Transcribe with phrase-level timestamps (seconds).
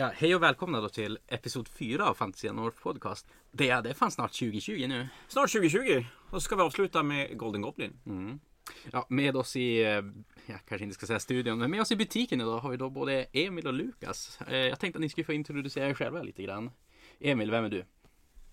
[0.00, 3.26] Ja, hej och välkomna då till episod 4 av Fantasia North Podcast.
[3.50, 5.08] Det är, det är fan snart 2020 nu.
[5.28, 6.04] Snart 2020.
[6.14, 8.00] Och så ska vi avsluta med Golden Goblin.
[8.06, 8.40] Mm.
[8.92, 9.88] Ja, med oss i, eh,
[10.46, 12.90] jag kanske inte ska säga studion, men med oss i butiken idag har vi då
[12.90, 14.40] både Emil och Lukas.
[14.40, 16.70] Eh, Jag tänkte att ni skulle få introducera er själva lite grann.
[17.20, 17.84] Emil, vem är du?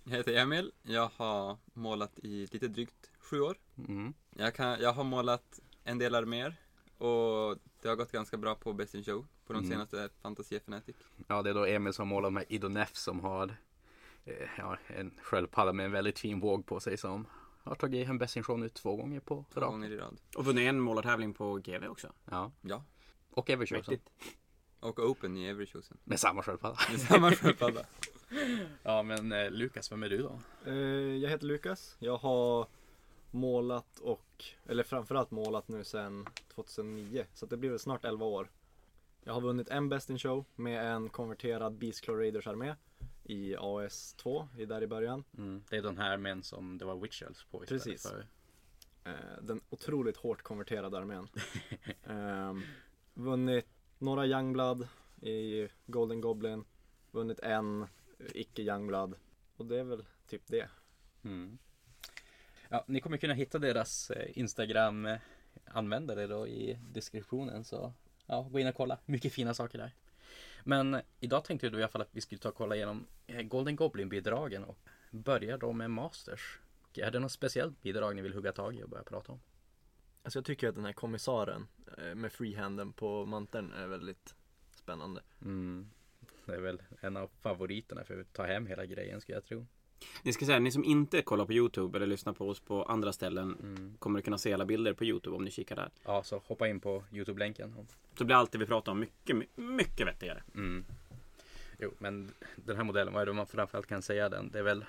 [0.03, 0.71] Jag heter Emil.
[0.83, 3.57] Jag har målat i lite drygt sju år.
[3.87, 4.13] Mm.
[4.35, 6.55] Jag, kan, jag har målat en del arméer
[6.97, 9.71] och det har gått ganska bra på Best in Show på de Mm.
[9.71, 10.95] senaste Fantasia Fanatic.
[11.27, 13.55] Ja, det är då Emil som målar med Idonef som har
[14.25, 17.27] eh, ja, en sköldpadda med en väldigt fin våg på sig som
[17.63, 19.69] har tagit en Best in Show nu två gånger på Två rad.
[19.69, 20.17] gånger i rad.
[20.37, 22.13] Och vunnit en målartävling på GV också.
[22.25, 22.83] Ja, Ja.
[23.31, 23.49] och.
[23.71, 24.09] Mäktigt.
[24.79, 25.97] Och Open i Every Chosen.
[26.03, 26.77] Med samma sköldpadda.
[26.93, 27.81] Är samma sköldpadda.
[28.83, 30.39] Ja, men eh, Lukas, vem är du då?
[30.65, 30.73] Eh,
[31.17, 31.95] Jag heter Lukas.
[31.99, 32.67] Jag har
[33.35, 37.25] målat och, eller framförallt målat nu sedan 2009.
[37.33, 38.51] Så det blir väl snart 11 år.
[39.23, 42.75] Jag har vunnit en Best in Show med en konverterad Beastclaw Raiders armé
[43.23, 45.23] i AS2, i där i början.
[45.37, 45.63] Mm.
[45.69, 48.09] Det är den här men som det var Witchels på istället Precis.
[48.09, 48.27] för.
[49.03, 51.27] Eh, Den otroligt hårt konverterade armén.
[52.03, 52.61] Ehm,
[53.13, 54.87] vunnit några Youngblood
[55.21, 56.65] i Golden Goblin.
[57.11, 57.85] Vunnit en
[58.33, 59.15] icke Youngblood.
[59.57, 60.69] Och det är väl typ det.
[61.23, 61.57] Mm.
[62.69, 65.17] Ja, ni kommer kunna hitta deras eh, Instagram eh,
[65.65, 67.93] användare då i deskriptionen så
[68.25, 68.99] ja, gå in och kolla.
[69.05, 69.93] Mycket fina saker där.
[70.63, 73.41] Men idag tänkte då i alla fall att vi skulle ta och kolla igenom eh,
[73.41, 74.77] Golden Goblin-bidragen och
[75.11, 76.59] börja då med Masters.
[76.93, 79.39] Är det något speciellt bidrag ni vill hugga tag i och börja prata om?
[80.23, 81.67] Alltså jag tycker att den här kommissaren
[81.97, 84.35] eh, med freehanden på manteln är väldigt
[84.71, 85.21] spännande.
[85.41, 85.89] Mm.
[86.45, 89.65] Det är väl en av favoriterna för att ta hem hela grejen skulle jag tro.
[90.23, 93.13] Ni ska säga, ni som inte kollar på YouTube eller lyssnar på oss på andra
[93.13, 93.95] ställen Mm.
[93.99, 95.89] kommer att kunna se alla bilder på YouTube om ni kikar där.
[96.03, 97.87] Ja, så hoppa in på Youtube-länken.
[98.17, 100.43] Så blir allt det vi pratar om mycket, my- mycket vettigare.
[100.55, 100.85] Mm.
[101.79, 104.49] Jo, men den här modellen, vad är det man framförallt kan säga den?
[104.51, 104.85] Det är väl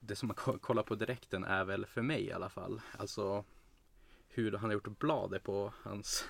[0.00, 2.80] det som man ko- kollar på direkten är väl för mig i alla fall.
[2.98, 3.44] Alltså
[4.28, 6.24] hur han har gjort bladet på hans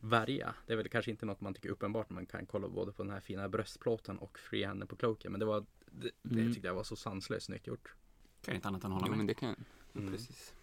[0.00, 0.54] värja.
[0.66, 2.10] Det är väl kanske inte något man tycker uppenbart.
[2.10, 5.32] Man kan kolla både på den här fina bröstplåten och freehanden på cloaken.
[5.32, 6.52] Men det var det, det Mm.
[6.52, 7.94] tyckte jag var så sanslöst snyggt gjort.
[8.40, 9.16] Kan jag inte annat än hålla Jo, med.
[9.18, 9.58] men det kan jag.
[10.02, 10.12] Mm.
[10.12, 10.54] Precis.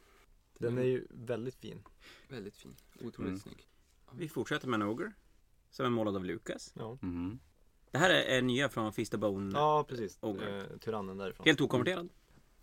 [0.57, 1.83] Den är ju väldigt fin.
[2.29, 2.75] Väldigt fin.
[3.01, 3.39] Otroligt Mm.
[3.39, 3.67] snygg.
[4.13, 5.13] Vi fortsätter med en Ogre.
[5.69, 6.73] Som är målad av Lukas.
[6.75, 7.39] Ja, Mm.
[7.91, 9.51] Det här är, är nya från Fist of Bone.
[9.59, 10.17] ja precis.
[10.21, 10.61] Ogre.
[10.61, 11.45] Eh, tyrannen därifrån.
[11.45, 12.09] Helt okonverterad.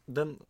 [0.07, 0.43] Den,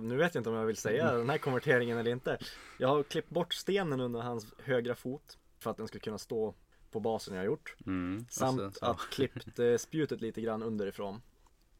[0.00, 2.38] nu vet jag inte om jag vill säga den här konverteringen eller inte.
[2.78, 6.54] Jag har klippt bort stenen under hans högra fot för att den ska kunna stå
[6.90, 7.76] på basen jag har gjort.
[7.86, 8.26] Mm.
[8.30, 11.22] Samt Och så- så- att klippt eh, spjutet lite grann underifrån.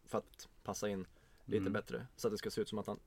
[0.06, 1.06] För att passa in
[1.44, 1.72] lite Mm.
[1.72, 2.06] bättre.
[2.16, 2.98] Så att det ska se ut som att han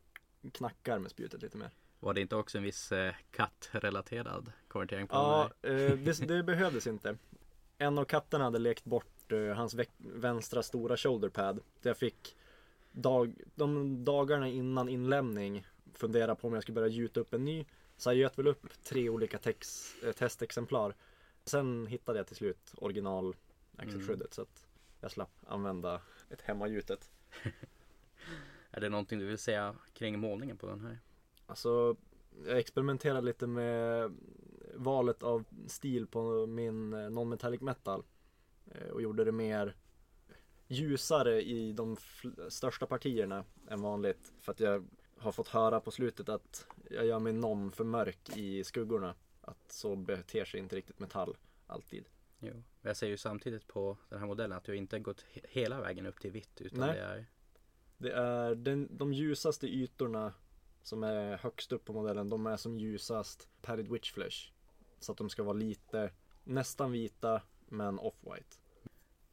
[0.51, 1.69] knackar med spjutet lite mer.
[1.99, 6.43] Var det inte också en viss eh, kattrelaterad konvertering på den Ja, eh, det, det
[6.43, 7.17] behövdes inte.
[7.77, 11.59] En av katterna hade lekt bort eh, hans vänstra stora shoulderpad.
[11.81, 12.35] Så jag fick
[12.91, 17.65] dag, de dagarna innan inlämning fundera på om jag skulle börja gjuta upp en ny.
[17.97, 20.95] Så jag göt väl upp tre olika tex, eh, testexemplar.
[21.45, 23.35] Sen hittade jag till slut original
[23.77, 24.67] axelskyddet så att
[24.99, 27.11] jag slapp använda ett hemmagjutet.
[28.71, 30.99] Är det någonting du vill säga kring målningen på den här?
[31.45, 31.95] Alltså,
[32.45, 34.11] jag experimenterade lite med
[34.75, 38.03] valet av stil på min eh, non-metallic metal.
[38.65, 39.75] eh, Och gjorde det mer
[40.67, 41.97] ljusare i de
[42.49, 44.33] största partierna än vanligt.
[44.41, 44.87] För att jag
[45.17, 49.15] har fått höra på slutet att jag gör min non för mörk i skuggorna.
[49.45, 51.37] Att så beter sig inte riktigt metall
[51.67, 52.05] alltid.
[52.39, 52.63] Jo.
[52.81, 56.05] Jag ser ju samtidigt på den här modellen att du inte gått he- hela vägen
[56.05, 56.93] upp till vitt utan Nej.
[56.95, 57.25] det är
[57.97, 60.33] Det är den, de ljusaste ytorna
[60.83, 62.29] som är högst upp på modellen.
[62.29, 64.51] De är som ljusast padded witch flesh.
[64.99, 66.11] Så att de ska vara lite
[66.43, 68.57] nästan vita men off-white.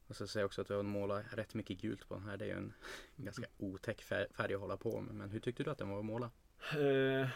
[0.06, 2.36] Och så ser jag också att du har målat rätt mycket gult på den här.
[2.36, 2.72] Det är ju en
[3.16, 5.14] ganska otäck fär- färg att hålla på med.
[5.14, 6.30] Men hur tyckte du att den var att måla?
[6.72, 7.28] Eh,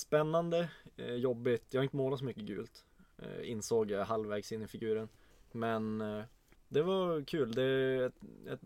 [0.00, 1.64] spännande, eh, jobbigt.
[1.70, 2.84] Jag har inte målat så mycket gult.
[3.18, 5.08] Eh, insåg jag halvvägs in i figuren.
[5.52, 6.24] Men eh,
[6.68, 7.52] det var kul.
[7.52, 8.14] Det är ett,
[8.48, 8.60] ett,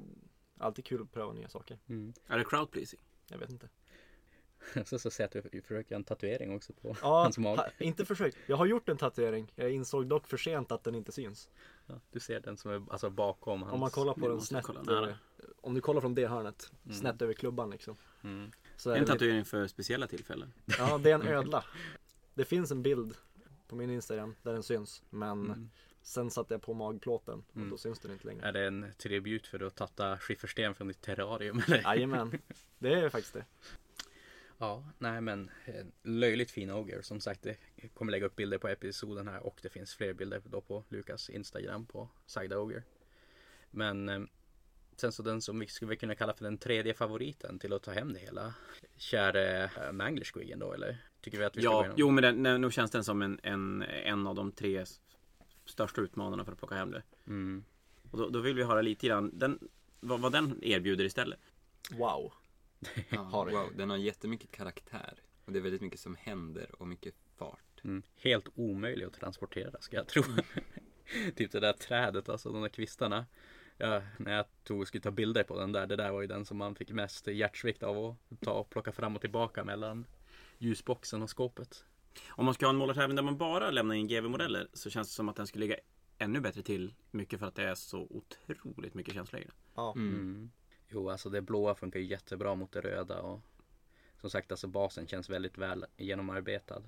[0.58, 1.78] alltid kul att pröva nya saker.
[2.26, 3.00] Är det crowd pleasing?
[3.28, 3.68] Jag vet inte.
[4.84, 7.56] så, så jag att du försöker göra en tatuering också på Ja, hans mage.
[7.56, 8.36] ha, inte försökt.
[8.46, 9.52] Jag har gjort en tatuering.
[9.54, 11.50] Jag insåg dock för sent att den inte syns.
[11.86, 13.72] Ja, du ser den som är alltså bakom hans...
[13.74, 14.68] Om man kollar på den snett.
[14.68, 15.14] eh,
[15.60, 16.72] Om du kollar från det hörnet.
[16.84, 16.96] Mm.
[16.96, 17.96] Snett över klubban liksom.
[18.22, 18.50] Mm.
[18.80, 20.52] Så är En tatuering för speciella tillfällen.
[20.78, 21.64] ja, det är en ödla.
[22.34, 23.14] Det finns en bild
[23.68, 25.02] på min Instagram där den syns.
[25.10, 25.70] Men Mm.
[26.02, 27.70] sen satte jag på magplåten och Mm.
[27.70, 28.48] då syns den inte längre.
[28.48, 31.62] Är det en tribut för att tatta skiffersten från ditt terrarium?
[31.84, 32.38] Jajamän,
[32.78, 33.44] det är faktiskt det.
[34.58, 37.02] Ja, nej men eh, löjligt fin Ogre.
[37.02, 37.56] Som sagt, det
[37.94, 41.30] kommer lägga upp bilder på episoden här och det finns fler bilder då på Lukas
[41.30, 42.82] Instagram på Sagda Ogre.
[43.70, 44.20] Men eh,
[45.00, 47.92] sen så den som vi skulle kunna kalla för den tredje favoriten till att ta
[47.92, 48.54] hem det hela.
[48.96, 50.98] Käre äh, Manglersquiggen då eller?
[51.20, 53.82] Tycker vi att vi Ja, jo men den, nej, nog känns den som en, en,
[53.82, 54.84] en av de tre
[55.64, 57.02] största utmanarna för att plocka hem det.
[57.26, 57.64] Mm.
[58.10, 59.68] Och då, då vill vi höra lite grann den,
[60.00, 61.40] vad, vad den erbjuder istället.
[61.90, 62.32] Wow.
[63.08, 63.52] Ja, Har det.
[63.52, 65.14] wow, den har jättemycket karaktär.
[65.44, 67.84] Och det är väldigt mycket som händer och mycket fart.
[67.84, 68.02] Mm.
[68.16, 70.22] Helt omöjlig att transportera ska jag tro.
[71.36, 73.26] typ det där trädet, alltså de där kvistarna.
[73.80, 76.26] Ja, när jag tog och skulle ta bilder på den där, det där var ju
[76.26, 80.06] den som man fick mest hjärtsvikt av att ta och plocka fram och tillbaka mellan
[80.58, 81.84] ljusboxen och skåpet.
[82.28, 85.14] Om man ska ha en målartävling där man bara lämnar in GV-modeller så känns det
[85.14, 85.76] som att den skulle ligga
[86.18, 86.94] ännu bättre till.
[87.10, 89.52] Mycket för att det är så otroligt mycket känslor i det.
[89.74, 89.92] Ja.
[89.96, 90.14] Mm.
[90.14, 90.50] Mm.
[90.88, 93.40] Jo, alltså det blåa funkar jättebra mot det röda och
[94.20, 96.82] som sagt, alltså basen känns väldigt väl genomarbetad.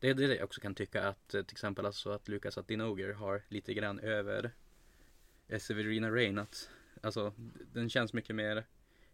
[0.00, 3.12] Det är det jag också kan tycka att till exempel alltså att Lucas att Dinoger
[3.12, 4.52] har lite grann över
[5.58, 6.70] Severina Rain att
[7.02, 7.32] alltså
[7.72, 8.64] den känns mycket mer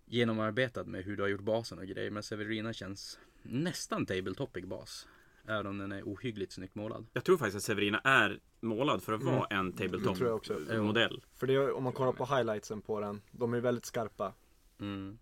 [0.06, 5.08] genomarbetad med hur du har gjort basen och grejer men Severina känns nästan tabletopig bas.
[5.46, 7.06] Även om den är ohyggligt snyggt målad.
[7.12, 10.54] Jag tror faktiskt att Severina är målad för att vara en jag också.
[10.54, 11.24] tabletop-modell.
[11.34, 14.34] För det, är- om man kollar på highlightsen på den, de är väldigt skarpa.
[14.80, 15.18] Mm.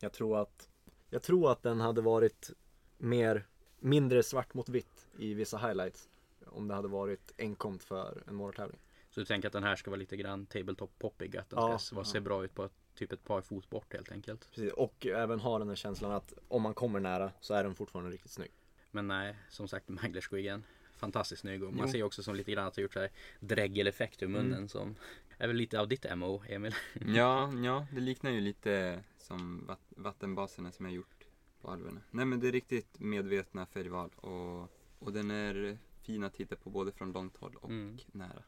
[0.00, 0.68] Jag tror att,
[1.10, 2.50] jag tror att den hade varit
[2.98, 3.46] mer,
[3.78, 6.08] mindre svart mot vitt i vissa highlights.
[6.46, 8.78] Om det hade varit enkomt för en målartävling.
[9.20, 11.96] Så du tänker att den här ska vara lite grann tabletop-poppig, att den Ja, ska
[11.96, 12.12] vara, ja.
[12.12, 14.48] se bra ut på ett, typ ett par fot bort helt enkelt.
[14.54, 14.72] Precis.
[14.72, 18.10] Och även ha den här känslan att om man kommer nära så är den fortfarande
[18.10, 18.50] riktigt snygg.
[18.90, 20.64] Men nej, som sagt Manglersquiggen
[20.96, 21.92] Fantastiskt snygg och man Jo.
[21.92, 24.68] ser också som lite grann att det har gjort så här dreggeleffekt ur munnen Mm.
[24.68, 24.96] som
[25.38, 26.74] är väl lite av ditt MO Emil.
[27.06, 31.24] Ja, ja, det liknar ju lite som vatt- vattenbaserna som jag gjort
[31.60, 32.00] på alverna.
[32.10, 34.68] Nej men det är riktigt medvetna färgval och,
[34.98, 37.98] och den är fin att titta på både från långt håll och Mm.
[38.06, 38.42] nära.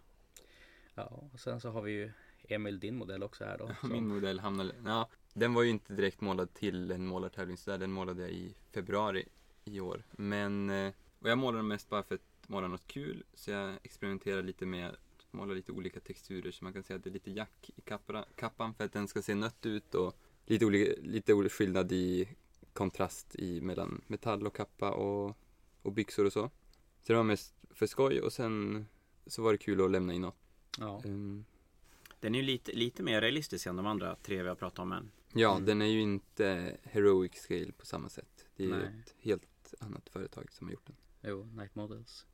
[0.94, 2.12] Ja, och sen så har vi ju
[2.48, 3.70] Emil din modell också här då.
[3.82, 7.70] Ja, Min modell hamnade, ja, den var ju inte direkt målad till en målartävling så
[7.70, 9.28] där, den målade jag i februari
[9.64, 10.02] i år.
[10.10, 14.42] Men, eh, och jag målade mest bara för att måla något kul, så jag experimenterade
[14.42, 17.30] lite med att måla lite olika texturer, så man kan säga att det är lite
[17.30, 20.16] jack i kappa, kappan för att den ska se nött ut och
[20.46, 22.28] lite, olika, lite olika skillnad i
[22.72, 25.36] kontrast i mellan metall och kappa och,
[25.82, 26.50] och byxor och så.
[27.02, 28.86] Så det var mest för skoj och sen
[29.26, 30.41] så var det kul att lämna in något.
[30.78, 31.44] Ja, Ehm,
[32.20, 34.92] Den är ju lite, lite mer realistisk än de andra tre vi har pratat om
[34.92, 35.10] än.
[35.32, 35.66] Ja, Mm.
[35.66, 38.46] den är ju inte heroic scale på samma sätt.
[38.56, 39.02] Det är ju Nej.
[39.06, 40.96] ett helt annat företag som har gjort den.
[41.22, 42.26] jo, Night Models.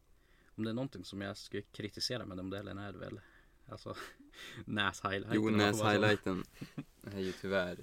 [0.54, 3.20] Om det är någonting som jag skulle kritisera med den modellen är det väl
[3.68, 3.96] alltså
[4.64, 5.34] näshighlighten.
[5.34, 6.44] Jo, näshighlighten
[7.02, 7.78] är ju tyvärr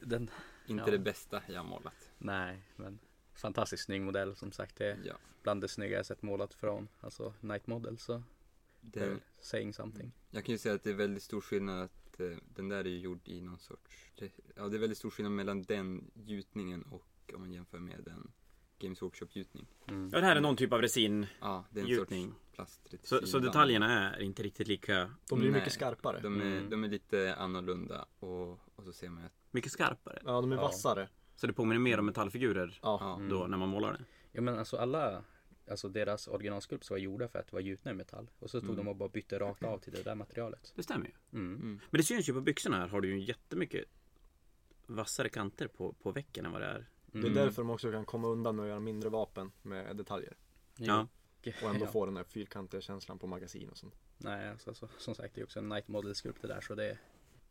[0.00, 0.30] Den,
[0.66, 0.90] inte Ja.
[0.90, 2.10] det bästa jag har målat.
[2.18, 2.98] nej, men
[3.34, 4.76] fantastiskt snygg modell som sagt.
[4.76, 8.02] Det är Ja, bland det snygga jag sett målat från alltså Night Models.
[8.04, 8.22] Så
[8.82, 10.12] det det, väl saying something.
[10.30, 12.88] jag kan ju säga att det är väldigt stor skillnad att eh, den där är
[12.90, 14.12] ju gjord i någon sorts,
[14.56, 18.32] ja det är väldigt stor skillnad mellan den gjutningen och om man jämför med den
[18.78, 19.66] Games Workshop-gjutning.
[19.88, 20.10] Mm.
[20.12, 21.26] Ja, det här är någon typ av resin.
[21.40, 22.28] Ja, det är en Gjutning.
[22.28, 25.60] sorts plast Så, 34 så detaljerna är inte riktigt lika De blir Nej.
[25.60, 26.20] mycket skarpare.
[26.20, 26.70] De är, Mm.
[26.70, 30.18] de är lite annorlunda och, och så ser man att, mycket skarpare.
[30.24, 30.62] Ja, de är Ja.
[30.62, 31.08] vassare.
[31.36, 33.14] Så det påminner mer om metallfigurer Ja.
[33.16, 33.28] Mm.
[33.28, 34.04] då när man målar det.
[34.32, 35.24] Ja men alltså alla
[35.72, 38.30] Alltså deras originalskulpts var gjorda för att vara gjutna i metall.
[38.38, 38.76] Och så tog Mm.
[38.84, 40.72] de och bara bytte rakt av till det där materialet.
[40.76, 41.12] Det stämmer ju.
[41.38, 41.54] Mm.
[41.54, 41.80] mm.
[41.90, 43.84] Men det syns ju på byxorna här har du ju jättemycket
[44.86, 46.86] vassare kanter på, på väcken än vad det är.
[47.06, 47.34] Det är Mm.
[47.34, 50.36] därför de också kan komma undan med att göra mindre vapen med detaljer.
[50.76, 51.08] Ja.
[51.62, 51.90] Och ändå Ja.
[51.92, 53.94] få den där fyrkantiga känslan på magasin och sånt.
[54.18, 56.74] Nej, alltså, alltså, som sagt det är också en Night Model skulpt det där så
[56.74, 56.98] det är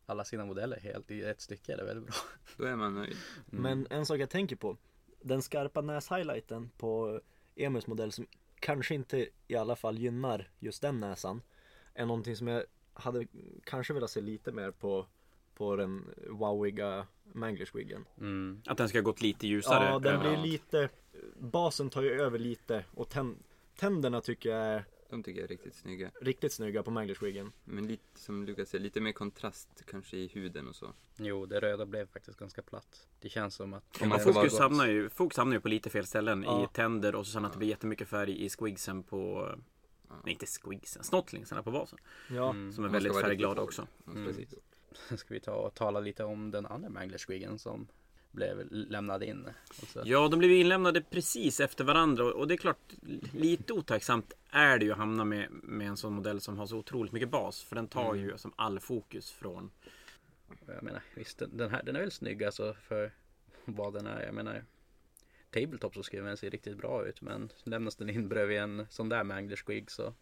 [0.06, 1.76] alla sina modeller helt i ett stycke.
[1.76, 2.14] Det är väldigt bra.
[2.56, 3.16] då är man nöjd.
[3.52, 3.62] Mm.
[3.62, 4.76] Men en sak jag tänker på.
[5.24, 7.20] Den skarpa näshighlighten på
[7.56, 8.26] Emils modell som
[8.60, 11.42] kanske inte i alla fall gynnar just den näsan.
[11.94, 13.26] Är någonting som jag hade
[13.64, 15.06] kanske velat se lite mer på,
[15.54, 18.04] på den wowiga Manglish-wiggen.
[18.18, 18.62] Mm.
[18.66, 19.84] Att den ska ha gått lite ljusare.
[19.84, 20.88] Ja, den blir lite,
[21.38, 23.36] basen tar ju över lite och tän,
[23.76, 26.10] tänderna tycker jag är De tycker jag är riktigt snygga.
[26.20, 27.52] riktigt snygga på Manglish-wiggen.
[27.64, 30.92] Men lite som Lukas säger, lite mer kontrast kanske i huden och så.
[31.16, 33.06] Jo, det röda blev faktiskt ganska platt.
[33.20, 33.84] Det känns som att...
[34.00, 35.10] Ja, man ska fokus, vara- hamnar ju,
[35.52, 36.42] ju på lite fel ställen.
[36.42, 36.64] Ja.
[36.64, 39.48] I tänder och så sen att det blir jättemycket färg i squigsen på...
[40.08, 40.14] Ja.
[40.24, 41.04] Nej, inte squigsen.
[41.04, 41.98] Snottlingsarna på basen.
[42.30, 42.72] Ja, Mm.
[42.72, 43.86] Som är väldigt färgglada också.
[44.06, 44.34] Mm.
[45.08, 47.86] Sen ska vi ta och tala lite om den andra Manglersquiggen som
[48.32, 49.48] blev lämnad in.
[49.68, 50.02] Och så.
[50.04, 52.92] Ja, de blev inlämnade precis efter varandra och det är klart,
[53.32, 56.76] lite otacksamt är det ju att hamna med, med en sån modell som har så
[56.76, 57.62] otroligt mycket bas.
[57.62, 59.70] För den tar ju som all fokus från...
[60.66, 63.12] Jag menar, visst den här den är väl snygg alltså för
[63.64, 64.22] vad den är.
[64.22, 64.64] Jag menar,
[65.50, 67.20] tabletop så skulle den se riktigt bra ut.
[67.20, 70.14] Men lämnas den in bredvid en sån där med Angler Squig så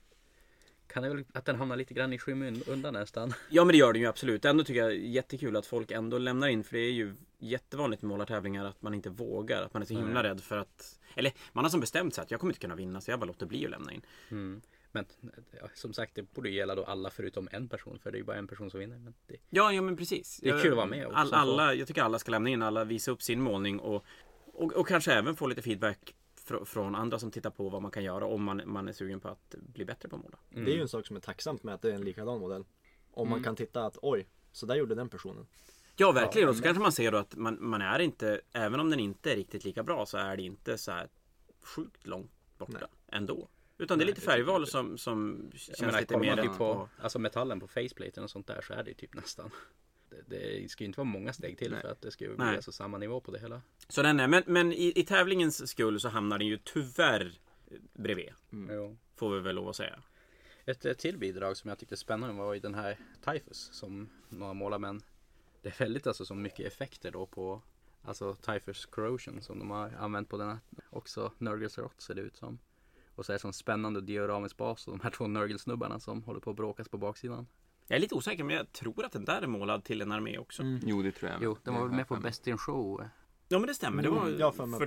[0.86, 3.32] kan det väl att den hamnar lite grann i skymundan nästan.
[3.50, 4.44] Ja men det gör den ju absolut.
[4.44, 6.64] Ändå tycker jag jättekul att folk ändå lämnar in.
[6.64, 9.62] För det är ju jättevanligt med målartävlingar att man inte vågar.
[9.62, 10.98] Att man är så himla rädd för att...
[11.14, 13.26] Eller man har som bestämt sig att jag kommer inte kunna vinna så jag bara
[13.26, 14.02] låter bli att lämna in.
[14.30, 14.62] Mm.
[14.92, 15.04] Men
[15.60, 18.24] ja, som sagt det borde gälla då alla förutom en person för det är ju
[18.24, 18.98] bara en person som vinner.
[18.98, 20.40] Men det, Ja, ja men precis.
[20.42, 22.62] Det är kul att vara med också, All, alla, jag tycker alla ska lämna in,
[22.62, 24.04] alla visa upp sin målning och,
[24.46, 26.14] och, och kanske även få lite feedback
[26.46, 29.20] fr- från andra som tittar på vad man kan göra om man, man är sugen
[29.20, 30.38] på att bli bättre på att måla.
[30.52, 30.64] mm.
[30.64, 32.64] Det är ju en sak som är tacksamt med att det är en likadan modell.
[33.12, 35.46] Om man kan titta att oj, så där gjorde den personen.
[36.00, 36.48] Ja, verkligen.
[36.48, 39.32] och så kanske man ser då att man, man är inte, även om den inte
[39.32, 41.08] är riktigt lika bra så är det inte så här
[41.62, 42.88] sjukt långt borta Nej.
[43.08, 43.48] ändå.
[43.78, 46.56] Utan det är Nej, lite färgval som, som känns menar, lite mer typ på...
[46.56, 49.50] på alltså metallen på faceplaten och sånt där så är det ju typ nästan.
[50.10, 51.80] Det, det ska ju inte vara många steg till Nej.
[51.80, 52.48] för att det ska ju Nej.
[52.48, 53.62] bli alltså samma nivå på det hela.
[53.88, 57.32] Så den är, men, men i, i tävlingens skull så hamnar den ju tyvärr
[57.92, 58.32] bredvid.
[58.50, 58.96] Jo.
[59.16, 60.02] Får vi väl lov att säga.
[60.64, 64.52] Ett, ett till bidrag som jag tyckte spännande var ju den här Typhus som några
[64.52, 65.02] målar men
[65.62, 67.62] det är väldigt alltså så mycket effekter då på
[68.02, 70.58] alltså Typhus Corrosion som de har använt på den här
[70.90, 72.58] också Nurgles Rot ser det ut som.
[73.14, 76.40] Och så är det sån spännande dioramisk bas och de här två Nurgle-snubbarna som håller
[76.40, 77.46] på att bråkas på baksidan.
[77.86, 80.38] Jag är lite osäker men jag tror att den där är målad till en armé
[80.38, 80.62] också.
[80.82, 81.42] Jo, det tror jag.
[81.42, 82.16] Jo, den var väl med på.
[82.16, 83.04] Best in Show.
[83.52, 84.02] Ja men det stämmer.
[84.02, 84.86] Det var Mm, jag för för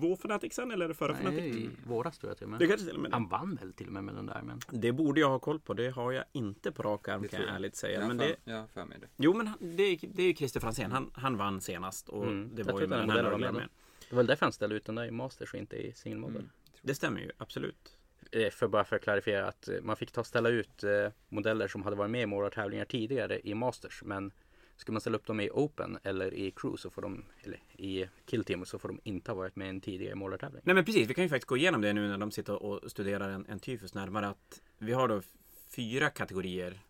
[0.00, 1.56] två Fnatic sen eller förra Nej, Fnatic.
[1.56, 2.58] i våras tror jag till och med.
[2.60, 4.60] Det kanske till och med Han vann väl till och med med den där men
[4.70, 5.74] Det borde jag ha koll på.
[5.74, 7.54] Det har jag inte på rak arm Det kan jag jag.
[7.56, 7.94] ärligt säga.
[7.94, 9.06] Jag har Men det, Jag för mig det.
[9.16, 10.92] jo men det, är- det är ju Christer Franzén.
[10.92, 12.50] Han, han vann senast och Mm.
[12.54, 13.68] det Jag var tror ju med den här med Nurgle-armén.
[14.08, 16.20] det var väl därför han ställde ut den där i Masters och inte i single
[16.20, 16.36] model.
[16.36, 16.50] Mm.
[16.82, 17.96] Det stämmer ju absolut.
[18.32, 20.90] Eh, För bara för att klarifiera att eh, man fick ta ställa ut eh,
[21.28, 24.02] modeller som hade varit med i målartävlingar tidigare i Masters.
[24.04, 24.32] Men
[24.78, 28.08] ska man ställa upp dem i Open eller i Crew så får de, eller i
[28.26, 30.62] Kill Team så får de inte ha varit med i en tidigare målartävling.
[30.64, 32.90] Nej men precis, vi kan ju faktiskt gå igenom det nu när de sitter och
[32.90, 34.28] studerar en, en tyfus närmare.
[34.28, 35.22] Att vi har då
[35.70, 36.80] fyra kategorier.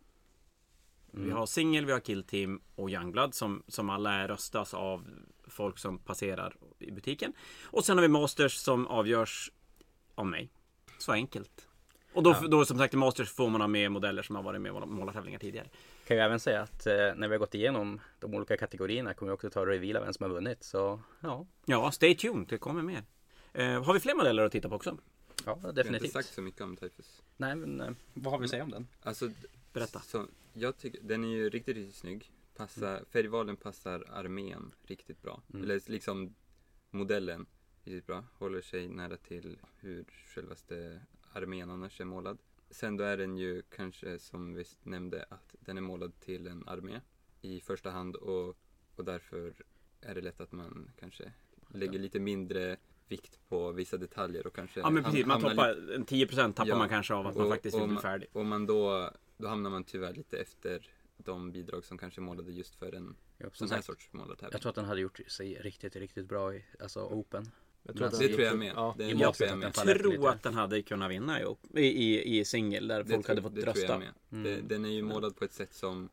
[1.11, 1.37] Vi Mm.
[1.37, 5.07] har singel, vi har killteam och youngblood som, som alla är röstas av
[5.47, 7.33] folk som passerar i butiken.
[7.65, 9.53] Och sen har vi masters som avgörs
[10.15, 10.51] av mig.
[10.99, 11.69] Så enkelt.
[12.13, 12.49] Och då, Ja.
[12.49, 14.87] då som sagt i masters får man ha med modeller som har varit med i
[14.87, 15.69] målartävlingar tidigare.
[16.09, 19.33] Kan ju även säga att eh, när vi har gått igenom de olika kategorierna kommer
[19.33, 20.63] vi också ta och reveala vem som har vunnit.
[20.65, 23.05] Så ja, Ja, stay tuned, det kommer mer.
[23.53, 24.99] Eh, har vi fler modeller att titta på också?
[25.29, 26.13] ja Jag har inte definitivt.
[26.13, 27.23] sagt så mycket om Typhus.
[27.37, 28.89] Nej men eh, vad har vi att säga om den?
[29.03, 29.31] Alltså,
[29.73, 30.01] Berätta.
[30.01, 32.33] Så, jag tycker, den är ju riktigt, riktigt snygg.
[32.57, 35.43] Passar, Färgvalen passar armén riktigt bra.
[35.51, 35.63] Mm.
[35.65, 36.35] Eller liksom
[36.91, 37.47] modellen
[37.85, 38.25] riktigt bra.
[38.39, 41.01] Håller sig nära till hur självaste
[41.33, 42.39] armén annars är målad.
[42.71, 46.69] Sen då är den ju kanske som vi nämnde att den är målad till en
[46.69, 47.01] armé
[47.41, 48.57] i första hand och,
[48.97, 49.55] och därför
[50.01, 51.33] är det lätt att man kanske
[51.69, 52.77] lägger lite mindre
[53.09, 56.79] vikt på vissa detaljer och kanske Ja men precis, man toppar en 10% tappar Ja,
[56.79, 58.29] man kanske av att man och- faktiskt och vill bli man- färdig.
[58.33, 62.75] och man då, då hamnar man tyvärr lite efter de bidrag som kanske målade just
[62.75, 64.53] för en som sån här sagt, sorts målartävling.
[64.53, 67.51] jag tror att den hade gjort sig riktigt, riktigt bra i alltså Open.
[67.83, 68.73] Jag att det tror jag med.
[68.77, 68.95] Ja.
[68.99, 69.99] Det, måttet tror jag att med.
[69.99, 71.45] tror att den hade kunnat vinna i,
[71.75, 73.87] i, i, singel där Det folk tror- hade fått det tror rösta.
[73.93, 74.09] jag med.
[74.33, 74.43] Mm.
[74.45, 76.09] Det, den är ju målad på ett sätt som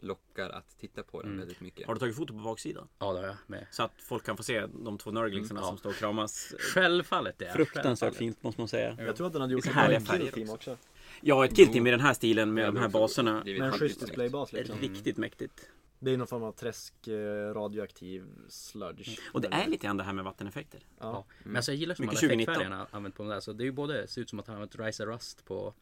[0.00, 1.40] lockar att titta på den Mm.
[1.40, 1.86] väldigt mycket.
[1.86, 2.88] Har du tagit foto på baksidan?
[2.98, 3.66] Ja det har jag med.
[3.70, 5.68] Så att folk kan få se de två nörglingsarna Mm, ja.
[5.68, 6.54] som står och kramas.
[6.58, 7.44] Självfallet det.
[7.46, 8.16] är Fruktansvärt självfallet.
[8.16, 8.96] fint måste man säga.
[8.98, 10.50] Jag tror att den hade gjort Det är ett bra härliga i färger Kill Team
[10.54, 10.76] också.
[11.20, 13.42] Ja, ett killteam i den här stilen med Det de här baserna.
[13.44, 14.78] Med en schysst displaybas är liksom.
[14.80, 15.68] Riktigt mäktigt.
[16.00, 19.18] Det är någon form av träsk eh, radioaktiv sludge.
[19.32, 20.80] Och det är lite grann det här med vatteneffekter.
[20.98, 21.04] Ja.
[21.06, 21.24] Ja.
[21.44, 22.52] Men alltså jag gillar som Mycket alla 2019.
[22.54, 23.40] effektfärgerna använt på den där.
[23.40, 25.74] Så det är ju både, ser ut som att han har använt Rise Rust på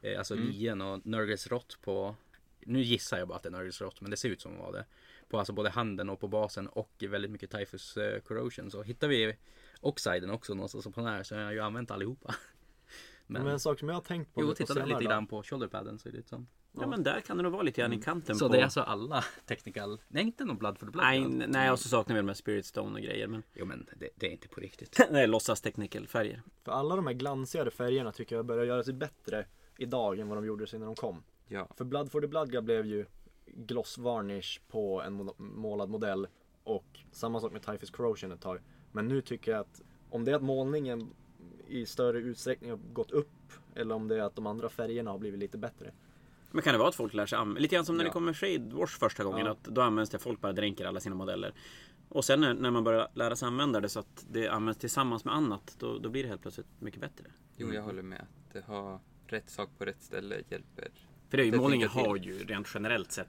[0.00, 0.46] eh, Alltså Mm.
[0.48, 2.16] lien och Nurgles Rott på
[2.60, 4.58] Nu gissar jag bara att det är Nurgles Rott men det ser ut som det
[4.58, 4.84] var det
[5.28, 9.08] På alltså både handen och på basen och väldigt mycket Typhus eh, Corrosion Så hittar
[9.08, 9.36] vi
[9.80, 12.34] Oxiden också någonstans på den här så jag har ju använt allihopa
[13.26, 15.98] Men, Men en sak som jag har tänkt på jo tittade lite grann på shoulderpadden
[15.98, 18.02] så är det ut som Ja, men där kan det nog vara lite grann i
[18.02, 18.52] kanten Så på...
[18.52, 21.78] det är alltså alla technical Nej inte någon blood for the blood Nej, nej, och
[21.78, 23.26] så saknar vi de här Spirit Stone och grejer.
[23.26, 26.42] Men Jo men det, det är inte på riktigt nej, låtsas technical färger.
[26.64, 29.46] För alla de här glansigare färgerna tycker jag börjar göra sig bättre
[29.78, 31.22] idag än vad de gjorde sig när de kom.
[31.48, 33.06] Ja, För Blood for the Blood blev ju
[33.46, 36.26] gloss varnish på en målad modell
[36.64, 38.58] och samma sak med Typhus Corrosion ett tag.
[38.92, 41.14] Men nu tycker jag att om det är att målningen
[41.68, 45.18] i större utsträckning har gått upp eller om det är att de andra färgerna har
[45.18, 45.92] blivit lite bättre.
[46.52, 48.08] Men kan det vara att folk lär sig använda, lite grann som när Ja.
[48.08, 49.52] det kom med Shade Wash första gången, Ja.
[49.52, 51.52] att då används det, folk bara dränker alla sina modeller.
[52.08, 55.24] Och sen när, när man börjar lära sig använda det så att det används tillsammans
[55.24, 57.24] med annat, då, då blir det helt plötsligt mycket bättre.
[57.56, 58.20] jo jag håller med.
[58.20, 60.88] Att det har rätt sak på rätt ställe hjälper.
[61.28, 63.28] För det är ju, Det målningen har ju rent generellt sett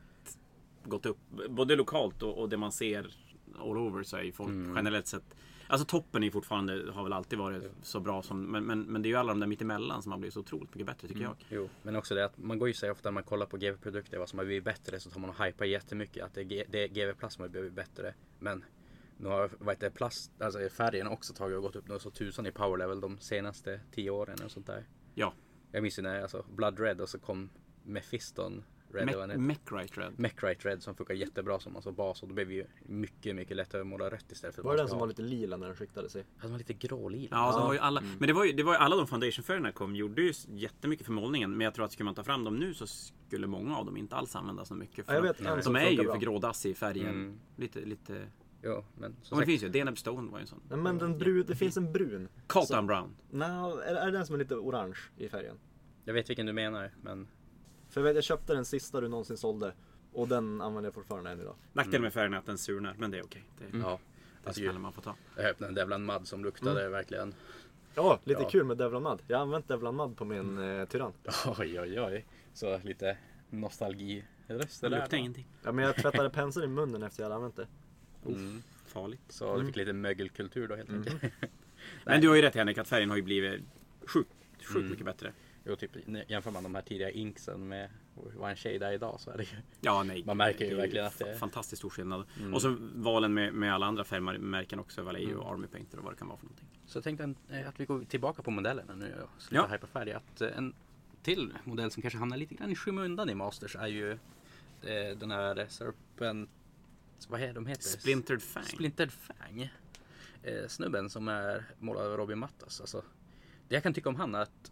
[0.86, 1.18] gått upp,
[1.50, 3.16] både lokalt och, och det man ser
[3.60, 4.76] all over så är ju folk Mm.
[4.76, 5.36] generellt sett
[5.68, 9.08] Alltså toppen är fortfarande, har väl alltid varit så bra som Men, men, men det
[9.08, 11.36] är ju alla de där mittemellan som har blivit så otroligt mycket bättre tycker Mm.
[11.50, 11.58] jag.
[11.60, 14.18] Jo, men också det att man går ju sig ofta när man kollar på GV-produkter
[14.18, 17.14] vad som har blivit bättre så tar man och hypar jättemycket att det är, GV
[17.20, 18.14] Plus som har blivit bättre.
[18.40, 18.64] Men
[19.18, 22.46] nu har vad heter plast, alltså färgen också tagit och gått upp något så tusan
[22.46, 24.86] i power level de senaste tio åren och sånt där.
[25.16, 25.34] Ja.
[25.72, 27.50] Jag minns ju när alltså Blood Red och så kom
[27.84, 28.64] Mephiston
[28.94, 29.40] Red.
[29.40, 30.20] Mechrite Red.
[30.20, 33.82] Mechrite Red som funkar jättebra som alltså bas och då blev ju mycket, mycket lättare
[33.82, 36.10] att måla rött istället för Var det den som var lite lila när den skiktade
[36.10, 36.24] sig?
[36.36, 37.28] Ja, den var lite grålila.
[37.32, 37.58] Ja, Ja.
[37.60, 38.16] de var ju alla, Mm.
[38.20, 41.14] men det var ju, det var ju alla de foundationfärgerna kom gjorde ju jättemycket för
[41.14, 41.52] målningen.
[41.58, 43.98] Men jag tror att skulle man ta fram dem nu så skulle många av dem
[43.98, 45.06] inte alls användas så mycket.
[45.06, 46.14] För Ja, jag vet de, de är ju bra.
[46.14, 47.08] för grådassig i färgen.
[47.10, 47.40] Mm.
[47.56, 48.28] Lite, lite...
[48.66, 49.70] Jo, men som Ja, men det sagt, finns ju.
[49.70, 50.62] Deneb Stone var ju en sån.
[50.70, 52.28] Nej, men den brun, det finns en brun.
[52.48, 53.16] Colton Brown.
[53.32, 53.48] Nej,
[53.86, 55.58] är, är det den som är lite orange i färgen?
[56.06, 57.28] jag vet vilken du menar men
[57.94, 59.74] För jag, vet, jag köpte den sista du någonsin sålde.
[60.14, 61.56] Och den använder jag fortfarande än idag.
[61.74, 63.44] Nackdelen med färgen är att den surnar, men det är okej.
[63.60, 63.82] Det, Mm.
[63.82, 64.00] ja.
[64.56, 65.16] det man får ta.
[65.36, 67.34] jag öppnade en Devlan Mud som luktade verkligen
[67.96, 68.50] Ja, lite Ja.
[68.50, 69.20] kul med Devlan Mud.
[69.28, 71.14] Jag har använt Devlan Mud på min eh, Tyrann.
[71.60, 72.26] Oj, oj, oj.
[72.54, 73.18] Så lite
[73.50, 75.02] nostalgi-röster Det där.
[75.02, 75.48] luktar ingenting.
[75.64, 77.68] Ja, men jag tvättade penseln i munnen efter jag hade använt det.
[78.26, 78.64] Mm.
[78.86, 79.22] Farligt.
[79.30, 79.68] Så du Mm.
[79.68, 81.22] fick lite mögelkultur då helt enkelt.
[82.06, 83.62] Men du har ju rätt Henrik, att färgen har ju blivit
[84.06, 84.90] sjukt, sjukt Mm.
[84.90, 85.34] mycket bättre.
[85.66, 85.92] Jo, typ
[86.28, 89.44] jämför man de här tidiga inksen med vad en tjej där idag så är det
[89.44, 89.58] ju...
[89.82, 90.24] Ja, nej.
[90.26, 92.26] Man märker ju verkligen att det är- Fantastiskt stor skillnad.
[92.40, 92.54] Mm.
[92.54, 95.02] Och så valen med, med alla andra färgmärken också.
[95.04, 95.46] Vallejo Mm.
[95.48, 96.68] Army Painter och vad det kan vara för någonting.
[96.86, 99.74] Så jag tänkte eh, att vi går tillbaka på modellerna nu och slutar Ja.
[99.74, 100.12] hypa färg.
[100.14, 100.74] Att eh, en
[101.24, 105.32] till modell som kanske hamnar lite grann i skymundan i Masters är ju eh, den
[105.32, 106.50] här Serpent...
[107.28, 107.84] Vad heter de heter?
[107.84, 108.64] Splintered Fang.
[108.64, 109.70] Splintered Fang.
[110.68, 112.82] Snubben som är målad av Robin Mattas.
[112.82, 113.04] Alltså,
[113.68, 114.72] det jag kan tycka om han är att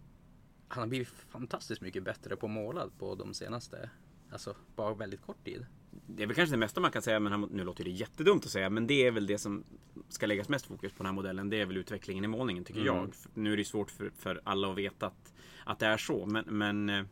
[0.71, 3.89] han har blivit fantastiskt mycket bättre på målad på de senaste,
[4.31, 5.65] alltså bara väldigt kort tid.
[6.07, 8.51] Det är väl kanske det mesta man kan säga, men nu låter det jättedumt att
[8.51, 9.63] säga, men det är väl det som
[10.09, 11.49] ska läggas mest fokus på den här modellen.
[11.49, 12.95] Det är väl utvecklingen i målningen tycker Mm.
[12.95, 13.13] jag.
[13.33, 15.33] Nu är det svårt för, för alla att veta att,
[15.65, 17.03] att det är så, men, men eh,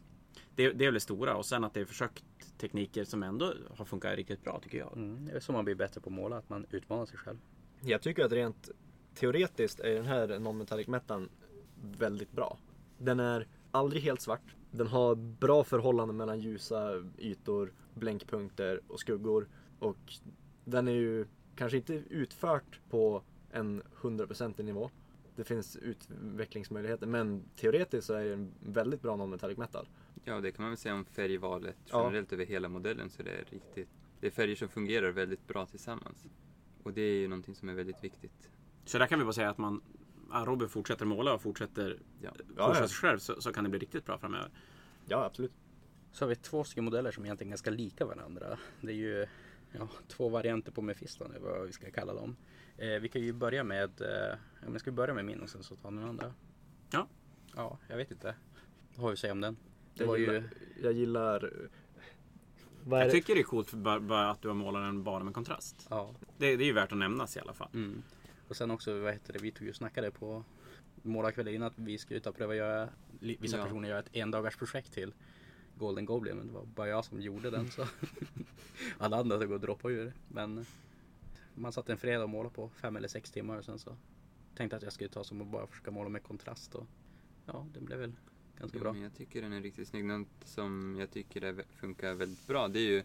[0.55, 1.35] det, det är väl det stora.
[1.35, 2.23] Och sen att det är försökt
[2.57, 4.93] tekniker som ändå har funkat riktigt bra tycker jag.
[4.97, 7.37] Mm, det är så man blir bättre på att måla, att man utmanar sig själv.
[7.81, 8.69] Jag tycker att rent
[9.15, 11.29] teoretiskt är den här non-metallic metan
[11.97, 12.57] väldigt bra.
[12.99, 14.55] Den är aldrig helt svart.
[14.71, 19.47] Den har bra förhållande mellan ljusa ytor, blänkpunkter och skuggor.
[19.79, 20.13] Och
[20.65, 24.89] den är ju kanske inte utfört på en 100% nivå.
[25.35, 29.87] Det finns utvecklingsmöjligheter men teoretiskt så är det en väldigt bra non-metallic metal.
[30.23, 32.03] Ja, det kan man väl säga om färgvalet Ja.
[32.05, 33.09] generellt över hela modellen.
[33.09, 36.25] Så det är riktigt, det är färger som fungerar väldigt bra tillsammans.
[36.83, 38.49] Och det är ju någonting som är väldigt viktigt.
[38.85, 39.81] Så där kan vi bara säga att man
[40.31, 42.31] ja, Robin fortsätter måla och fortsätter Ja.
[42.57, 44.49] Ja, pusha sig själv så, så kan det bli riktigt bra framöver.
[45.05, 45.51] Ja, absolut.
[46.11, 48.57] Så har vi två stycken modeller som egentligen är ganska lika varandra.
[48.81, 49.25] Det är ju
[49.71, 52.35] ja, två varianter på Mephiston, eller vad vi ska kalla dem.
[52.77, 55.49] Eh, vi kan ju börja med, eh, ja, men ska vi börja med min och
[55.49, 56.33] sen så ta den andra?
[56.91, 57.07] Ja.
[57.55, 58.35] Ja, jag vet inte.
[58.95, 59.57] Vad har vi att säga om den?
[59.93, 60.43] Det Jag var gillar, ju,
[60.83, 61.53] jag gillar...
[62.89, 65.33] Jag tycker det är coolt för bara, bara att du har målat den bara med
[65.33, 65.87] kontrast.
[65.89, 66.15] ja.
[66.37, 67.69] Det, det är ju värt att nämnas i alla fall.
[67.73, 68.03] Mm.
[68.49, 70.43] Och sen också, vad heter det, vi tog ju och snackade på
[71.01, 73.63] målarkvällen innan att vi skulle ta och pröva göra, vissa Ja.
[73.63, 75.13] personer göra ett endagars projekt till
[75.77, 76.37] Golden Goblin.
[76.37, 77.85] Men det var bara jag som gjorde den så.
[78.97, 80.13] Alla andra tog och droppade ur.
[80.27, 80.65] Men
[81.55, 83.95] man satt en fredag och målade på fem eller sex timmar och sen så
[84.55, 86.87] tänkte jag att jag skulle ta som och bara försöka måla med kontrast och
[87.45, 88.13] ja, det blev väl
[88.59, 88.93] ganska Jo, bra.
[88.93, 90.05] men jag tycker den är riktigt snygg.
[90.05, 92.97] Något som jag tycker funkar väldigt bra det är ju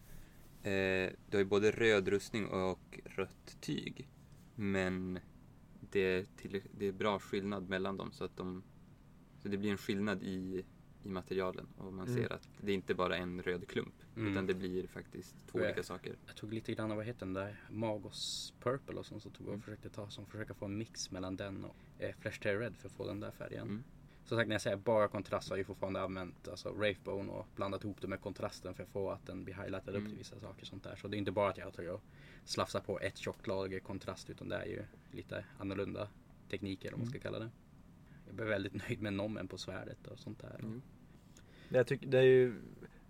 [0.72, 4.08] eh, Du har ju både röd rustning och rött tyg.
[4.54, 5.18] Men
[5.92, 8.62] det är, till, det är bra skillnad mellan dem så att de
[9.38, 10.64] Så det blir en skillnad i,
[11.02, 12.16] i materialen och man Mm.
[12.22, 14.32] ser att det är inte bara en röd klump Mm.
[14.32, 15.64] utan det blir faktiskt två Ja.
[15.64, 16.16] olika saker.
[16.26, 19.46] Jag tog lite grann av, vad heter den där, Magos Purple och sånt så tog
[19.48, 22.58] jag och försökte ta som försöka få en mix mellan den och eh, Flash Tear
[22.58, 23.84] Red för att få den där färgen.
[24.24, 24.28] Mm.
[24.28, 27.32] Som sagt när jag säger bara kontrast så har jag ju fortfarande använt alltså Wraithbone
[27.32, 30.08] och blandat ihop det med kontrasten för att få att den blir highlightad upp Mm.
[30.10, 30.96] till vissa saker sånt där.
[30.96, 32.02] Så det är inte bara att jag tagit och
[32.44, 36.08] slafsat på ett tjockt lager kontrast utan det är ju lite annorlunda
[36.50, 37.50] tekniker om man ska kalla det.
[38.26, 40.58] Jag blev väldigt nöjd med nommen på svärdet och sånt där.
[40.58, 40.82] Mm.
[41.68, 42.54] Jag tycker det är ju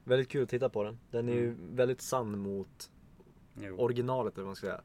[0.05, 0.98] väldigt kul att titta på den.
[1.11, 1.77] Den är ju Mm.
[1.77, 2.90] väldigt sann mot
[3.79, 4.83] originalet eller vad man ska säga.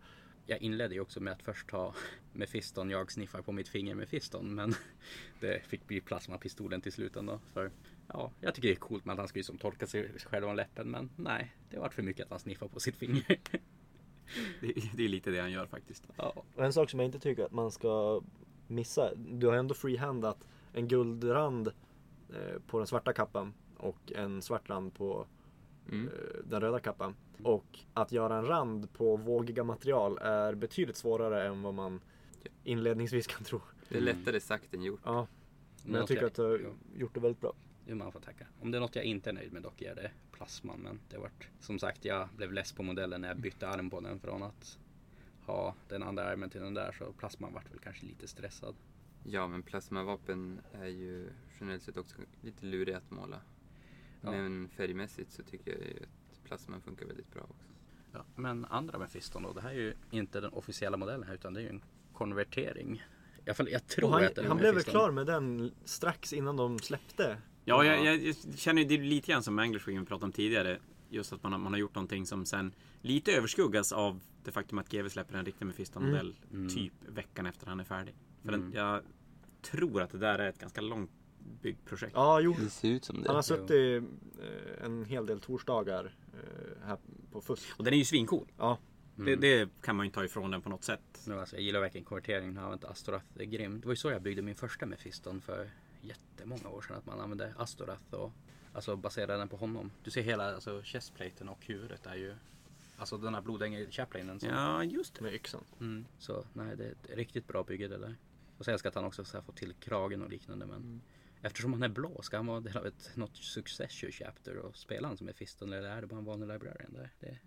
[0.49, 1.93] Jag inledde ju också med att först ta
[2.33, 4.73] Mephiston, jag sniffar på mitt finger med Fiston men
[5.39, 7.39] det fick bli plasmapistolen till slut ändå.
[7.53, 7.71] För
[8.07, 10.45] ja, jag tycker det är coolt med att han ska ju som torka sig själv
[10.45, 13.23] om läppen men nej, det var för mycket att han sniffar på sitt finger.
[14.61, 16.07] Det, det är lite det han gör faktiskt.
[16.15, 16.33] ja.
[16.55, 18.21] Och en sak som jag inte tycker att man ska
[18.67, 19.15] missa.
[19.15, 21.67] Du har ändå freehandat en guldrand
[22.29, 25.27] eh, på den svarta kappan och en svart rand på
[25.91, 26.07] Mm.
[26.07, 27.15] eh, den röda kappan.
[27.43, 32.01] Och att göra en rand på vågiga material är betydligt svårare än vad man
[32.63, 33.61] inledningsvis kan tro.
[33.89, 35.01] Det är lättare sagt än gjort.
[35.03, 35.27] Ja,
[35.83, 37.53] men jag tycker att du har jo, gjort det väldigt bra.
[37.85, 38.47] jo, man får tacka.
[38.61, 40.79] Om det är något jag inte är nöjd med dock är det plasman.
[40.79, 43.99] Men det vart som sagt, jag blev less på modellen när jag bytte arm på
[43.99, 44.79] den från att
[45.45, 46.95] ha den andra armen till den där.
[46.99, 48.75] Så plasman vart väl kanske lite stressad.
[49.23, 53.41] Ja, men plasmavapen är ju generellt sett också lite luriga att måla.
[54.21, 54.31] Ja.
[54.31, 55.79] Men färgmässigt så tycker jag
[56.31, 57.65] att plasman funkar väldigt bra också.
[58.13, 61.33] Ja, men andra med Fiston då, det här är ju inte den officiella modellen här
[61.33, 61.81] utan det är ju en
[62.13, 62.95] konvertering.
[62.95, 66.33] I alla fall, jag tror han att är han blev väl klar med den strax
[66.33, 67.37] innan de släppte.
[67.65, 70.31] Ja, jag, jag, jag känner ju det är lite grann som Anglers vi pratade om
[70.31, 70.79] tidigare.
[71.09, 74.77] Just att man har, man har gjort någonting som sen lite överskuggas av det faktum
[74.77, 76.69] att GW släpper en riktig Mephiston-modell Mm.
[76.69, 78.13] typ veckan efter han är färdig.
[78.41, 78.61] För Mm.
[78.61, 79.01] den, jag
[79.61, 81.11] tror att det där är ett ganska långt
[81.61, 82.11] byggprojekt.
[82.15, 82.55] Ja, jo.
[82.59, 83.31] Det ser ut som Han det.
[83.31, 84.03] har suttit
[84.41, 86.97] eh, en hel del torsdagar eh, här
[87.31, 87.79] på fusk.
[87.79, 88.47] Och den är ju svincool.
[88.57, 88.77] Ja,
[89.15, 91.23] Det, det kan man ju inte ta ifrån den på något sätt.
[91.27, 92.53] Men alltså, jag gillar verkligen konverteringen.
[92.55, 93.79] Jag har använt Astorath är grym.
[93.81, 95.69] Det var ju så jag byggde min första Mephiston för
[96.01, 96.97] jättemånga år sedan.
[96.97, 98.31] Att man använde Astorath och
[98.73, 99.91] alltså baserade den på honom.
[100.03, 102.35] Du ser hela alltså, chestplaten och huvudet är ju
[102.97, 104.39] Alltså den här blodängel chaplainen.
[104.39, 105.23] som- Ja, just det.
[105.23, 105.63] med yxan.
[105.79, 108.15] Mm, så nej, det är ett riktigt bra bygge det där.
[108.57, 110.65] Och sen ska att han också så här, få till kragen och liknande.
[110.65, 111.01] Men
[111.41, 115.07] eftersom han är blå, ska han vara del av ett, något successor chapter och spela
[115.07, 117.09] han som Mephiston eller är det bara en vanlig librarian där?
[117.19, 117.39] Det är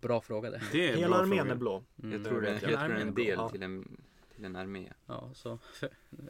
[0.00, 0.62] bra fråga det.
[0.72, 1.52] Det är Hela armén fråga.
[1.52, 1.84] är blå.
[2.02, 2.12] Mm.
[2.12, 3.48] Jag tror det, jag tror det är en del Ja.
[3.48, 4.00] till en,
[4.34, 4.92] till en armé.
[5.06, 5.58] Ja, så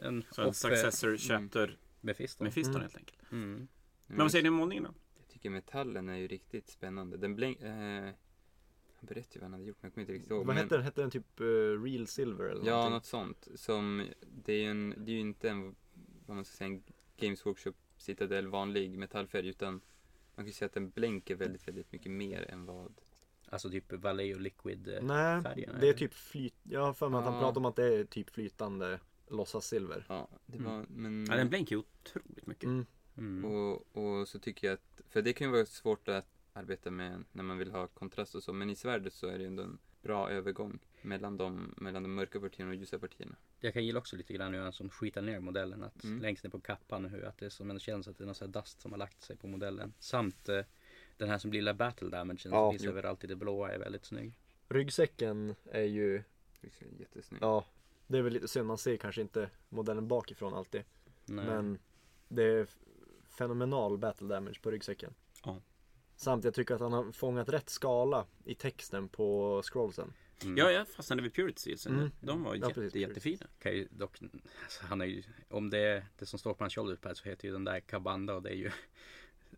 [0.01, 2.45] en Så en successor chapter Mephiston.
[2.45, 2.81] Mephiston Mm.
[2.81, 3.31] helt enkelt.
[3.31, 3.67] Mm.
[4.07, 4.93] Men vad säger ni om målningen då?
[5.19, 7.17] Jag tycker metallen är ju riktigt spännande.
[7.17, 7.61] Den blänk...
[7.61, 7.71] Eh,
[8.95, 10.37] han berättade ju vad han hade gjort men jag kommer inte riktigt ihåg.
[10.45, 10.83] Vad men, hette den?
[10.83, 12.93] Hette den typ uh, Real Silver eller Ja, någonting?
[12.93, 13.47] något sånt.
[13.55, 14.07] Som,
[14.45, 15.75] det är ju en, det är ju inte en,
[16.25, 16.83] vad man ska säga, en
[17.17, 19.81] Games Workshop Citadel vanlig metallfärg utan man
[20.35, 22.93] kan ju säga att den blänker väldigt, väldigt mycket mer än vad
[23.49, 24.87] Alltså typ Vallejo Liquid.
[24.87, 25.93] eh, Nej, färgen, det är eller?
[25.93, 26.53] typ flyt...
[26.63, 30.05] Jag har för mig att han pratar om att det är typ flytande låtsassilver.
[30.09, 30.71] Ja, det Mm.
[30.71, 32.63] var, men Ja, den blänker ju otroligt mycket.
[32.63, 32.85] Mm.
[33.17, 33.45] Mm.
[33.45, 37.23] och, och så tycker jag att, för det kan ju vara svårt att arbeta med
[37.31, 39.77] när man vill ha kontrast och så, men i svärdet så är det ändå en
[40.01, 43.35] bra övergång mellan de, mellan de mörka partierna och ljusa partierna.
[43.59, 45.83] Jag kan gilla också lite grann hur han som skitar ner modellen.
[45.83, 46.21] Att Mm.
[46.21, 48.35] längst ner på kappan hur att det är som en känns att det är någon
[48.35, 49.93] sån här dust som har lagt sig på modellen.
[49.99, 50.61] Samt eh,
[51.17, 52.89] den här som lilla battle damage som Ja, finns jo.
[52.91, 54.37] överallt i det blåa är väldigt snygg.
[54.69, 56.23] Ryggsäcken är ju,
[56.99, 57.41] jättesnyggt.
[57.41, 57.65] ja,
[58.07, 58.67] det är väl lite synd.
[58.67, 60.83] Man ser kanske inte modellen bakifrån alltid.
[61.25, 61.45] Nej.
[61.45, 61.79] Men
[62.27, 62.67] det är
[63.37, 65.13] fenomenal battle damage på ryggsäcken.
[65.45, 65.61] Ja.
[66.15, 70.13] Samt jag tycker att han har fångat rätt skala i texten på scrollsen.
[70.43, 70.57] Mm.
[70.57, 71.95] Ja, jag fastnade vid Purity Sealsen.
[71.95, 72.11] Mm.
[72.21, 73.45] De var Ja, jätte, precis, jättefina.
[73.59, 74.19] Kan ju dock,
[74.63, 77.47] alltså, han är ju, om det är det som står på hans shoulderpad så heter
[77.47, 78.71] ju den där Kabanda och det är ju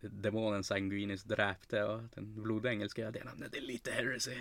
[0.00, 4.34] demonen Sanguinis dräpte och den blodengelska det namnet det är lite heresy.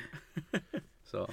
[1.03, 1.29] så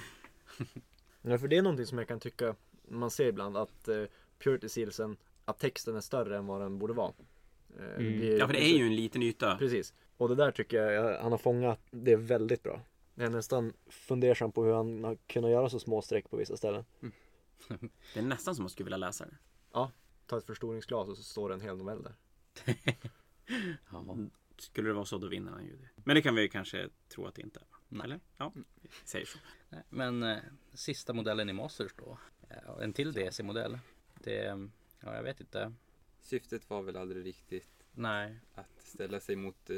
[1.23, 2.55] Ja, för det är någonting som jag kan tycka
[2.89, 4.05] man ser ibland att uh,
[4.39, 7.13] Purity Sealsen, att texten är större än vad den borde vara.
[7.79, 9.57] Eh, det blir- Ja, för det är ju en liten yta.
[9.59, 9.95] Precis.
[10.17, 12.81] Och det där tycker jag han har fångat det väldigt bra.
[13.21, 16.57] Jag är nästan fundersam på hur han har kunnat göra så små streck på vissa
[16.57, 16.85] ställen.
[18.15, 19.37] Det är nästan som man skulle vilja läsa det.
[20.27, 22.15] Ta ett förstoringsglas och så står det en hel novell där.
[23.93, 24.17] ja.
[24.59, 25.89] Skulle det vara så, då vinner han ju det.
[26.05, 27.67] Men det kan vi kanske tro att det inte är.
[27.89, 28.05] Nej.
[28.05, 28.21] Eller?
[28.37, 29.39] Ja, vi säger så.
[29.89, 30.39] Men eh,
[30.75, 32.19] sista modellen i Masters då.
[32.67, 33.79] Ja, en till DC-modell.
[34.15, 34.69] Det,
[35.01, 35.73] ja jag vet inte.
[36.21, 38.41] Syftet var väl aldrig riktigt Nej.
[38.55, 39.77] att ställa sig mot eh,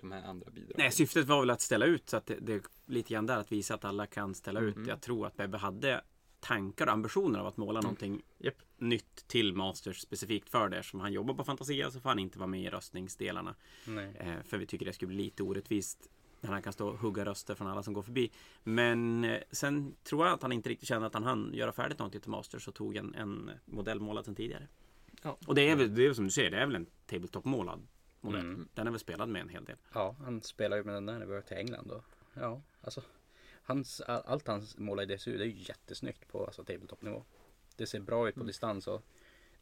[0.00, 0.76] de här andra bidragen.
[0.78, 3.36] Nej, syftet var väl att ställa ut så att det, det är lite grann där
[3.36, 4.76] att visa att alla kan ställa ut.
[4.76, 4.88] Mm.
[4.88, 6.02] Jag tror att Bebbe hade
[6.40, 8.54] tankar och ambitioner av att måla någonting Japp.
[8.78, 10.82] nytt till Masters specifikt för det.
[10.82, 13.54] Som han jobbar på Fantasia så får han inte vara med i röstningsdelarna.
[13.86, 14.16] Nej.
[14.18, 16.08] Eh, för vi tycker det skulle bli lite orättvist
[16.40, 18.30] när han kan stå och hugga röster från alla som går förbi.
[18.62, 21.98] Men eh, sen tror jag att han inte riktigt kände att han hann göra färdigt
[21.98, 24.68] någonting till Masters och tog en, en modell målad sen tidigare.
[25.22, 25.38] Ja.
[25.46, 27.86] Och det är väl det är som du säger, det är väl en tabletop-målad
[28.20, 28.40] modell.
[28.40, 28.68] Mm.
[28.74, 29.76] Den är väl spelad med en hel del.
[29.94, 32.02] Ja, han spelar ju med den där när vi var till England då.
[32.34, 33.02] Ja, alltså.
[33.64, 37.24] Hans, all- allt han målar i DSU det är ju jättesnyggt på alltså, tabletop-nivå.
[37.76, 39.02] Det ser bra ut på distans och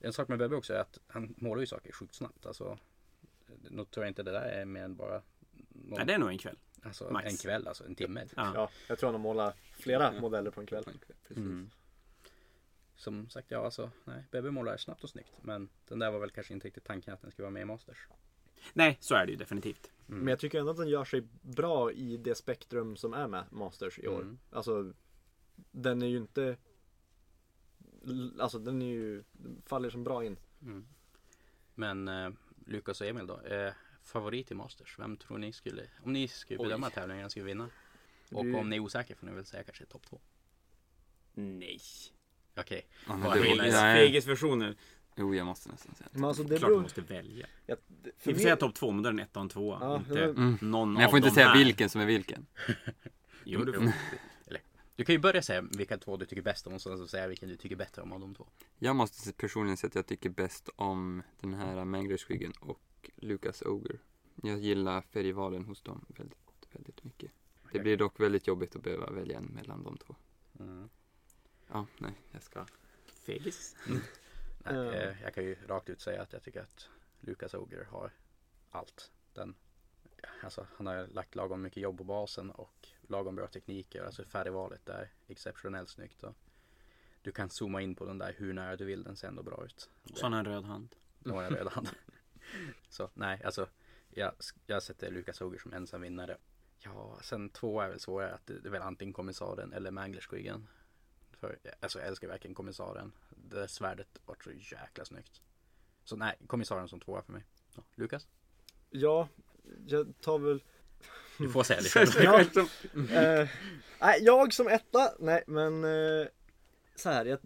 [0.00, 2.46] en sak med Bebbe också är att han målar ju saker sjukt snabbt.
[2.46, 2.78] Alltså,
[3.70, 5.22] nu tror jag inte det där är mer än bara
[5.68, 6.56] någon, Nej, det är nog en kväll.
[6.82, 7.26] alltså, max.
[7.32, 8.26] en kväll, alltså en timme.
[8.36, 8.52] Ja.
[8.54, 10.20] Ja, jag tror han har målat flera Ja.
[10.20, 10.84] modeller på en kväll.
[10.84, 11.36] Precis.
[11.36, 11.70] Mm.
[13.00, 15.32] Som sagt, ja alltså, nej, Bebbe målar snabbt och snyggt.
[15.42, 17.64] Men den där var väl kanske inte riktigt tanken att den skulle vara med i
[17.64, 18.06] Masters.
[18.72, 19.90] Nej, så är det ju definitivt.
[20.08, 20.20] Mm.
[20.20, 23.44] Men jag tycker ändå att den gör sig bra i det spektrum som är med
[23.50, 24.22] Masters i år.
[24.22, 24.38] Mm.
[24.50, 24.92] Alltså,
[25.70, 26.56] den är ju inte...
[28.38, 29.22] Alltså den är ju,
[29.66, 30.36] faller som bra in.
[30.62, 30.86] Mm.
[31.74, 32.30] Men eh,
[32.66, 33.40] Lukas och Emil då.
[33.40, 34.98] Eh, favorit i Masters?
[34.98, 36.64] Vem tror ni skulle, om ni skulle Oj.
[36.66, 37.70] bedöma tävlingen, vem skulle vinna?
[38.32, 40.20] Och Du- om ni är osäkra får ni väl säga kanske topp två.
[41.34, 41.80] Nej.
[42.60, 44.06] Okej, Ja, nej.
[44.06, 44.76] Fegis-versioner.
[45.16, 46.18] Jo, jag måste nästan säga det.
[46.18, 46.74] Men alltså det Klart beror...
[46.74, 47.46] man måste välja.
[47.66, 49.78] Ja, Ni för får mig- säga topp två, men då är den etta och tvåa.
[49.80, 50.58] Ja, inte Mm.
[50.60, 51.58] någon Men jag får inte säga här.
[51.64, 52.46] vilken som är vilken.
[53.44, 53.92] Jo, du får.
[54.96, 57.26] du kan ju börja säga vilka två du tycker bäst om och sen så säga
[57.26, 58.46] vilken du tycker bättre om av de två.
[58.78, 62.18] Jag måste personligen säga att jag tycker bäst om den här Mangler
[62.60, 63.98] och Lucas Oger.
[64.42, 66.38] Jag gillar färgvalen hos dem väldigt,
[66.72, 67.30] väldigt mycket.
[67.72, 70.16] Det blir dock väldigt jobbigt att behöva välja en mellan de två.
[70.60, 70.88] Mm.
[71.72, 72.66] Ja, nej, jag ska.
[73.26, 73.76] Fegis.
[73.86, 74.00] Nej,
[74.64, 74.92] Ja.
[74.92, 76.88] eh, jag kan ju rakt ut säga att jag tycker att
[77.20, 78.12] Lucas Oger har
[78.70, 79.12] allt.
[79.34, 79.54] Den,
[80.42, 84.04] alltså, han har lagt lagom mycket jobb på basen och lagom bra tekniker.
[84.04, 86.22] Alltså färgvalet är exceptionellt snyggt.
[86.22, 86.34] Och
[87.22, 89.64] du kan zooma in på den där hur nära du vill, den ser ändå bra
[89.64, 89.90] ut.
[90.10, 90.96] Och så har han en röd hand.
[91.18, 91.88] Det har jag redan.
[92.88, 93.68] Så nej, alltså
[94.10, 94.32] jag,
[94.66, 96.36] jag sätter Lucas Oger som ensam vinnare.
[96.78, 100.68] Ja, sen två är väl svårare att det det är väl antingen kommissaren eller Manglerskyggen.
[101.40, 103.12] För alltså jag älskar verkligen kommissaren.
[103.28, 105.42] Det där svärdet var så jäkla snyggt.
[106.04, 107.44] Så nej, kommissaren som tvåa för mig.
[107.76, 108.28] Ja, Lukas?
[108.90, 109.28] Ja,
[109.86, 110.62] jag tar väl...
[111.38, 112.08] Du får säga det själv.
[112.22, 112.40] Ja,
[113.20, 113.48] eh,
[114.00, 116.26] nej, jag som etta, nej men eh,
[116.94, 117.38] så här, jag,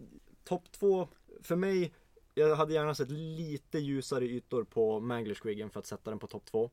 [0.43, 1.07] topp två
[1.41, 1.93] för mig,
[2.33, 6.45] jag hade gärna sett lite ljusare ytor på Manglerskyggen för att sätta den på topp
[6.45, 6.71] två.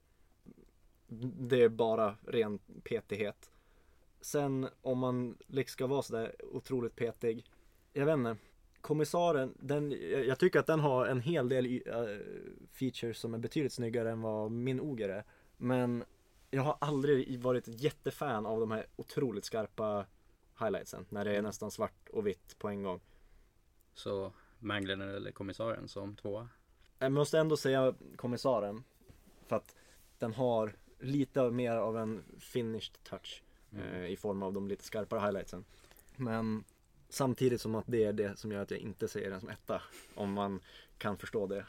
[1.39, 3.52] Det är bara ren petighet.
[4.23, 7.45] Sen om man liksom ska vara sådär otroligt petig,
[7.93, 8.37] jag vet inte.
[8.81, 9.91] Kommissaren, den,
[10.27, 12.05] jag tycker att den har en hel del eh,
[12.73, 15.25] features som är betydligt snyggare än vad min Oger är.
[15.57, 16.05] Men
[16.51, 20.07] jag har aldrig varit jättefan av de här otroligt skarpa
[20.61, 21.07] highlightsen.
[21.09, 23.01] När det är nästan svart och vitt på en gång.
[23.95, 26.49] Så Manglern eller kommissaren som tvåa.
[26.99, 28.85] Jag måste ändå säga kommissaren.
[29.47, 29.77] För att
[30.19, 33.43] den har lite mer av en finished touch.
[33.79, 35.65] Eh, I form av de lite skarpare highlightsen.
[36.17, 36.65] Men
[37.09, 39.83] samtidigt som att det är det som gör att jag inte säger den som etta.
[40.15, 40.61] Om man
[40.99, 41.67] kan förstå det.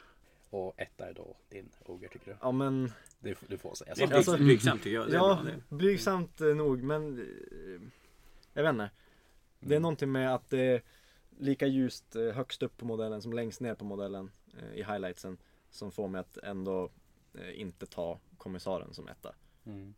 [0.50, 2.36] Och etta är då din Oger tycker du?
[2.40, 4.16] Ja men Det, du får säga Det är så.
[4.16, 5.10] Alltså- blyg- blygsamt tycker jag.
[5.10, 7.80] Ja, blygsamt eh, nog men eh,
[8.52, 8.90] Jag vet inte
[9.60, 10.82] Det är någonting med att det är
[11.38, 14.30] lika ljust högst upp på modellen som längst ner på modellen
[14.74, 15.38] i highlightsen
[15.70, 16.90] Som får mig att ändå
[17.54, 19.34] inte ta kommissaren som etta
[19.66, 19.94] Mm.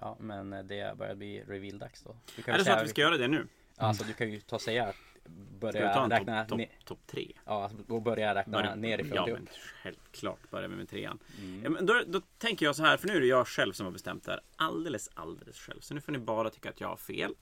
[0.00, 2.16] Ja, men det börjar bli reveal-dags då.
[2.46, 3.46] Är det så att vi ska göra det nu?
[3.76, 6.84] Alltså du kan ju ta och säga Ska vi Börja ta en räkna topp top,
[6.84, 7.32] top tre?
[7.44, 9.48] Ja, och börja räkna Börja- nerifrån Ja, men
[9.82, 11.18] självklart börjar vi med trean.
[11.38, 11.64] Mm.
[11.64, 13.86] Ja, men då, då tänker jag så här, för nu är det jag själv som
[13.86, 14.40] har bestämt det här.
[14.56, 15.80] Alldeles, alldeles själv.
[15.80, 17.34] Så nu får ni bara tycka att jag har fel.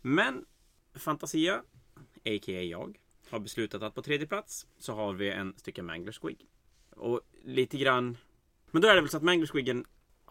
[0.00, 0.44] Men
[0.94, 1.54] Fantasia,
[2.24, 2.62] a.k.a.
[2.62, 2.98] jag,
[3.30, 6.46] har beslutat att på tredje plats så har vi en stycke Mangler Squig.
[6.90, 8.16] Och lite grann...
[8.70, 9.84] Men då är det väl så att Mangler Squiggen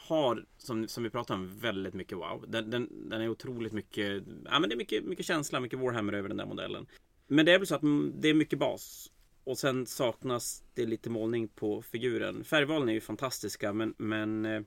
[0.07, 2.45] har, som, som vi pratade om, väldigt mycket wow.
[2.47, 4.23] Den, den, den är otroligt mycket...
[4.45, 6.87] Ja, men det är mycket, mycket känsla, mycket Warhammer över den där modellen.
[7.27, 7.81] Men det är väl så att
[8.13, 9.11] det är mycket bas.
[9.43, 12.43] Och sen saknas det lite målning på figuren.
[12.43, 14.61] Färgvalen är ju fantastiska men, men eh,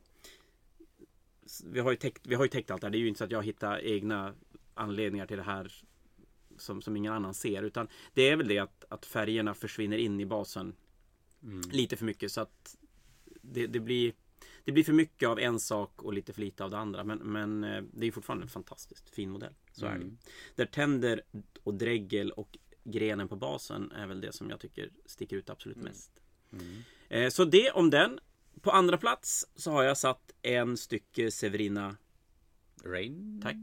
[1.65, 2.93] vi, har ju täckt, vi har ju täckt allt det här.
[2.93, 4.35] Det är ju inte så att jag hittar egna
[4.75, 5.73] anledningar till det här
[6.59, 7.63] som, som ingen annan ser.
[7.63, 10.75] Utan det är väl det att, att färgerna försvinner in i basen
[11.45, 11.61] Mm.
[11.71, 12.33] lite för mycket.
[12.33, 12.77] Så att
[13.43, 14.13] det, det, blir,
[14.65, 17.05] det blir för mycket av en sak och lite för lite av det andra.
[17.05, 19.55] Men, men eh, det är fortfarande en fantastiskt fin modell.
[19.73, 19.97] Så är det.
[19.97, 20.19] Mm.
[20.55, 21.23] Där tänder
[21.63, 25.77] och dregel och grenen på basen är väl det som jag tycker sticker ut absolut
[25.77, 26.11] mest.
[26.53, 26.83] Mm.
[27.09, 28.21] Eh, Så det om den.
[28.61, 31.97] På andra plats så har jag satt en stycke Severina
[32.85, 33.41] Rain?
[33.43, 33.57] Tack.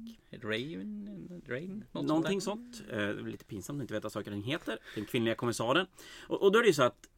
[0.44, 1.44] Rain?
[1.48, 1.86] Rain?
[1.92, 2.90] Något Någonting sånt sånt.
[2.92, 4.80] Eh, lite pinsamt att inte veta vad saker den heter.
[4.96, 5.88] Den kvinnliga kommissaren.
[6.28, 7.10] Och, och då är det ju så att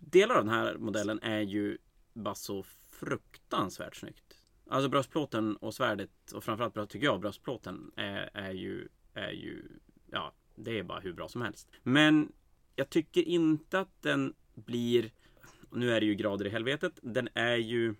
[0.00, 1.78] delar av den här modellen är ju
[2.12, 2.64] bara så
[3.00, 4.42] fruktansvärt snyggt.
[4.70, 9.62] Alltså bröstplåten och svärdet och framförallt bröst- tycker jag bröstplåten är, är ju är ju
[10.10, 11.68] ja, det är bara hur bra som helst.
[11.82, 12.32] Men
[12.76, 15.10] jag tycker inte att den blir
[15.70, 16.98] nu är det ju grader i helvetet.
[17.02, 17.94] Den är ju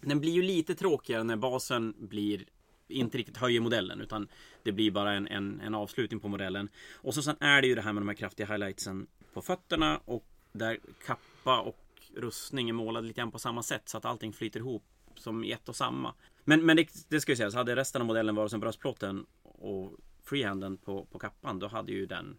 [0.00, 2.44] den blir ju lite tråkigare när basen blir
[2.88, 4.28] inte riktigt höjer modellen utan
[4.62, 6.68] det blir bara en, en, en avslutning på modellen.
[6.94, 10.00] Och så sen är det ju det här med de här kraftiga highlightsen på fötterna
[10.04, 11.79] och där kappa och
[12.16, 14.84] rustning är målade lite grann på samma sätt så att allting flyter ihop
[15.16, 16.14] som i ett och samma.
[16.44, 19.96] Men, men det, det ska ju sägas, hade resten av modellen varit som bröstplåten och
[20.22, 22.38] freehanden på, på kappan då hade ju den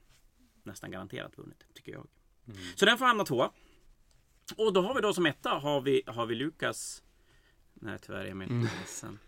[0.63, 2.07] nästan garanterat vunnit, tycker jag.
[2.75, 3.51] Så den får hamna tvåa.
[4.57, 7.03] Och då har vi då som etta har vi, har vi Lukas
[7.73, 9.19] Nej tyvärr Emil, jag är ledsen.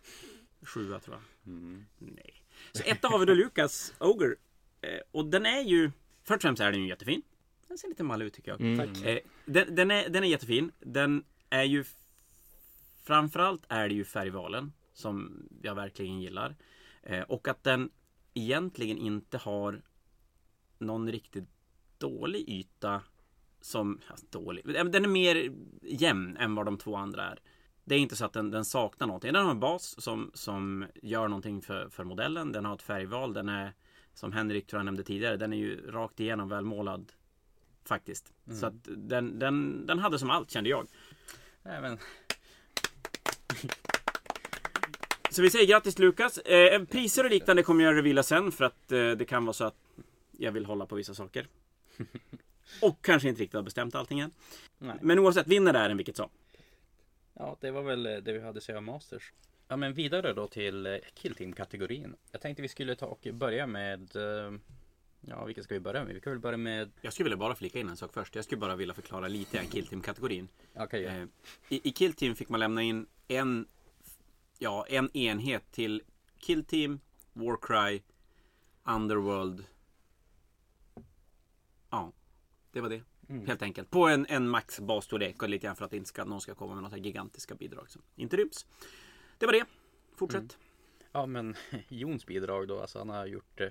[0.62, 1.54] Sjua tror jag.
[1.54, 1.86] Mm.
[1.98, 2.44] Nej.
[2.72, 4.36] Så etta har vi då Lukas Ogre.
[4.82, 5.92] Eh, och den är ju,
[6.24, 7.22] först och främst är den ju jättefin.
[7.68, 8.62] Den ser lite mallig ut tycker jag.
[8.62, 8.80] Mm.
[9.04, 10.72] Eh, den, den, är, den är jättefin.
[10.80, 11.84] Den är ju
[13.04, 16.56] Framförallt är det ju färgvalen som jag verkligen gillar.
[17.04, 17.90] Eh, och att den
[18.34, 19.82] egentligen inte har
[20.80, 21.50] någon riktigt
[21.98, 23.02] dålig yta
[23.62, 25.52] som, alltså dålig, eh, den är mer
[25.82, 27.40] jämn än vad de två andra är.
[27.84, 29.34] Det är inte så att den, den saknar någonting.
[29.34, 32.52] Den har en bas som, som gör någonting för, för modellen.
[32.52, 33.34] Den har ett färgval.
[33.34, 33.74] Den är,
[34.14, 37.12] som Henrik tror jag nämnde tidigare, den är ju rakt igenom välmålad.
[37.86, 38.34] Faktiskt.
[38.48, 38.60] Mm.
[38.60, 40.88] Så att den, den, den hade som allt kände jag.
[41.64, 41.98] Men,
[45.34, 46.38] Så vi säger grattis Lukas.
[46.38, 49.64] Eh, priser och liknande kommer jag revila sen för att eh, det kan vara så
[49.64, 49.76] att
[50.32, 51.48] jag vill hålla på vissa saker.
[52.82, 54.32] Och kanske inte riktigt har bestämt allting än.
[54.78, 54.96] nej.
[55.02, 56.30] Men oavsett, vinner är den vilket som.
[57.34, 59.34] Ja, det var väl eh, det vi hade att säga om Masters.
[59.68, 62.16] Ja, men vidare då till eh, Kill Team-kategorin.
[62.32, 64.16] Jag tänkte vi skulle ta och börja med...
[64.16, 64.52] eh,
[65.28, 66.14] Ja, vilka ska vi börja med?
[66.14, 66.92] Vi kan väl börja med...
[67.02, 68.36] Jag skulle vilja bara flika in en sak först.
[68.36, 70.48] Jag skulle bara vilja förklara lite om Killteam-kategorin.
[70.76, 71.12] Okej, ja.
[71.12, 71.28] Eh,
[71.70, 73.68] I, I Killteam fick man lämna in en,
[74.60, 76.02] ja, en enhet till
[76.38, 77.00] Killteam,
[77.34, 78.02] Warcry,
[78.84, 79.66] Underworld.
[81.90, 82.12] Ja,
[82.72, 83.02] det var det.
[83.30, 83.48] Mm.
[83.48, 83.90] Helt enkelt.
[83.90, 86.74] På en, en max basstorlek och lite grann för att inte ska, någon ska komma
[86.74, 88.66] med några gigantiska bidrag som inte ryms.
[89.38, 89.66] Det var det.
[90.16, 90.40] Fortsätt.
[90.40, 90.50] Mm.
[91.12, 91.56] Ja, men
[91.88, 92.82] Jons bidrag då.
[92.82, 93.68] Alltså han har gjort eh,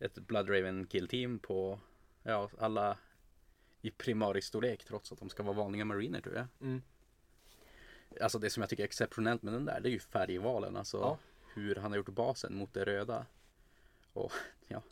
[0.00, 1.80] ett Bloodraven Kill Team på
[2.22, 2.98] ja, alla
[3.82, 6.46] i primaristorlek trots att de ska vara vanliga mariner tror jag.
[6.60, 6.82] Mm.
[8.20, 10.76] Alltså det som jag tycker är exceptionellt med den där det är ju färgvalen.
[10.76, 11.18] Alltså Ja.
[11.54, 13.26] hur han har gjort basen mot det röda.
[14.12, 14.32] Och
[14.68, 14.82] ja,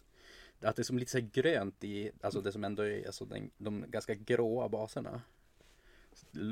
[0.60, 3.50] att det är som lite så grönt i, alltså det som ändå är alltså den,
[3.58, 5.22] de ganska gråa baserna.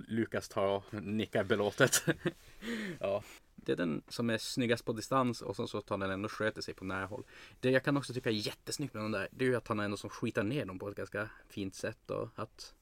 [0.08, 2.04] Lukas tar och nickar belåtet.
[3.00, 3.22] ja,
[3.56, 6.62] det är den som är snyggast på distans och sen så tar den ändå sköter
[6.62, 7.24] sig på nära håll.
[7.60, 9.80] Det jag kan också tycka är jättesnyggt med den där, det är ju att han
[9.80, 12.74] ändå som skitar ner dem på ett ganska fint sätt och att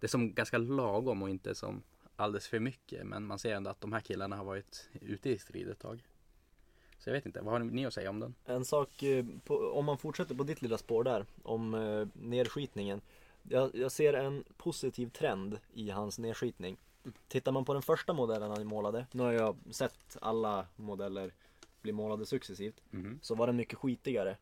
[0.00, 1.82] det är som ganska lagom och inte som
[2.16, 3.06] alldeles för mycket.
[3.06, 6.06] Men man ser ändå att de här killarna har varit ute i strid ett tag.
[6.98, 8.34] Så jag vet inte, vad har ni att säga om den?
[8.44, 13.00] En sak, eh, på, om man fortsätter på ditt lilla spår där, om eh, nedskitningen.
[13.48, 16.76] Jag, jag ser en positiv trend i hans nedskitning.
[17.28, 21.34] Tittar man på den första modellen han målade, nu har jag sett alla modeller
[21.82, 23.18] bli målade successivt, Mhm.
[23.22, 24.36] så var den mycket skitigare.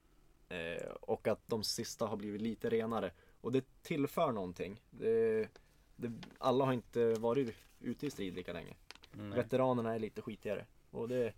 [0.49, 3.11] Eh, och att de sista har blivit lite renare.
[3.41, 4.81] Och det tillför någonting.
[4.91, 5.49] Det,
[5.97, 8.75] det, alla har inte varit ute i strid lika länge.
[9.13, 9.37] Nej.
[9.37, 10.67] Veteranerna är lite skitigare.
[10.91, 11.33] Och det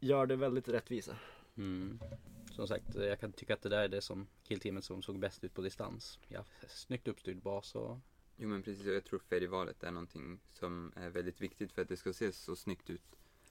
[0.00, 1.16] gör det väldigt rättvisa.
[1.56, 2.00] Mm.
[2.56, 5.44] Som sagt, jag kan tycka att det där är det som killteamet som såg bäst
[5.44, 6.18] ut på distans.
[6.28, 7.98] Ja, snyggt uppstyrd bas och
[8.36, 11.88] Jo men precis, och jag tror färgvalet är någonting som är väldigt viktigt för att
[11.88, 13.02] det ska se så snyggt ut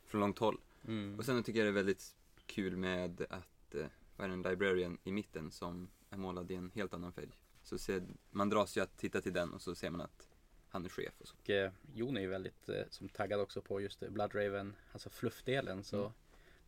[0.06, 0.62] från långt håll.
[0.88, 1.20] mm.
[1.20, 2.16] Och sen tycker jag det är väldigt
[2.46, 3.88] kul med att, eh,
[4.18, 7.30] det, en librarian i mitten som är målad i en helt annan färg.
[7.64, 10.30] Så ser, man dras ju att titta till den och så ser man att
[10.70, 11.36] han är chef och så.
[11.42, 15.10] Och eh, Jon är ju väldigt eh, som taggad också på just det, Bloodraven, alltså
[15.10, 15.84] fluffdelen.
[15.84, 16.12] Så Mm.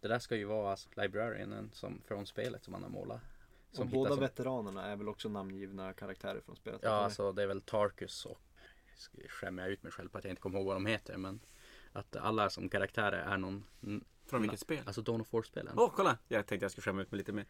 [0.01, 3.21] Det där ska ju vara alltså, librarianen som från spelet som han har målat.
[3.71, 6.79] Som och båda hittas- veteranerna är väl också namngivna karaktärer från spelet?
[6.83, 8.39] Ja, alltså det är väl Tarkus och
[9.29, 11.17] skämmer jag ut mig själv på att jag inte kommer ihåg vad de heter.
[11.17, 11.39] Men
[11.93, 13.63] att alla som karaktärer är någon,
[14.25, 14.83] Från vilket spel?
[14.86, 15.73] alltså Dawn of War-spelen.
[15.77, 16.17] Åh, kolla!
[16.27, 17.45] Jag tänkte jag skulle skämma ut mig lite mer.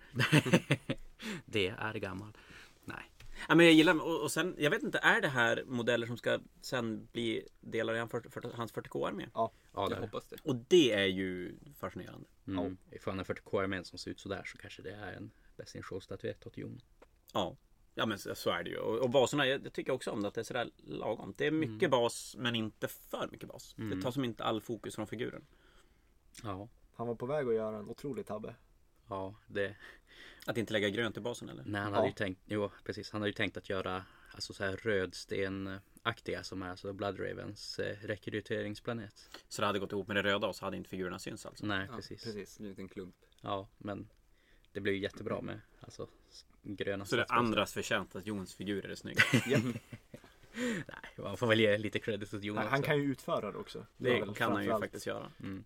[1.45, 2.38] det är gammal.
[2.86, 3.12] Nej.
[3.47, 6.17] Ja, men jag gillar och, och sen, jag vet inte, är det här modeller som
[6.17, 9.25] ska sen bli delar i hans 40 40 hans 40k-armé?
[9.33, 10.01] Ja, det jag är det.
[10.01, 10.36] hoppas det.
[10.43, 12.27] Och det är ju fascinerande.
[12.47, 12.77] Mm.
[12.91, 15.81] Ifall han är 40k-armén som ser ut sådär så kanske det är en Best in
[15.83, 16.81] Show-statyett åt Jon.
[17.33, 17.57] Ja.
[17.95, 18.77] Ja men så, så är det ju.
[18.77, 21.33] Och, och baserna, jag, jag tycker också om det att det är sådär lagom.
[21.38, 23.73] Det är mycket bas men inte för mycket bas.
[23.77, 24.01] Det Mm.
[24.01, 25.45] tar som inte all fokus från figuren.
[26.43, 26.69] Ja.
[26.95, 28.55] Han var på väg att göra en otrolig tabbe.
[29.10, 29.75] Ja, det,
[30.45, 31.63] Att inte lägga grönt i basen eller?
[31.65, 31.95] nej, han Ja.
[31.97, 34.05] hade ju tänkt, jo precis, han hade ju tänkt att göra
[34.38, 39.30] alltså så här rödstenaktiga som är alltså Bloodravens eh, rekryteringsplanet.
[39.47, 41.65] Så det hade gått ihop med det röda och så hade inte figurerna syns alltså.
[41.65, 42.23] Nej, Ja, precis.
[42.23, 42.60] precis.
[42.60, 43.15] Blivit en klump.
[43.41, 44.10] Ja, men
[44.71, 46.08] det blev ju jättebra med alltså
[46.62, 49.17] gröna Så det är andras förtjänst att Jons figurer är snygg.
[50.54, 53.86] Nej, man får väl ge lite credit åt Jon Han, kan ju utföra det också.
[53.97, 55.32] Det väl kan han ju faktiskt göra.
[55.39, 55.64] Mm.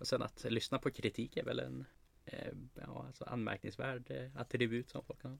[0.00, 1.84] Och sen att lyssna på kritik är väl en
[2.24, 5.38] eh, ja, alltså anmärkningsvärd eh, attribut som folk har.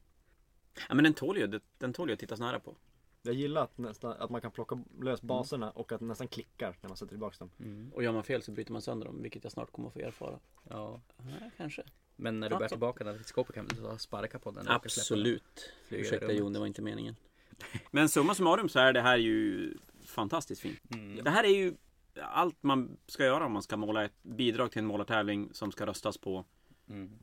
[0.88, 2.76] Ja men den tål ju, den tål ju att tittas nära på.
[3.22, 6.76] Jag gillar att, nästan, att man kan plocka lös baserna och att det nästan klickar
[6.80, 7.50] när man sätter tillbaka dem.
[7.58, 7.92] Mm.
[7.92, 10.00] Och gör man fel så bryter man sönder dem, vilket jag snart kommer att få
[10.00, 10.38] erfara.
[10.70, 11.00] Ja.
[11.16, 11.82] Ja, kanske.
[12.16, 12.72] Men när du Ja, bär så.
[12.72, 14.68] tillbaka den till skåpet kan du sparka på den.
[14.68, 15.70] Absolut.
[15.88, 16.32] Ursäkta.
[16.32, 17.16] Jon, det var inte meningen.
[17.90, 20.80] Men summa summarum så är det här ju fantastiskt fint.
[20.94, 21.24] Mm.
[21.24, 21.74] Det här är ju
[22.20, 25.86] allt man ska göra om man ska måla ett bidrag till en målartävling som ska
[25.86, 26.44] röstas på.
[26.88, 27.18] Mm.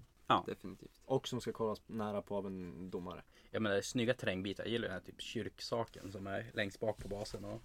[0.45, 1.01] Definitivt.
[1.05, 3.23] Och som ska kollas nära på av en domare.
[3.51, 4.63] Jag menar snygga terrängbitar.
[4.63, 7.45] Jag gillar den här typ kyrksaken som är längst bak på basen.
[7.45, 7.61] Och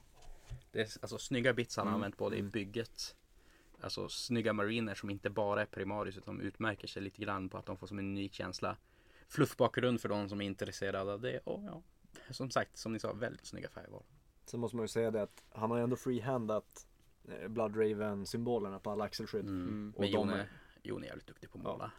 [0.72, 2.48] Det är alltså snygga bits han har Mm, använt både mm.
[2.48, 3.16] i bygget.
[3.80, 7.58] Alltså snygga mariner som inte bara är primarius utan de utmärker sig lite grann på
[7.58, 8.76] att de får som en unik känsla.
[9.28, 11.38] Fluffbakgrund för de som är intresserade av det.
[11.38, 11.82] Och ja,
[12.30, 14.02] som sagt, som ni sa, väldigt snygga färgval.
[14.44, 16.86] Sen måste man ju säga det att han har ju ändå freehandat
[17.28, 19.44] eh, Blood Raven symbolerna på alla axelskydd.
[19.48, 19.62] Mm.
[19.62, 19.84] Mm.
[19.96, 20.38] Men Och Jon de är,
[20.82, 21.90] är- är jävligt duktig på att måla.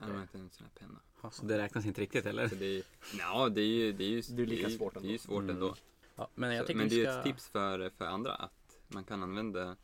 [0.00, 1.30] Han har inte här penna.
[1.32, 2.48] Så det räknas inte riktigt eller?
[2.48, 2.82] Så det är,
[3.18, 5.12] ja, det är ju, det är ju, Det är lika svårt Det är ändå.
[5.12, 5.56] ju svårt Mm.
[5.56, 5.74] ändå.
[6.16, 7.12] Ja, men jag Så, men det är ska...
[7.12, 9.76] ju ett tips för, för andra att man kan använda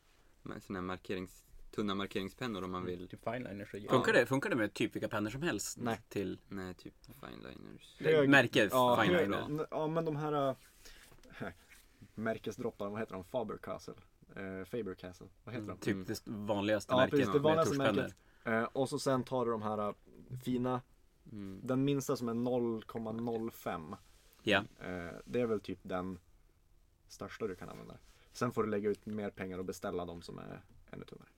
[0.42, 3.08] här markerings, tunna markeringspennor om man vill.
[3.08, 5.78] Typ fineliners och Funkar det, funkar det med typ vilka pennor som helst?
[5.80, 6.00] Nej.
[6.08, 7.96] Till Nej, typ fineliners.
[7.98, 9.62] Hög- märket Ja, Fine hög- Line då?
[9.62, 10.56] n- ja men de här äh,
[12.14, 13.24] märkesdropparna, vad heter de?
[13.24, 13.94] Faber Castle?
[14.36, 15.76] Eh, Faber Castle, vad heter Mm.
[15.80, 16.04] de?
[16.04, 18.02] Typ det vanligaste Ja, märket precis, det med vanligaste tuschpennor.
[18.02, 18.16] märket.
[18.46, 19.94] Eh, och så sen tar du de här äh,
[20.44, 20.82] fina,
[21.32, 21.60] Mm.
[21.64, 23.96] den minsta som är 0,05.
[24.42, 24.64] Ja.
[24.80, 26.18] Eh, det är väl typ den
[27.08, 27.98] största du kan använda.
[28.32, 31.28] Sen får du lägga ut mer pengar och beställa de som är ännu tunnare.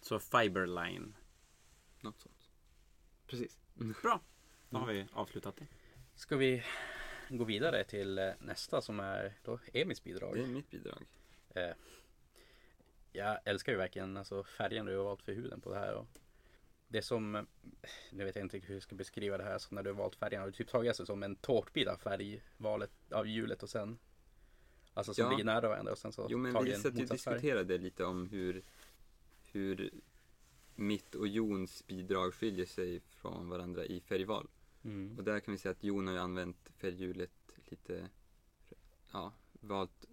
[0.00, 1.14] Så Fiberline.
[2.00, 2.50] Något sånt.
[3.26, 3.58] Precis.
[4.02, 4.20] Bra.
[4.70, 5.66] Då har vi avslutat det.
[6.14, 6.62] Ska vi
[7.28, 10.34] gå vidare till eh, nästa som är då Emils bidrag.
[10.34, 11.06] Det är mitt bidrag.
[11.50, 11.70] Eh,
[13.12, 15.94] jag älskar ju verkligen alltså, färgen du har valt för huden på det här.
[15.94, 16.06] Och
[16.88, 17.46] det som,
[18.10, 20.16] nu vet jag inte hur jag ska beskriva det här, så när du har valt
[20.16, 23.98] färgen har du typ tagit alltså som en tårtbit av färgvalet av hjulet och sen
[24.94, 25.30] Alltså som Ja.
[25.30, 28.62] ligger nära varandra och sen så Jo men vi satt ju diskuterade lite om hur,
[29.52, 29.90] hur
[30.74, 34.48] mitt och Jons bidrag skiljer sig från varandra i färgval.
[34.84, 35.18] Mm.
[35.18, 37.30] Och där kan vi säga att Jon har ju använt färghjulet
[37.64, 38.08] lite,
[39.12, 40.04] ja, valt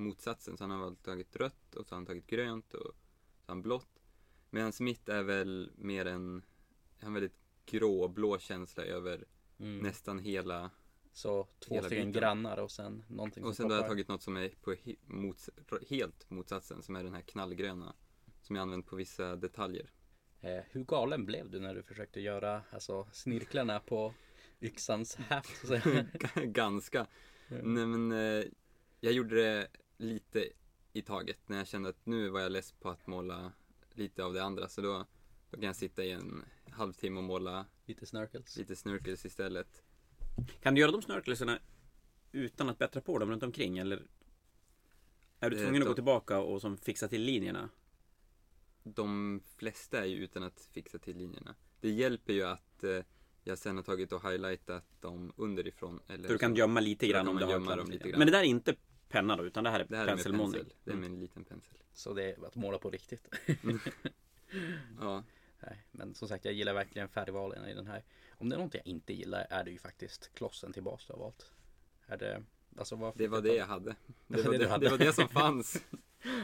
[0.00, 0.56] motsatsen.
[0.56, 2.94] Så han har valt tagit rött och så har han tagit grönt och
[3.40, 4.02] så har han blått.
[4.50, 6.42] Medan mitt är väl mer en,
[6.98, 9.24] en väldigt grå-blå känsla över
[9.60, 9.78] Mm.
[9.78, 10.70] nästan hela.
[11.12, 12.20] Så två hela stycken biten.
[12.20, 14.94] grannar och sen någonting Och sen då har jag tagit något som är på he,
[15.06, 15.50] mots,
[15.88, 17.94] helt motsatsen, som är den här knallgröna.
[18.42, 19.92] Som jag använt på vissa detaljer.
[20.40, 24.14] Eh, hur galen blev du när du försökte göra alltså, snirklarna på
[24.60, 25.70] yxans häft?
[26.34, 27.06] Ganska.
[27.48, 28.44] Nej men eh,
[29.00, 29.68] jag gjorde det
[30.00, 30.48] lite
[30.92, 33.52] i taget när jag kände att nu var jag less på att måla
[33.92, 34.68] lite av det andra.
[34.68, 35.06] Så då,
[35.50, 38.56] då kan jag sitta i en halvtimme och måla Lite snörkels.
[38.56, 39.82] lite snurkels istället.
[40.62, 41.58] Kan du göra de snörkelserna
[42.32, 44.02] utan att bättra på dem runt omkring eller?
[45.40, 47.68] Är du Eh, tvungen att då- gå tillbaka och som fixa till linjerna?
[48.82, 51.54] De flesta är ju utan att fixa till linjerna.
[51.80, 53.00] Det hjälper ju att eh,
[53.44, 56.00] jag sen har tagit och highlightat dem underifrån.
[56.08, 58.18] Eller Så du kan gömma lite grann om du har dem lite grann.
[58.18, 58.74] Men det där är inte
[59.10, 60.60] penna då, utan det här är Det här penselmålning.
[60.60, 60.76] pensel.
[60.84, 61.76] Det är med en liten pensel.
[61.92, 63.28] Så det är att måla på riktigt.
[65.00, 65.22] Ja,
[65.60, 68.02] Nej, men som sagt jag gillar verkligen färgvalen i den här.
[68.38, 71.12] Om det är något jag inte gillar är det ju faktiskt klossen till bas du
[71.12, 71.52] har valt.
[72.06, 72.42] Är det,
[72.76, 73.96] alltså vad det var det jag hade.
[74.26, 74.86] Det var det det, hade.
[74.86, 75.84] det, var det som fanns.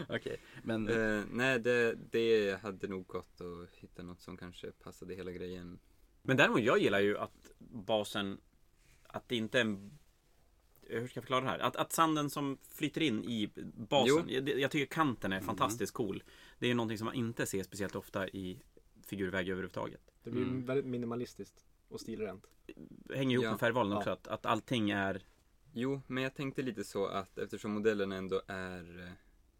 [0.08, 5.14] Okej, men Eh, nej, det, det hade nog gått att hitta något som kanske passade
[5.14, 5.78] hela grejen.
[6.22, 8.40] Men däremot, jag gillar ju att basen,
[9.02, 9.98] att det inte är en
[10.88, 11.58] hur ska jag förklara det här?
[11.58, 13.50] Att, att sanden som flyter in i
[13.88, 14.24] basen.
[14.28, 15.46] Jag, jag tycker kanten är Mm.
[15.46, 16.22] fantastiskt cool.
[16.58, 18.62] Det är någonting som man inte ser speciellt ofta i
[19.06, 20.00] figurväg överhuvudtaget.
[20.22, 20.64] Det blir Mm.
[20.66, 22.46] väldigt minimalistiskt och stilrent.
[22.88, 23.50] Det hänger ihop Ja.
[23.50, 23.98] med färgvalen Ja.
[23.98, 24.10] också.
[24.10, 25.24] Att, att allting är
[25.72, 29.12] Jo, men jag tänkte lite så att eftersom modellen ändå är...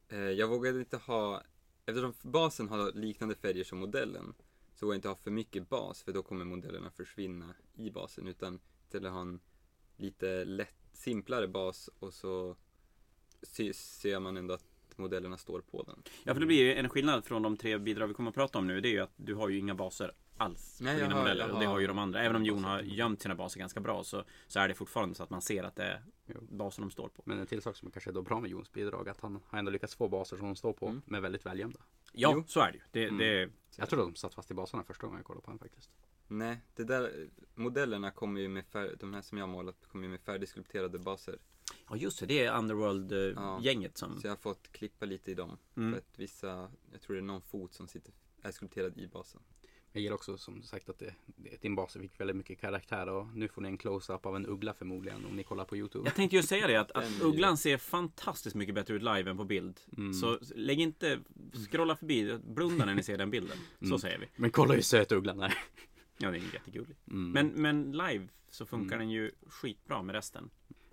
[0.08, 1.42] Eh, jag vågade inte ha...
[1.86, 4.34] Eftersom basen har liknande färger som modellen
[4.74, 8.26] så vågar jag inte ha för mycket bas för då kommer modellerna försvinna i basen
[8.28, 9.40] utan istället ha en
[9.96, 12.56] lite lätt, simplare bas och så
[13.42, 14.64] ser man ändå att
[14.96, 16.02] modellerna står på den.
[16.24, 18.58] Ja, för det blir ju en skillnad från de tre bidrag vi kommer att prata
[18.58, 18.80] om nu.
[18.80, 21.22] Det är ju att du har ju inga baser alls Nej, på jag dina har-
[21.22, 21.50] modeller.
[21.52, 22.22] Och det har- ju de andra.
[22.22, 22.94] Även om Jon har baser.
[22.94, 25.76] gömt sina baser ganska bra så, så är det fortfarande så att man ser att
[25.76, 26.34] det är Jo.
[26.50, 27.22] basen de står på.
[27.26, 29.58] Men en till sak som kanske är då bra med Jons bidrag att han har
[29.58, 31.02] ändå lyckats få baser som de står på Mm.
[31.06, 31.80] med väldigt välgömda.
[32.12, 32.44] Ja, Jo.
[32.46, 32.82] så är det ju.
[32.90, 33.18] Det, Mm.
[33.18, 35.90] det, Jag tror de satt fast i baserna första gången jag kollade på den faktiskt.
[36.28, 40.04] Nej, det där, modellerna kommer ju med fär, de här som jag har målat kommer
[40.04, 41.38] ju med färdigskulpterade baser.
[41.90, 42.26] ja, just det.
[42.26, 44.20] Det är Underworld-gänget som...
[44.20, 45.58] Så jag har fått klippa lite i dem.
[45.76, 45.92] Mm.
[45.92, 48.12] För att vissa, jag tror det är någon fot som sitter,
[48.42, 49.40] är skulpterad i basen.
[49.92, 53.26] Jag gillar också som sagt att det, det, din bas fick väldigt mycket karaktär och
[53.36, 56.04] nu får ni en close-up av en uggla förmodligen om ni kollar på Youtube.
[56.08, 59.36] Jag tänkte ju säga det att, att Ugglan ser fantastiskt mycket bättre ut live än
[59.36, 59.80] på bild.
[59.96, 60.14] Mm.
[60.14, 61.18] Så lägg inte,
[61.70, 63.56] scrolla förbi, blunda när ni ser den bilden.
[63.78, 63.98] Så Mm.
[63.98, 64.26] säger vi.
[64.36, 65.54] Men kolla hur söt ugglan är.
[66.18, 66.96] Ja, det är jättegullig.
[67.10, 67.30] Mm.
[67.32, 68.98] Men, men live så funkar Mm.
[69.06, 70.50] den ju skitbra med resten.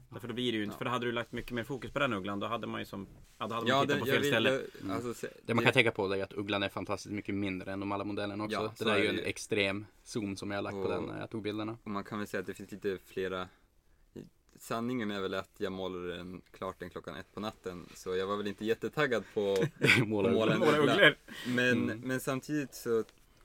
[0.09, 0.77] Därför då blir det ju inte, Ja.
[0.77, 2.85] för då hade du lagt mycket mer fokus på den ugglan, då hade man ju
[2.85, 3.07] som,
[3.37, 4.51] ja, då hade man Ja, tittat det, på fel ställe.
[4.81, 7.71] ville, alltså, se, Det man kan tänka på är att ugglan är fantastiskt mycket mindre
[7.71, 8.55] än de alla modellerna också.
[8.57, 11.03] Ja, det där är ju en extrem zoom som jag har lagt på Och- den
[11.03, 11.77] när jag tog bilderna.
[11.83, 13.47] och man kan väl säga att det finns lite flera
[14.59, 17.85] sanningen är väl att jag målade den klart den klockan ett på natten.
[17.95, 19.57] Så jag var väl inte jättetaggad på
[20.05, 20.77] Målar Och måla en uggla.
[20.93, 21.15] ugglor.
[21.47, 21.99] Men, Mm.
[21.99, 23.03] men samtidigt så,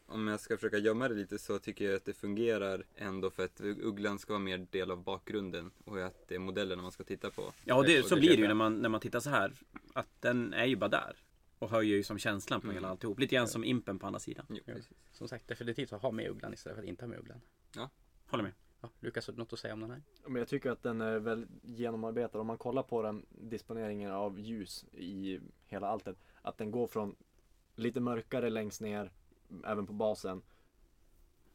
[0.08, 3.44] om jag ska försöka gömma det lite så tycker jag att det fungerar ändå för
[3.44, 7.04] att ugglan ska vara mer del av bakgrunden och att det är modellerna man ska
[7.04, 7.52] titta på.
[7.64, 9.52] Ja, det, så blir det ju när man, när man tittar så här.
[9.92, 11.16] Att den är ju bara där.
[11.58, 12.74] Och höjer ju som känslan på Mm.
[12.74, 13.18] hela alltihop.
[13.18, 14.46] Lite grann som impen på andra sidan.
[14.48, 14.74] Jo, Ja.
[15.12, 17.40] Som sagt, definitivt att ha med ugglan istället för att inte ha med ugglan.
[18.26, 18.52] Håller med.
[18.80, 20.02] Ja, Lukas, har du något att säga om den här?
[20.26, 22.38] Men jag tycker att den är väldigt genomarbetad.
[22.40, 26.16] Om man kollar på den disponeringen av ljus i hela alltet.
[26.42, 27.16] Att den går från
[27.74, 29.12] lite mörkare längst ner,
[29.64, 30.42] även på basen,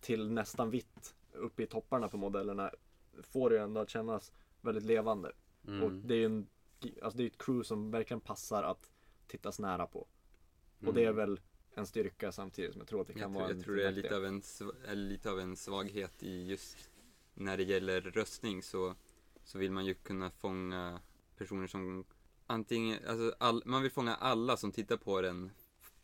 [0.02, 2.72] till nästan vitt uppe i topparna på modellerna.
[3.22, 4.32] Får det ju ändå att kännas
[4.62, 5.32] väldigt levande.
[5.68, 5.84] Mm.
[5.84, 6.48] Och det är ju en,
[7.02, 8.92] alltså det är ett crew som verkligen passar att
[9.28, 10.08] tittas nära på.
[10.86, 11.40] Och det är väl
[11.76, 13.88] en styrka samtidigt som jag tror att det kan Jag vara tror, jag tror det
[13.88, 14.42] är lite av, en,
[15.10, 16.90] lite av en svaghet i just
[17.34, 18.96] när det gäller röstning så,
[19.44, 21.00] så vill man ju kunna fånga
[21.38, 22.06] personer som
[22.48, 25.52] antingen, alltså all, man vill fånga alla som tittar på den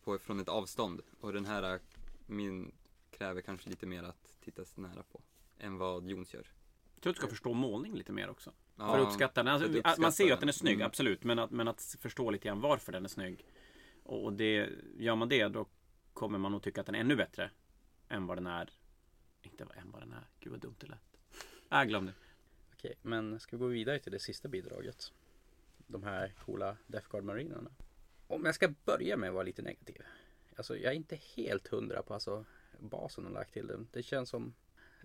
[0.09, 1.79] på, från ett avstånd och den här äh,
[2.25, 2.71] min
[3.11, 5.21] kräver kanske lite mer att tittas nära på
[5.57, 6.47] än vad Jons gör.
[6.95, 8.53] Jag tror att du ska förstå målning lite mer också.
[8.75, 9.53] Ja, för att uppskatta den.
[9.53, 10.49] Alltså, att uppskatta man ser ju att den.
[10.49, 10.85] är snygg, Mm.
[10.85, 11.23] absolut.
[11.23, 13.45] Men att, men att förstå lite grann varför den är snygg.
[14.03, 15.65] Och, och det, gör man det då
[16.13, 17.51] kommer man nog tycka att den är ännu bättre.
[18.09, 18.69] Än vad den är.
[19.41, 20.27] Inte än vad den är.
[20.39, 21.17] Gud vad dumt det lät.
[21.69, 22.13] Jag glömde.
[22.73, 25.11] Okej, men ska vi gå vidare till det sista bidraget?
[25.87, 27.71] De här coola Death Guard marinerna.
[28.31, 30.01] Om jag ska börja med att vara lite negativ.
[30.55, 32.45] Alltså jag är inte helt hundra på alltså,
[32.79, 33.87] basen de lagt till den.
[33.91, 34.53] Det känns som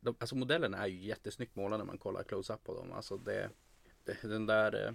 [0.00, 2.92] de, Alltså modellerna är ju jättesnyggt målade när man kollar close-up på dem.
[2.92, 3.50] Alltså det,
[4.04, 4.92] det Den där eh,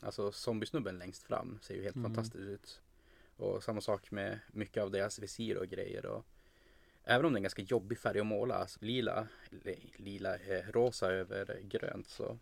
[0.00, 2.80] Alltså zombiesnubben längst fram ser ju helt fantastiskt ut.
[3.36, 6.06] Och samma sak med mycket av deras visir och grejer.
[6.06, 6.24] Och,
[7.04, 10.66] Även om det är en ganska jobbig färg att måla, alltså lila, li- lila eh,
[10.70, 12.38] rosa över grönt så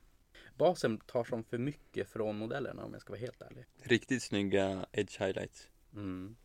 [0.56, 3.64] Basen tar som för mycket från modellerna om jag ska vara helt ärlig.
[3.82, 5.68] Riktigt snygga edge highlights.
[5.94, 6.36] Mm.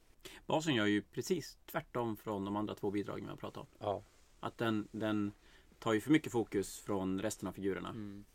[0.45, 3.67] Basen gör ju precis tvärtom från de andra två bidragen vi har pratat om.
[3.79, 4.03] Ja.
[4.39, 5.31] Att den, den
[5.79, 7.89] tar ju för mycket fokus från resten av figurerna.
[7.89, 8.25] Mm.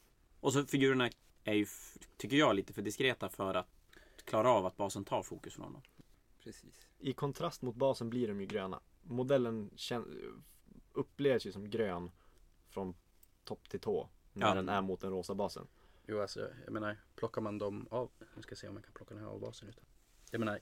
[0.41, 1.11] Och så figurerna
[1.45, 1.67] är ju,
[2.17, 3.69] tycker jag, lite för diskreta för att
[4.25, 5.83] klara av att basen tar fokus från dem.
[6.43, 6.89] Precis.
[6.99, 8.81] I kontrast mot basen blir de ju gröna.
[9.03, 9.71] Modellen
[10.93, 12.11] upplevs ju som grön
[12.69, 12.95] från
[13.45, 14.09] topp till tå.
[14.37, 14.55] När Ja.
[14.55, 15.67] den är mot den rosa basen.
[16.07, 18.93] Jo alltså, jag menar, plockar man dem av, nu ska jag se om jag kan
[18.93, 19.85] plocka den här av basen utan.
[20.31, 20.61] Jag menar,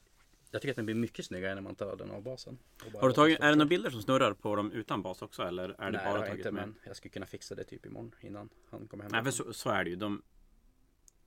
[0.50, 2.58] jag tycker att den blir mycket snyggare när man tar den av basen.
[3.00, 5.62] Har du tagit, är det några bilder som snurrar på dem utan bas också eller
[5.64, 6.68] är det Nej, det bara har jag tagit inte, med?
[6.68, 9.12] men jag skulle kunna fixa det typ imorgon innan han kommer hem.
[9.12, 9.96] Nej, för så, så är det ju.
[9.96, 10.22] De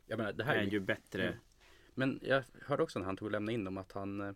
[0.06, 1.28] Jag menar, det här är ju bättre.
[1.28, 1.40] Mm.
[1.94, 4.34] Men jag hörde också när han tog och lämnade in dem att han eh,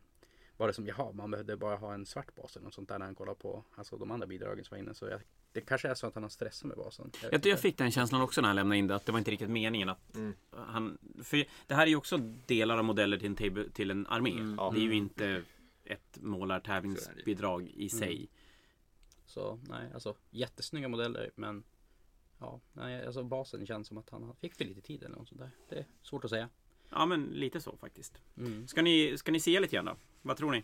[0.62, 3.00] var det som, jaha, man behövde bara ha en svart bas eller något sånt där
[3.00, 4.94] när han kollade på alltså, de andra bidragen som var inne.
[4.94, 7.12] Så jag, det kanske är så att han har stressat med basen.
[7.22, 7.50] Jag, inte.
[7.50, 9.50] jag fick den känslan också när han lämnade in det, att det var inte riktigt
[9.50, 10.34] meningen att Mm.
[10.52, 10.98] han...
[11.24, 14.32] För det här är ju också delar av modeller till en, table, till en armé.
[14.32, 14.56] Mm.
[14.58, 14.72] Ja.
[14.76, 15.44] Det är ju inte
[15.84, 18.30] ett målartävlingsbidrag i sig.
[19.26, 21.64] Så nej, alltså jättesnygga modeller men
[22.40, 25.42] ja, nej, alltså basen känns som att han fick för lite tid eller något sånt
[25.42, 25.52] där.
[25.70, 26.50] Det är svårt att säga.
[26.90, 28.22] Ja, men lite så faktiskt.
[28.38, 28.68] Mm.
[28.68, 29.96] Ska ni, ska ni se lite grann då?
[30.22, 30.64] Vad tror ni?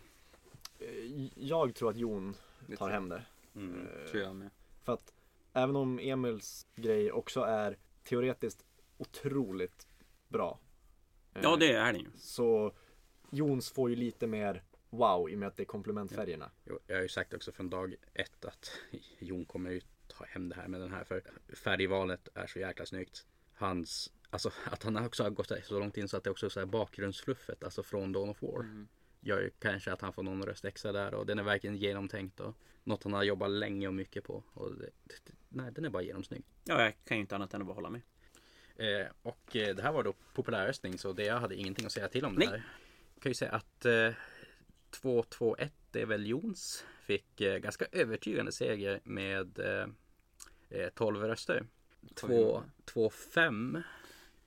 [0.78, 2.34] Eh, Jag tror att Jon
[2.78, 3.22] tar hem det.
[3.54, 3.86] Mm.
[3.86, 4.50] Eh, Tror jag med.
[4.84, 5.12] För att
[5.52, 8.64] även om Emils grej också är teoretiskt
[8.96, 9.86] otroligt
[10.28, 10.58] bra.
[11.34, 12.06] eh, Ja, det är det ju.
[12.16, 12.72] Så
[13.30, 16.50] Jons får ju lite mer wow i och med att det är komplementfärgerna.
[16.64, 18.70] Jo, jag har ju sagt också från dag ett att
[19.18, 21.22] Jon kommer ju ta hem det här med den här för
[21.54, 23.26] färgvalet är så jäkla snyggt.
[23.54, 26.50] Hans, alltså att han också har gått så långt in så att det också är
[26.50, 28.60] så här bakgrundsfluffet, alltså från Dawn of War.
[28.60, 28.88] Mm.
[29.20, 32.40] Gör ju kanske att han får någon röst extra där och den är verkligen genomtänkt
[32.40, 34.44] och något han har jobbat länge och mycket på.
[34.52, 36.42] Och det, det, nej, den är bara genomsnygg.
[36.64, 38.00] Ja, jag kan ju inte annat än att bara hålla med.
[38.76, 42.08] Eh, och eh, det här var då populärröstning så det jag hade ingenting att säga
[42.08, 42.48] till om det Nej.
[42.48, 42.62] här.
[43.14, 44.12] Jag kan ju säga att eh,
[44.90, 46.84] 2-2-1 det är väl Jons.
[47.02, 49.88] Fick eh, ganska övertygande seger med eh,
[50.80, 51.66] eh, 12 röster.
[52.14, 53.82] 2-5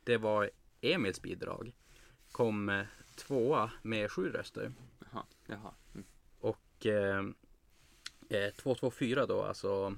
[0.04, 0.50] det var
[0.82, 1.72] Emils bidrag.
[2.32, 2.86] Kom eh,
[3.22, 4.72] tvåa med sju röster.
[5.12, 5.24] Jaha.
[5.46, 5.74] Jaha.
[5.94, 6.06] Mm.
[6.40, 7.20] Och eh,
[8.30, 9.96] eh, 2-2-4 då alltså.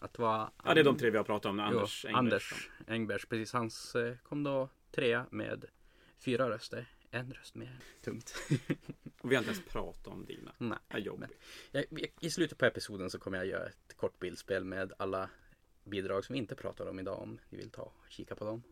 [0.00, 1.62] Att vara Ja, det är de tre vi har pratat om nu.
[1.62, 2.18] Jo, Anders Engberg.
[2.18, 3.52] Anders Engbergs, precis.
[3.52, 5.64] Hans eh, kom då trea med
[6.18, 6.86] fyra röster.
[7.10, 7.78] En röst mer.
[8.04, 8.34] Tungt.
[9.20, 10.52] Och vi har inte ens pratat om dina.
[10.58, 10.78] Nej.
[10.88, 11.30] Vad jobbigt.
[11.70, 11.84] Jag,
[12.20, 15.30] I slutet på episoden så kommer jag göra ett kort bildspel med alla
[15.84, 18.62] bidrag som vi inte pratar om idag om ni vill ta och kika på dem.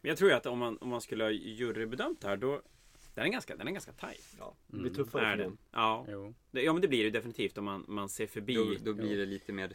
[0.00, 2.62] Men jag tror ju att om man, om man skulle ha jurybedömt det här då
[3.14, 4.36] den är ganska, den är ganska tajt.
[4.38, 4.82] Ja, det Mm.
[4.82, 5.58] blir tuffare Är för den.
[5.70, 6.06] Ja.
[6.50, 8.54] Det, ja men det blir det definitivt om man, man ser förbi.
[8.54, 9.72] Då, då blir det lite mer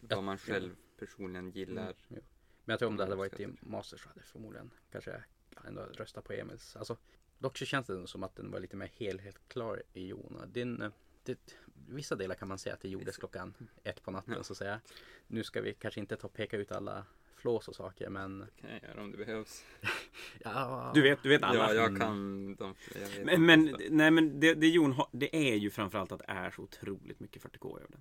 [0.00, 1.94] vad man själv personligen gillar.
[2.08, 2.20] Jo.
[2.64, 3.48] Men jag tror om det hade varit i.
[3.60, 5.24] Masters så hade jag förmodligen kanske
[5.66, 6.76] ändå röstat på Emils.
[6.76, 6.96] Alltså,
[7.38, 10.46] dock så känns det som att den var lite mer helhetsklar i Jona.
[10.46, 10.90] Din,
[11.22, 11.56] det,
[11.88, 14.42] vissa delar kan man säga att det gjordes klockan ett på natten Ja.
[14.42, 14.80] så att säga.
[15.26, 17.06] Nu ska vi kanske inte ta peka ut alla
[17.44, 19.64] flås och saker men kan jag göra om det behövs.
[20.44, 21.58] ja, Du vet, du vet alla.
[21.58, 22.00] Ja, jag Mm.
[22.00, 26.12] kan de jag Men, men, nej, men det, det Jon har, det är ju framförallt
[26.12, 28.00] att det är så otroligt mycket 40K över den.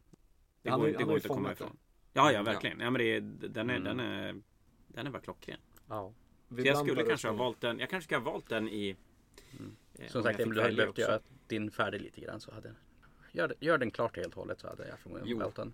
[0.61, 1.77] Det går, har ju- det går inte att komma fångat ifrån.
[2.13, 2.79] Ja, ja, verkligen.
[2.79, 3.83] Ja, men det, är- den, är, Mm.
[3.97, 4.41] den, är,
[4.87, 5.59] den är bara klockren.
[5.89, 6.13] ja.
[6.49, 7.79] Så jag skulle kanske ha valt den.
[7.79, 8.95] Jag kanske skulle ha valt den i...
[9.59, 9.75] Mm.
[9.93, 12.75] eh, Som om sagt fick du hade behövt göra din färdig lite grann så hade
[13.31, 15.73] Gör, gör den klart helt och hållet så hade jag förmodligen valt den.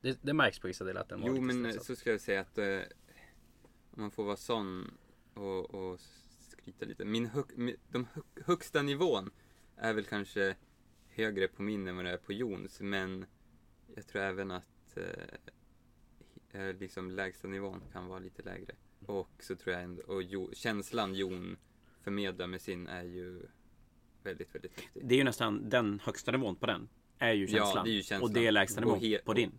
[0.00, 1.82] Det, det märks på vissa delar att den var Jo, men stressad.
[1.86, 2.78] så ska jag säga att eh,
[3.96, 4.90] om man får vara sån
[5.34, 6.00] och, och
[6.50, 7.04] skryta lite.
[7.04, 9.30] Min hög, mi- de hög, högsta nivån
[9.76, 10.56] är väl kanske
[11.08, 13.26] högre på min än vad det är på Jons, men
[13.94, 18.74] jag tror även att eh, eh, liksom lägsta nivån kan vara lite lägre.
[19.06, 21.56] Och så tror jag ändå, och jo, känslan Jon
[22.02, 23.42] förmedlar med sin är ju
[24.22, 25.06] väldigt, väldigt häftig.
[25.06, 26.88] Det är ju nästan den högsta nivån på den.
[27.18, 27.84] Är ju Ja, känslan.
[27.84, 28.22] det är ju känslan.
[28.30, 29.58] Och det är lägsta nivån på din.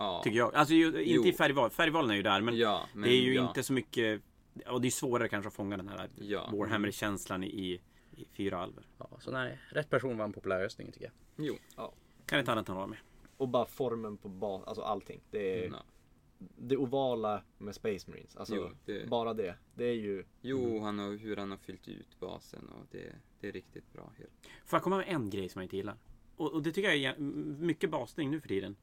[0.00, 0.54] Ja, Tycker jag.
[0.54, 1.24] Alltså ju, inte Jo.
[1.26, 1.70] i färgval.
[1.70, 4.22] Färgvalen är ju där men ja, men det är ju ja, inte så mycket.
[4.66, 6.50] Och det är svårare kanske att fånga den här Ja.
[6.52, 7.80] Warhammer-känslan i,
[8.16, 8.86] i fyra alver.
[8.98, 11.04] Ja, så nej, rätt person var en populär röstning tycker
[11.36, 11.46] jag.
[11.46, 11.58] Jo.
[12.26, 12.98] Kan inte annat än hålla med.
[13.36, 15.20] Och bara formen på bas, alltså allting.
[15.30, 15.82] Det är Ja.
[16.38, 18.36] det ovala med Space Marines.
[18.36, 19.54] Alltså Jo, det- bara det.
[19.74, 23.48] Det är ju Jo, han har, hur han har fyllt ut basen och det, det
[23.48, 24.12] är riktigt bra.
[24.18, 24.30] Helt.
[24.66, 25.96] Får jag komma med en grej som jag inte gillar?
[26.36, 27.18] Och, och det tycker jag är
[27.58, 28.76] mycket basning nu för tiden.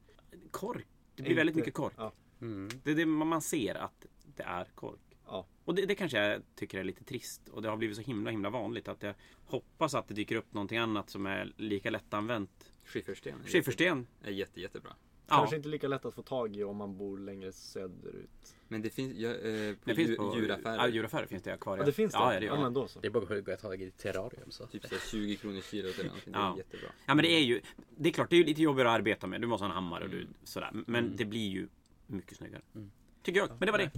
[0.50, 0.86] Kork.
[1.18, 1.94] Det blir Inte- väldigt mycket kork.
[1.96, 2.12] Ja.
[2.40, 2.68] Mm.
[2.84, 4.06] Det är det man ser att
[4.36, 5.00] det är kork.
[5.26, 5.46] Ja.
[5.64, 7.48] Och det, det kanske jag tycker är lite trist.
[7.48, 9.14] Och det har blivit så himla himla vanligt att jag
[9.46, 12.70] hoppas att det dyker upp någonting annat som är lika lättanvänt.
[12.84, 14.06] Skiffersten är, Skiffersten.
[14.22, 14.90] är jätte, jättebra.
[15.28, 15.36] Ja.
[15.36, 18.54] kanske inte lika lätt att få tag i om man bor längre söderut.
[18.68, 20.76] Men det finns, ja, eh, på, Det finns på djuraffärer.
[20.76, 21.78] Ja, djuraffärer finns det kvar.
[21.78, 22.18] Ja, det finns det?
[22.18, 22.60] Ja, ja, det ja det.
[22.62, 23.00] men då så.
[23.00, 24.66] Det är bara att hugga tag i terrarium så.
[24.66, 26.32] Typ så här 20 kronor kilot eller någonting.
[26.32, 26.52] Det Ja.
[26.52, 26.88] är jättebra.
[27.06, 27.60] Ja men det är ju
[27.96, 29.74] Det är klart det är ju lite jobbigare att arbeta med Du måste ha en
[29.74, 30.34] hammare och du Mm.
[30.44, 31.16] sådär Men Mm.
[31.16, 31.68] det blir ju
[32.06, 32.90] mycket snyggare Mm.
[33.22, 33.90] Tycker jag Men det var det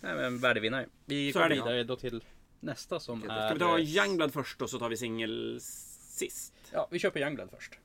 [0.00, 0.86] Nej men värdevinnare.
[1.04, 2.24] Vi Så går det, vidare då till
[2.60, 3.46] nästa som Ska är...
[3.48, 7.18] Ska vi ta Youngblood först och så tar vi singel sist Ja, vi kör på
[7.18, 7.78] Youngblood först.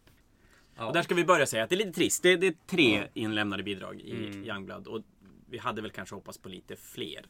[0.79, 0.87] Ja.
[0.87, 3.07] Och där ska vi börja säga att det är lite trist Det, det är tre
[3.13, 4.45] inlämnade bidrag i Mm.
[4.45, 5.01] Youngblood och
[5.49, 7.25] vi hade väl kanske hoppats på lite fler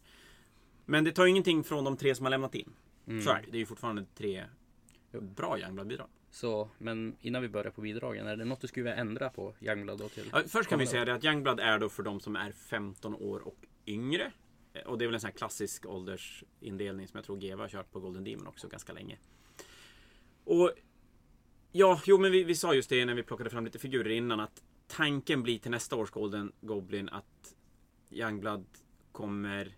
[0.85, 2.73] Men det tar ju ingenting från de tre som har lämnat in
[3.07, 3.21] Mm.
[3.21, 4.45] Så är det Det är ju fortfarande tre
[5.21, 8.83] bra Youngblood bidrag Så, men innan vi börjar på bidragen, är det något du skulle
[8.83, 10.29] vilja ändra på Youngblood då till?
[10.31, 13.15] Ja, först kan vi säga det att Youngblood är då för de som är 15
[13.15, 14.31] år och yngre.
[14.85, 17.91] Och det är väl en sån här klassisk åldersindelning som jag tror GW har kört
[17.91, 19.17] på Golden Demon också ganska länge.
[20.43, 20.71] Och
[21.71, 24.39] ja, jo men vi, vi sa just det när vi plockade fram lite figurer innan
[24.39, 27.55] att tanken blir till nästa års Golden Goblin att
[28.09, 28.65] Youngblood
[29.11, 29.75] kommer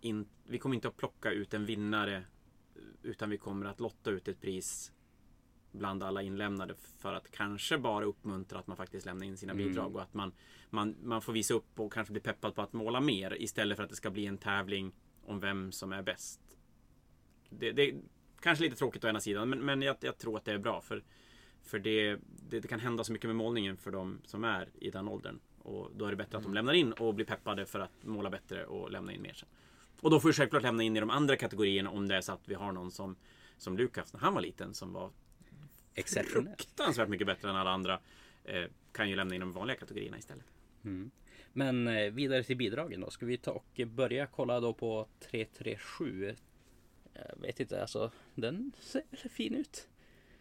[0.00, 2.24] in, vi kommer inte att plocka ut en vinnare
[3.02, 4.92] utan vi kommer att lotta ut ett pris
[5.72, 9.68] bland alla inlämnade för att kanske bara uppmuntra att man faktiskt lämnar in sina Mm.
[9.68, 10.32] bidrag och att man,
[10.70, 13.84] man, man får visa upp och kanske bli peppad på att måla mer istället för
[13.84, 16.40] att det ska bli en tävling om vem som är bäst.
[17.50, 17.94] Det, det
[18.46, 20.80] kanske lite tråkigt å ena sidan men, men jag, jag tror att det är bra
[20.80, 21.02] för,
[21.62, 22.16] för det,
[22.48, 25.38] det, det kan hända så mycket med målningen för de som är i den åldern.
[25.58, 28.30] Och då är det bättre att de lämnar in och blir peppade för att måla
[28.30, 29.48] bättre och lämna in mer sen.
[30.00, 32.32] Och då får vi självklart lämna in i de andra kategorierna om det är så
[32.32, 33.16] att vi har någon som,
[33.56, 35.10] som Lukas när han var liten som var
[36.04, 38.00] fruktansvärt mycket bättre än alla andra.
[38.44, 40.44] Eh, kan ju lämna in de vanliga kategorierna istället.
[40.84, 41.10] Mm.
[41.52, 43.10] Men eh, vidare till bidragen då.
[43.10, 46.36] Ska vi ta och börja kolla då på 337?
[47.18, 48.72] Jag vet inte, alltså den
[49.12, 49.88] ser fin ut.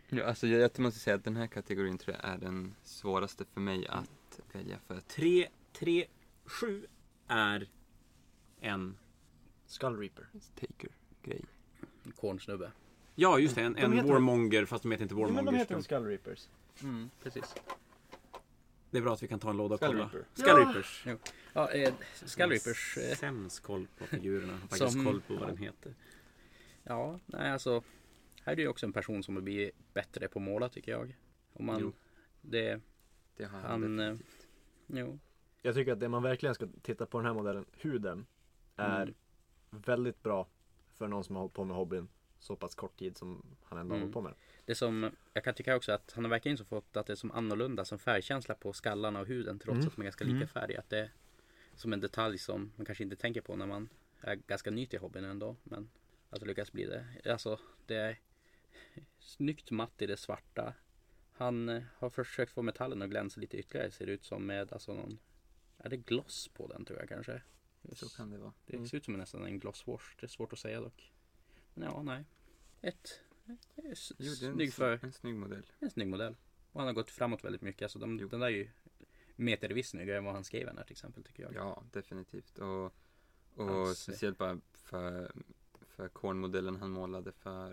[0.09, 3.45] Ja, alltså jag, jag måste säga att den här kategorin tror jag är den svåraste
[3.53, 6.05] för mig att välja för att 3, 3,
[6.45, 6.85] 7
[7.27, 7.69] är
[8.61, 8.97] en...
[9.67, 10.27] Skull Reaper.
[10.59, 11.41] taker-grej.
[12.15, 12.71] Kornsnubbe.
[13.15, 13.61] Ja, just det.
[13.61, 15.61] En, De en heter- Warmonger fast de heter inte Ja, men de Warmongers.
[15.61, 16.47] heter väl Skull Reapers?
[16.83, 17.55] Mm, precis.
[18.91, 20.03] det är bra att vi kan ta en låda och Skull kolla.
[20.03, 20.25] Reaper.
[20.33, 20.57] Skull Ja.
[20.59, 21.05] Reapers.
[21.53, 21.93] Ja, eh,
[22.25, 22.97] Skull Reapers.
[22.97, 24.53] Eh, Sämst koll på figurerna.
[24.53, 25.93] Har faktiskt Som- koll på vad den heter.
[26.85, 27.83] Ja, nej alltså.
[28.43, 30.91] Här är det ju också en person som har blivit bättre på att måla tycker
[30.91, 31.17] jag.
[31.53, 31.93] Om man, Jo.
[32.41, 32.81] det,
[33.37, 34.15] Det har Han, han eh,
[34.87, 35.19] jo.
[35.61, 38.25] Jag tycker att det man verkligen ska titta på den här modellen, huden,
[38.75, 39.13] är Mm.
[39.69, 40.47] väldigt bra
[40.93, 42.07] för någon som har hållit på med hobbyn
[42.39, 44.01] så pass kort tid som han ändå har Mm.
[44.01, 44.37] hållit på med det.
[44.65, 47.17] Det som jag kan tycka också att han har verkligen så fått att det är
[47.17, 49.87] som annorlunda som färgkänsla på skallarna och huden trots Mm.
[49.87, 50.47] att de är ganska lika Mm.
[50.47, 50.75] färg.
[50.75, 51.11] Att det är
[51.75, 53.89] som en detalj som man kanske inte tänker på när man
[54.21, 55.55] är ganska ny till hobbyn ändå.
[55.63, 55.89] Men
[56.29, 57.31] att det lyckas bli det.
[57.31, 58.19] Alltså det är
[59.19, 60.73] snyggt matt i det svarta.
[61.33, 64.73] Han eh, har försökt få metallen att glänsa lite ytterligare ser det ut som med
[64.73, 65.19] alltså någon
[65.77, 67.41] Är det gloss på den tror jag kanske?
[67.93, 68.53] Så kan det vara.
[68.65, 68.87] Det Mm.
[68.87, 70.15] ser ut som nästan en glosswash.
[70.19, 71.11] Det är svårt att säga dock.
[71.73, 72.25] Men ja, nej.
[72.81, 73.21] Ett.
[73.75, 75.65] det är s- Jo, det är en, snygg för en snygg modell.
[75.79, 76.35] en snygg modell.
[76.71, 77.81] Och han har gått framåt väldigt mycket.
[77.81, 78.27] Alltså de, Jo.
[78.27, 78.69] den där är ju
[79.35, 81.53] metervis snyggare än vad han skrev den här till exempel tycker jag.
[81.53, 82.57] Ja, definitivt.
[82.57, 82.85] Och,
[83.55, 85.31] och Hans- speciellt bara för,
[85.95, 87.67] för Korn-modellen han målade för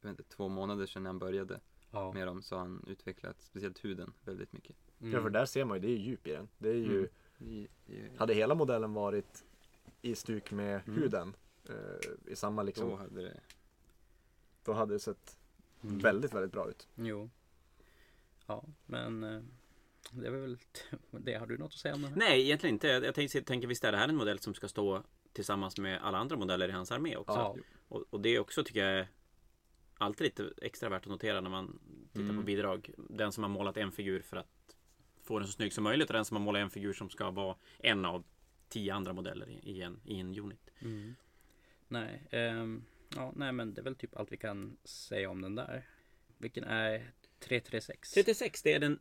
[0.00, 2.12] jag vet inte, två månader sedan när han började Ja.
[2.12, 4.76] med dem så har han utvecklat speciellt huden väldigt mycket.
[5.00, 5.12] Mm.
[5.12, 6.48] Ja för där ser man ju, det är ju djup i den.
[6.58, 7.08] Det är ju,
[7.40, 7.68] Mm.
[8.16, 9.44] Hade hela modellen varit
[10.02, 11.00] i stuk med Mm.
[11.02, 11.36] huden
[11.68, 13.22] eh, i samma liksom, då då, hade
[14.64, 15.36] det hade det sett
[15.82, 15.98] Mm.
[15.98, 16.88] väldigt, väldigt bra ut.
[16.94, 17.30] Jo.
[18.46, 19.42] Ja, men eh,
[20.10, 20.58] det är väl
[21.10, 21.34] det.
[21.34, 22.18] Har du något att säga om den här?
[22.18, 22.88] Nej, egentligen inte.
[22.88, 25.02] Jag tänker, tänker visst är det här en modell som ska stå
[25.32, 27.32] tillsammans med alla andra modeller i hans armé också.
[27.38, 27.56] Ja.
[27.88, 29.08] Och, och det är också tycker jag är
[29.98, 31.78] alltid lite extra värt att notera när man
[32.12, 32.36] tittar Mm.
[32.36, 32.90] på bidrag.
[32.96, 34.76] Den som har målat en figur för att
[35.22, 37.30] få den så snygg som möjligt och den som har målat en figur som ska
[37.30, 38.24] vara en av
[38.68, 40.70] tio andra modeller i, en, i en unit.
[40.78, 41.14] Mm.
[41.88, 42.84] Nej, ehm,
[43.16, 45.88] ja, nej, men det är väl typ allt vi kan säga om den där.
[46.38, 48.12] Vilken är 336?
[48.12, 48.98] 36, det är den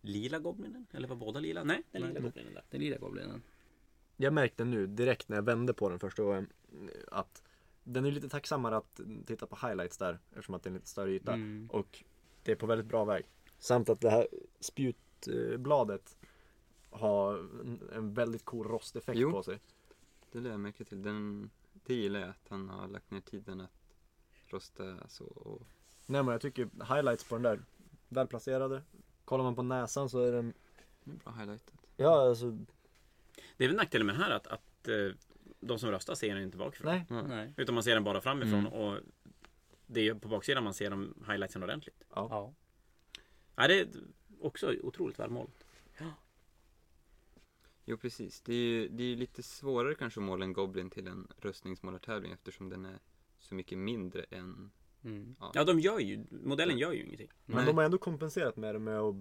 [0.00, 0.86] lila goblinen?
[0.92, 1.64] Eller var båda lila?
[1.64, 2.64] Nej, den lila goblinen där.
[2.70, 3.42] Den lila goblinen.
[4.16, 6.52] Jag märkte nu direkt när jag vände på den första gången
[7.08, 7.42] att
[7.84, 10.88] den är lite tacksammare att titta på highlights där eftersom att det är en lite
[10.88, 11.32] större yta.
[11.32, 11.68] Mm.
[11.72, 12.04] Och
[12.42, 13.26] det är på väldigt bra väg.
[13.58, 14.26] Samt att det här
[14.60, 16.16] spjutbladet
[16.90, 17.34] har
[17.94, 19.30] en- väldigt cool rosteffekt Jo.
[19.30, 19.60] på sig.
[20.32, 21.02] Det lade jag märke till.
[21.02, 23.70] Den, det gillar jag att han har lagt ner tiden att
[24.46, 25.24] rosta så.
[25.24, 25.62] Och,
[26.06, 27.60] Nej men jag tycker highlights på den där,
[28.08, 28.82] väl placerade.
[29.24, 30.52] Kollar man på näsan så är den,
[31.04, 31.74] det är bra highlightat.
[31.96, 32.58] ja alltså,
[33.56, 34.94] Det är väl nackdelen med den här att, att eh,
[35.60, 36.92] de som röstar ser den inte bakifrån.
[36.92, 37.06] nej.
[37.10, 37.26] Mm.
[37.26, 37.52] Nej.
[37.56, 38.72] Utan man ser den bara framifrån Mm.
[38.72, 38.98] och
[39.86, 42.04] det är ju på baksidan man ser de highlightsen ordentligt.
[42.14, 42.26] Ja.
[42.30, 42.54] Ja.
[43.56, 43.88] Ja, det är
[44.40, 45.64] också otroligt välmålat.
[47.86, 48.40] Jo precis.
[48.40, 52.32] Det är ju det är lite svårare kanske att måla en Goblin till en röstningsmålartävling
[52.32, 52.98] eftersom den är
[53.38, 54.70] så mycket mindre än
[55.04, 55.36] Mm.
[55.54, 57.28] Ja, de gör ju, modellen gör ju ingenting.
[57.46, 57.66] Men Nej.
[57.66, 59.14] de har ändå kompenserat med det med att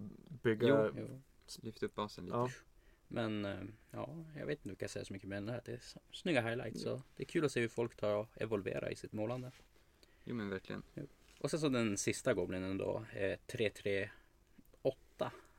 [0.43, 0.91] bygga Jo.
[0.97, 1.22] Jo.
[1.61, 2.38] lyft upp basen lite.
[2.38, 2.49] Ja.
[3.07, 5.51] Men eh, ja, jag vet inte om jag kan säga så mycket mer än det
[5.51, 5.61] här.
[5.65, 5.81] Det är
[6.11, 9.13] snygga highlights och det är kul att se hur folk tar och evolverar i sitt
[9.13, 9.51] målande.
[10.23, 10.83] Jo men verkligen.
[11.39, 14.11] Och sen så den sista goblinen då, eh, 338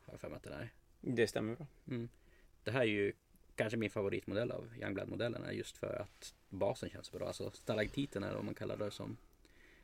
[0.05, 0.73] har jag för mig att den är.
[1.01, 1.67] Det stämmer bra.
[1.89, 2.09] Mm.
[2.65, 3.13] Det här är ju
[3.55, 7.27] kanske min favoritmodell av Youngblood-modellerna just för att basen känns bra.
[7.27, 9.17] Alltså stalaktiten eller vad man kallar det som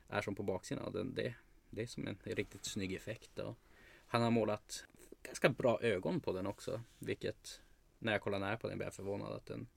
[0.09, 0.93] är som på baksidan.
[0.93, 1.35] Den, det,
[1.71, 3.39] det är som en riktigt snygg effekt.
[3.39, 3.59] Och
[4.07, 4.87] han har målat
[5.23, 6.81] ganska bra ögon på den också.
[6.99, 7.61] Vilket
[7.99, 9.69] när jag kollar nära på den blir jag förvånad att den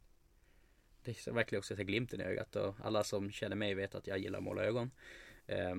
[1.04, 4.08] det är verkligen också ser glimten i ögat och alla som känner mig vet att
[4.08, 4.92] jag gillar att måla ögon.
[5.48, 5.76] Eh,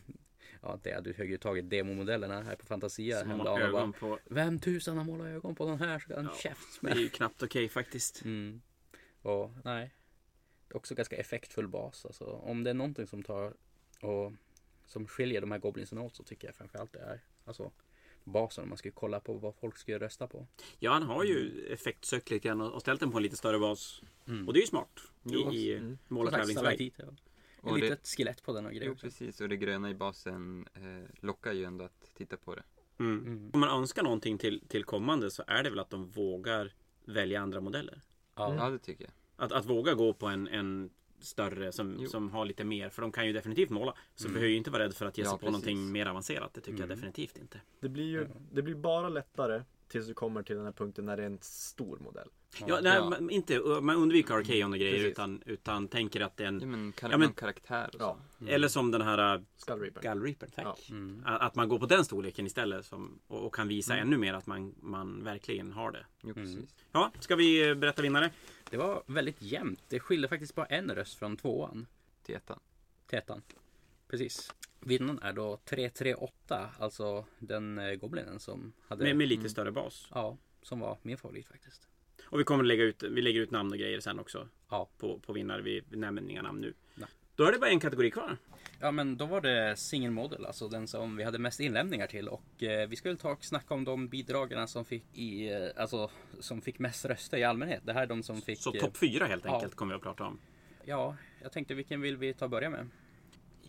[0.60, 3.80] ja, det hade högg ju tagit demomodellerna här på Fantasia Som har häromdagen och bara,
[3.80, 4.18] ögon på...
[4.24, 5.98] Vem tusan har målat ögon på den här?
[5.98, 8.24] Så kan Ja, käft Det är ju knappt okej faktiskt.
[8.24, 8.62] Mm.
[9.22, 9.94] Och nej.
[10.68, 12.06] Det är också ganska effektfull bas.
[12.06, 13.54] Alltså, om det är någonting som tar
[14.00, 14.32] och
[14.86, 17.72] som skiljer de här goblinsen åt så tycker jag framförallt det är alltså
[18.24, 20.46] basen om man skulle kolla på vad folk skulle rösta på.
[20.78, 24.02] Ja, han har ju effektsökt lite grann och ställt den på en lite större bas.
[24.28, 24.48] Mm.
[24.48, 25.98] Och det är ju smart i, i mm.
[26.08, 26.94] målartävlingsväg.
[26.96, 27.04] Ja.
[27.60, 29.40] Och Ett det, litet skelett på den och grejer jo precis.
[29.40, 32.62] Och det gröna i basen eh, lockar ju ändå att titta på det.
[32.98, 33.26] Mm.
[33.26, 33.50] Mm.
[33.52, 36.72] Om man önskar någonting till, till kommande så är det väl att de vågar
[37.04, 38.00] välja andra modeller.
[38.34, 38.54] Ja.
[38.54, 39.12] Ja det tycker jag.
[39.36, 40.90] Att, att våga gå på en, en
[41.24, 42.06] större som, Jo.
[42.08, 42.88] som har lite mer.
[42.88, 43.94] För de kan ju definitivt måla.
[44.14, 44.34] Så Mm.
[44.34, 45.52] behöver ju inte vara rädd för att ge Ja, sig på precis.
[45.52, 46.54] någonting mer avancerat.
[46.54, 46.96] Det tycker jag Mm.
[46.96, 47.60] definitivt inte.
[47.80, 51.16] Det blir ju, det blir bara lättare tills du kommer till den här punkten när
[51.16, 52.28] det är en stor modell.
[52.66, 53.10] Ja, nej, Ja.
[53.10, 55.10] Man, inte, man undviker Arkeon och grejer Precis.
[55.12, 56.70] utan, utan tänker att det är Ja en...
[56.70, 58.16] men, kar- Ja, men- karaktär och Ja.
[58.38, 58.46] så.
[58.46, 60.02] Eller som den här uh, Skull Reaper.
[60.02, 60.64] Gall Reaper, tack.
[60.66, 60.76] Ja.
[60.90, 61.22] Mm.
[61.26, 64.06] Att att man går på den storleken istället som, och, och kan visa Mm.
[64.06, 66.06] ännu mer att man, man verkligen har det.
[66.22, 66.44] Jo Mm.
[66.54, 66.74] precis.
[66.92, 68.30] Ja, ska vi eh, berätta vinnare?
[68.70, 69.80] Det var väldigt jämnt.
[69.88, 71.86] Det skilde faktiskt bara en röst från tvåan
[72.22, 72.60] Till ettan.
[73.06, 73.42] till ettan.
[74.08, 74.54] Precis.
[74.86, 79.50] Vinnaren är då 338, alltså den eh, goblinen som hade Med, med lite Mm.
[79.50, 80.08] större bas.
[80.14, 81.88] Ja, som var min favorit faktiskt.
[82.24, 84.48] Och vi kommer lägga ut, vi lägger ut namn och grejer sen också.
[84.70, 84.88] Ja.
[84.98, 86.74] På, på vinnare, vi, nämner inga namn nu.
[86.94, 87.08] Nej.
[87.36, 88.36] Då är det bara en kategori kvar.
[88.80, 92.28] Ja men då var det single model, alltså den som vi hade mest inlämningar till
[92.28, 95.68] och eh, vi ska väl ta och snacka om de bidragen som fick i, eh,
[95.76, 96.10] alltså
[96.40, 97.82] som fick mest röster i allmänhet.
[97.86, 98.58] Det här är de som fick...
[98.58, 99.54] Så eh, topp fyra helt ja.
[99.54, 100.38] enkelt kommer vi att prata om.
[100.84, 102.88] Ja, jag tänkte vilken vill vi ta och börja med?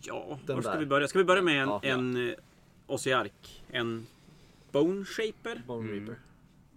[0.06, 0.78] Ja, Den var ska där.
[0.78, 1.08] vi börja?
[1.08, 1.80] Ska vi börja med en, Ja.
[1.82, 2.34] en eh,
[2.86, 3.62] Ossiark?
[3.68, 4.06] En
[4.72, 5.62] Bone Shaper?
[5.66, 5.98] Bone Mm.
[6.06, 6.20] Reaper.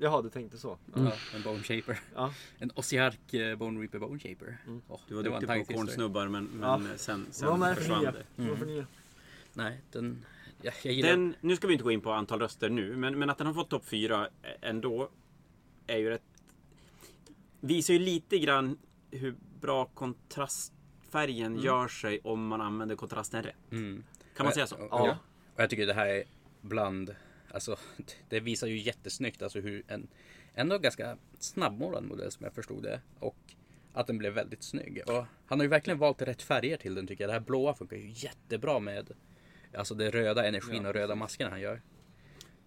[0.02, 0.78] Jaha, du tänkte så?
[0.96, 2.00] Ja, en Bone Shaper.
[2.16, 2.34] Ja.
[2.60, 4.58] En Ossiark eh, Bone Reaper Bone Shaper.
[4.68, 4.82] Mm.
[4.88, 6.92] Åh, Du var det duktig på kornsnubbar men, men Ja.
[6.92, 8.12] eh, sen, sen för försvann nya?
[8.12, 8.66] det.
[8.66, 8.86] Nya?
[9.54, 10.26] Nej, den...
[10.62, 11.10] Jag, jag gillar...
[11.10, 13.48] Den, nu ska vi inte gå in på antal röster nu, men, men att den
[13.48, 14.30] har fått topp fyra
[14.62, 15.10] ändå
[15.88, 16.22] är ju rätt...
[17.60, 18.78] visar ju lite grann
[19.12, 19.86] hur bra
[21.10, 23.72] kontrastfärgen gör sig om man använder kontrasten rätt.
[23.72, 24.03] Mm.
[24.36, 24.88] Kan man säga så?
[24.91, 25.18] Ja.
[25.55, 26.24] och jag tycker det här är
[26.62, 27.16] bland,
[27.51, 27.76] alltså
[28.30, 30.07] det visar ju jättesnyggt alltså hur en
[30.53, 33.01] ändå ganska snabbmålad modell som jag förstod det.
[33.20, 33.38] Och
[33.93, 35.01] att den blev väldigt snygg.
[35.07, 37.30] Och han har ju verkligen valt rätt färger till den tycker jag.
[37.30, 39.12] Det här blåa funkar ju jättebra med
[39.78, 41.82] Alltså det röda energin Ja, och röda maskerna han gör.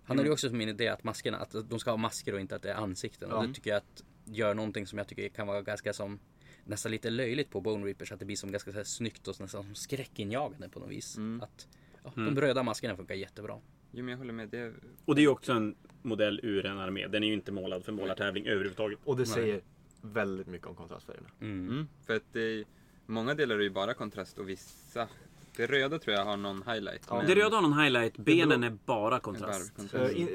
[0.05, 2.41] Han har ju också som min idé att maskerna, att de ska ha masker och
[2.41, 3.33] inte att det är ansikten.
[3.33, 6.21] Och det tycker jag att gör någonting som jag tycker kan vara ganska som
[6.65, 8.13] nästan lite löjligt på Bone Reapers.
[8.13, 11.17] Att det blir som ganska så här snyggt och nästan som skräckinjagande på något vis.
[11.17, 11.41] Mm.
[11.43, 11.69] Att
[12.05, 12.35] ja, Mm.
[12.35, 13.59] de röda maskerna funkar jättebra.
[13.91, 14.49] Jo, men jag håller med.
[14.49, 14.73] Det,
[15.05, 17.07] Och det är ju också en modell ur en armé.
[17.09, 18.99] Den är ju inte målad för målartävling överhuvudtaget.
[19.05, 19.33] Och det Nej.
[19.33, 19.61] säger
[20.03, 21.29] väldigt mycket om kontrastfärgerna.
[21.41, 21.69] Mm.
[21.69, 22.65] mm, för att det,
[23.07, 25.09] många delar är ju bara kontrast och vissa...
[25.57, 27.07] Det röda tror jag har någon highlight.
[27.09, 27.17] Ja.
[27.17, 29.75] men- Det röda har någon highlight, benen blå- är bara är kontrast.
[29.75, 30.13] bara kontrast.
[30.15, 30.33] Eh, in, eh,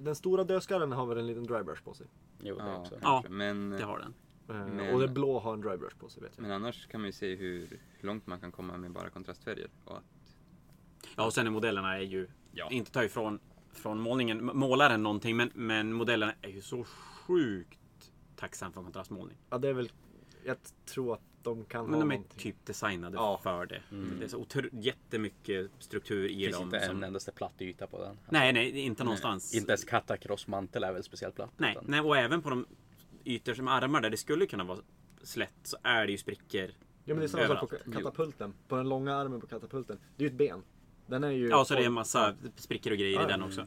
[0.00, 2.06] den stora dödskallen har väl en liten drybrush på sig.
[2.42, 2.94] Jo, det Ja, också.
[3.02, 3.30] kanske.
[3.30, 4.14] Men, Det har den.
[4.50, 6.42] Eh, Men- Och den blå har en drybrush på sig vet jag.
[6.42, 9.68] men annars kan man ju se hur, hur långt man kan komma med bara kontrastfärger.
[9.84, 10.04] Och att,
[11.16, 12.68] Ja, och sen är modellerna är ju, Ja.
[12.70, 13.38] inte ta ifrån
[13.72, 17.78] från målningen, målaren någonting, men, men modellerna är ju så sjukt
[18.36, 19.36] tacksam för kontrastmålning.
[19.50, 19.92] Ja, det är väl...
[20.44, 22.38] Jag tror att de kan Men ha de är någonting.
[22.38, 23.40] typ designade Ja.
[23.42, 23.82] för det.
[23.90, 24.18] Mm.
[24.18, 26.64] Det är så otro- jättemycket struktur Det i finns dem.
[26.64, 28.18] inte som- en endaste platt yta på den.
[28.30, 29.54] Nej, nej, inte någonstans.
[29.54, 31.50] Inte ens Katakross mantel är väl speciellt platt.
[31.56, 32.66] Nej, utan- nej, och även på de
[33.24, 34.78] ytor som armar där det skulle kunna vara
[35.22, 36.70] slätt så är det ju sprickor.
[37.04, 38.54] Ja men det är samma sak på katapulten.
[38.68, 39.98] På den långa armen på katapulten.
[40.16, 40.62] Det är ju ett ben.
[41.06, 41.48] Den är ju...
[41.48, 43.66] Ja, så det är en massa sprickor och grejer Ja, i den också.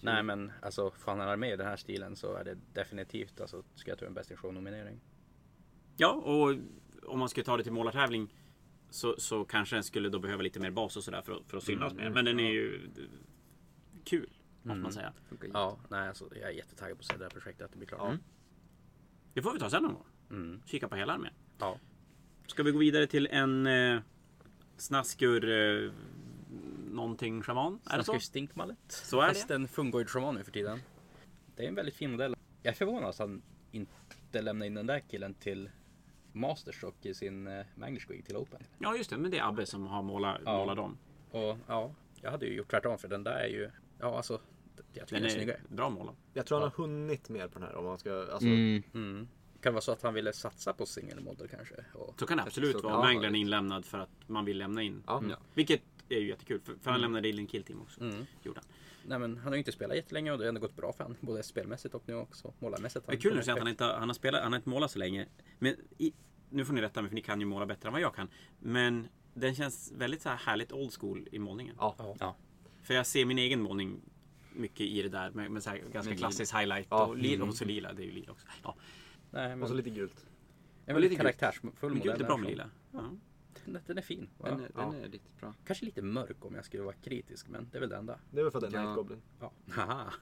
[0.00, 3.62] Nej men alltså får han med i den här stilen så är det definitivt alltså,
[3.74, 5.00] ska jag tro en Best in Show nominering.
[5.96, 6.54] Ja, och
[7.10, 8.34] om man skulle ta det till målartävling
[8.90, 11.56] så, så kanske den skulle då behöva lite mer bas och sådär för, att- för
[11.56, 12.10] att synas Mm, mer.
[12.10, 12.90] Men den är ju
[14.04, 14.30] kul,
[14.62, 14.82] måste Mm.
[14.82, 15.12] man säga.
[15.52, 17.88] Ja, nej alltså jag är jättetaggad på att se det här projektet att det blir
[17.88, 18.08] klart.
[18.08, 18.18] Mm.
[19.34, 20.04] Det får vi ta sen någon gång.
[20.30, 20.62] Mm.
[20.66, 21.32] Kika på hela armén.
[21.58, 21.78] Ja.
[22.46, 24.00] Ska vi gå vidare till en eh,
[24.76, 25.50] snaskur
[25.84, 25.92] eh,
[26.90, 27.80] någonting shaman?
[27.84, 27.90] Så?
[27.90, 28.78] Snaskar stinkmallet.
[28.88, 29.54] Så är Fast det.
[29.54, 30.80] en fungoid shaman nu för tiden.
[31.56, 32.36] Det är en väldigt fin modell.
[32.62, 35.70] Jag är förvånad att han inte lämnade in den där killen till
[36.32, 38.62] Masters och i sin uh, Magnersquig till Open.
[38.78, 39.16] Ja, just det.
[39.16, 40.52] Men det är Abbe som har målat, Ja.
[40.58, 40.98] målat dem.
[41.30, 44.40] Och ja, jag hade ju gjort tvärtom för den där är ju, ja alltså,
[44.96, 45.60] jag tycker Den den är snyggare.
[45.68, 46.14] bra målad.
[46.32, 48.12] Jag tror han har hunnit mer på den här om man ska...
[48.20, 49.28] Alltså, Mm.
[49.60, 51.74] Kan det vara så att han ville satsa på singelmodell kanske?
[51.94, 52.82] Och, Så kan det absolut vara.
[52.82, 55.02] kan om Manglern är inlämnad för att man vill lämna in.
[55.06, 55.22] Ja.
[55.30, 55.36] Ja.
[55.54, 56.60] Vilket är ju jättekul.
[56.60, 58.00] För, för han lämnade in en killteam också.
[58.00, 58.26] mm.
[58.42, 58.68] Gjorde han.
[59.06, 61.04] Nej men han har ju inte spelat jättelänge och det har ändå gått bra för
[61.04, 61.16] han.
[61.20, 63.06] Både spelmässigt och nu också målarmässigt.
[63.06, 64.68] Det är kul nu att se att han inte han har spelat, han har inte
[64.68, 65.26] målat så länge.
[65.58, 66.12] Men i,
[66.50, 68.28] nu får ni rätta mig för ni kan ju måla bättre än vad jag kan.
[68.58, 71.76] Men den känns väldigt så här härligt old school i målningen.
[71.78, 72.16] Ja.
[72.20, 72.36] Ja.
[72.82, 74.00] För jag ser min egen målning
[74.54, 77.06] mycket i det där med, med så här ganska Med klassisk highlight Ja.
[77.06, 77.34] och lila.
[77.34, 77.48] Mm.
[77.48, 78.46] Och så lila, det är ju lila också.
[78.62, 78.76] Ja.
[79.30, 80.26] Nej, men, Och så lite gult.
[80.86, 81.38] en väldigt lite gult.
[81.38, 82.18] karaktärsfull modell.
[82.18, 82.70] det är bra med lila.
[82.92, 83.10] Ja.
[83.64, 84.28] Den, den är fin.
[84.38, 84.80] Den, Ja.
[84.82, 85.54] den är riktigt bra.
[85.66, 88.18] Kanske lite mörk om jag skulle vara kritisk men det är väl det enda.
[88.30, 88.86] Det är väl för att det är Ja.
[88.86, 89.22] Night Goblin.
[89.40, 89.52] Ja.
[89.70, 90.12] Haha.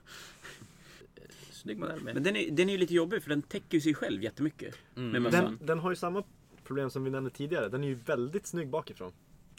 [1.51, 2.15] Snygg modell med.
[2.15, 4.75] Men den är, den är ju lite jobbig för den täcker ju sig själv jättemycket.
[4.97, 5.11] Mm.
[5.11, 5.45] Med mössan.
[5.45, 6.23] Den, den har ju samma
[6.65, 7.69] problem som vi nämnde tidigare.
[7.69, 9.13] Den är ju väldigt snygg bakifrån.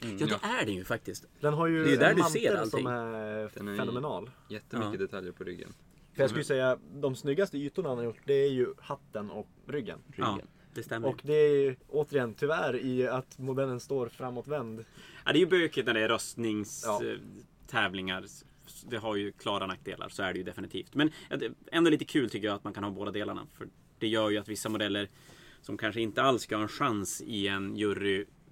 [0.03, 0.17] Mm.
[0.19, 1.25] Ja, det är den ju faktiskt.
[1.39, 2.69] Den har ju Det är där en du ser allting.
[2.83, 4.29] som är Den är fenomenal.
[4.49, 4.97] Jättemycket Ja.
[4.99, 5.73] detaljer på ryggen.
[6.13, 9.47] För jag skulle säga, de snyggaste ytorna han har gjort, det är ju hatten och
[9.67, 9.99] ryggen.
[10.17, 10.39] Ja,
[10.73, 11.07] det stämmer.
[11.07, 14.85] Och det är ju återigen tyvärr i att modellen står framåtvänd.
[15.25, 16.15] Ja, det är ju bökigt när det är Ja.
[16.15, 18.23] röstningstävlingar.
[18.89, 20.95] Det har ju klara nackdelar, så är det ju definitivt.
[20.95, 21.37] Men ja,
[21.71, 23.47] ändå lite kul tycker jag att man kan ha båda delarna.
[23.53, 23.67] För
[23.99, 25.09] det gör ju att vissa modeller
[25.61, 27.75] som kanske inte alls ska ha en chans i en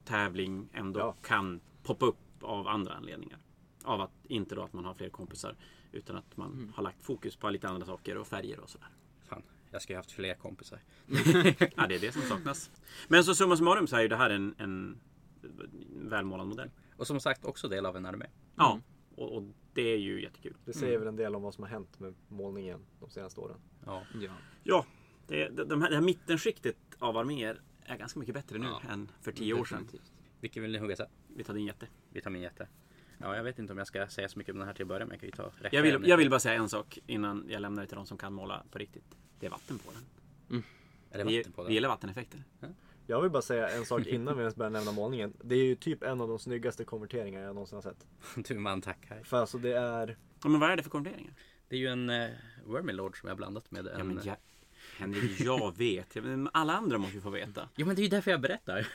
[0.05, 1.15] jurytävling ändå Ja.
[1.21, 3.39] kan poppa upp av andra anledningar.
[3.83, 5.55] Av att, inte då att man har fler kompisar,
[5.91, 6.73] utan att man Mm.
[6.75, 8.87] har lagt fokus på lite andra saker och färger och sådär.
[9.25, 9.41] Fan,
[9.71, 10.79] jag skulle ha haft fler kompisar.
[11.75, 12.71] Ja, det är det som saknas.
[13.07, 14.99] Men så summa summarum så är ju det här en, en
[16.09, 16.69] välmålad modell.
[16.97, 18.25] Och som sagt också del av en armé.
[18.55, 18.79] Ja,
[19.15, 19.43] och, och
[19.73, 20.55] det är ju jättekul.
[20.65, 23.57] Det säger väl en del om vad som har hänt med målningen de senaste åren.
[23.85, 24.03] Ja.
[24.21, 24.31] Ja.
[24.63, 24.85] Ja,
[25.27, 27.61] det, det, de här, det här mittenskiktet av arméer
[27.91, 29.87] är ganska mycket bättre nu Ja, än för tio år sedan.
[30.39, 31.07] Vilken vill ni hugga sen?
[31.27, 31.87] Vi tar din jätte.
[32.09, 32.67] Vi tar min jätte.
[33.17, 34.87] Ja, jag vet inte om jag ska säga så mycket om den här till att
[34.87, 35.13] börja med.
[35.13, 37.81] Jag kan ju ta Jag vill, jag vill bara säga en sak innan jag lämnar
[37.81, 39.15] det till de som kan måla på riktigt.
[39.39, 40.63] Det är vatten på den.
[41.11, 41.73] Är det Vi, vatten på vi den?
[41.73, 42.43] gillar vatteneffekter.
[43.07, 45.33] Jag vill bara säga en sak innan vi ens börjar nämna målningen.
[45.43, 48.05] Det är ju typ en av de snyggaste konverteringar jag någonsin har sett.
[48.47, 49.23] Du man tackar.
[49.23, 50.17] För alltså det är...
[50.43, 51.33] Ja, men vad är det för konverteringar?
[51.67, 52.29] Det är ju en uh,
[52.65, 53.97] Vermilord som jag har blandat med en...
[53.97, 54.35] Ja, men jag,
[54.97, 56.15] Henrik, jag vet.
[56.15, 57.69] Men Alla andra måste ju få veta.
[57.75, 58.87] Jo men det är ju därför jag berättar.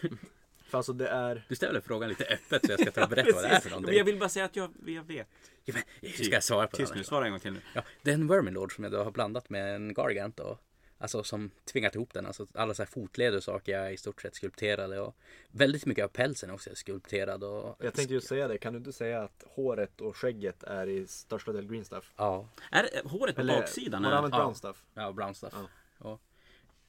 [0.67, 1.45] För alltså det är...
[1.49, 3.71] Du ställer frågan lite öppet så jag ska ta och berätta vad det är för
[3.71, 4.05] Men jag någonting.
[4.05, 5.29] vill bara säga att jag, jag vet.
[5.65, 7.61] Ja, men, ska jag svara på Tyst nu, svara en gång till nu.
[7.75, 10.61] Ja, det är en Vermilord som jag då har blandat med en Gargant och
[10.99, 12.27] Alltså som tvingat ihop den.
[12.27, 15.17] Alltså alla så här fotleder och saker är i stort sett skulpterade och
[15.49, 18.79] väldigt mycket av pälsen också är skulpterad och Jag tänkte ju säga det, kan du
[18.79, 22.13] inte säga att håret och skägget är i största del green stuff?
[22.17, 24.05] Ja, Är är håret på baksidan?
[24.05, 24.39] Har du Är, använt Ja.
[24.39, 24.85] brown stuff?
[24.95, 25.55] ja brown stuff.
[25.55, 25.69] Ja.
[26.11, 26.21] Och,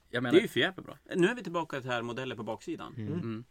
[0.09, 0.97] jag det menar, är ju för jävla bra.
[1.15, 2.95] Nu är vi tillbaka till här modeller på baksidan.
[2.97, 3.43] Mm.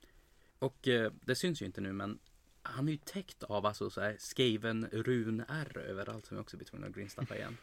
[0.58, 2.18] Och eh, det syns ju inte nu men
[2.62, 6.66] han är ju täckt av alltså så här skaven runär överallt som jag också blir
[6.66, 7.56] tvungen att greenstaffa igen.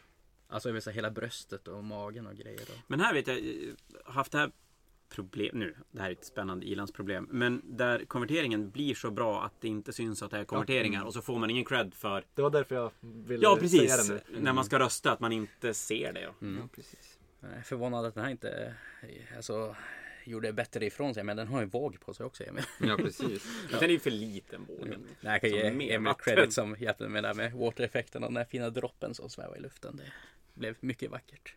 [0.54, 2.62] Alltså över så hela bröstet och magen och grejer.
[2.62, 2.78] Och...
[2.86, 3.44] Men här vet jag, eh,
[4.04, 4.50] haft det här
[5.08, 5.74] problem nu.
[5.90, 7.28] Det här är ett spännande ilandsproblem.
[7.30, 11.12] Men där konverteringen blir så bra att det inte syns att det är konverteringar och
[11.12, 14.22] så får man ingen cred för Det var därför jag ville Ja säga precis, det
[14.32, 14.40] nu.
[14.40, 16.34] när man ska rösta att man inte ser det.
[16.46, 16.60] Mm.
[16.60, 17.18] Ja, precis.
[17.40, 18.74] Jag är förvånad att den här inte
[19.36, 19.76] alltså,
[20.24, 22.64] gjorde bättre ifrån sig men den har ju våg på sig också Emil.
[22.80, 23.46] Ja, precis.
[23.70, 25.06] Den är ju för liten bågen.
[25.20, 28.44] Nej, jag kan ge Emil credit som hjälpte mig där med water-effekten och den här
[28.44, 29.96] fina droppen som svävar i luften.
[29.96, 30.12] Det
[30.54, 31.54] blev mycket vackert.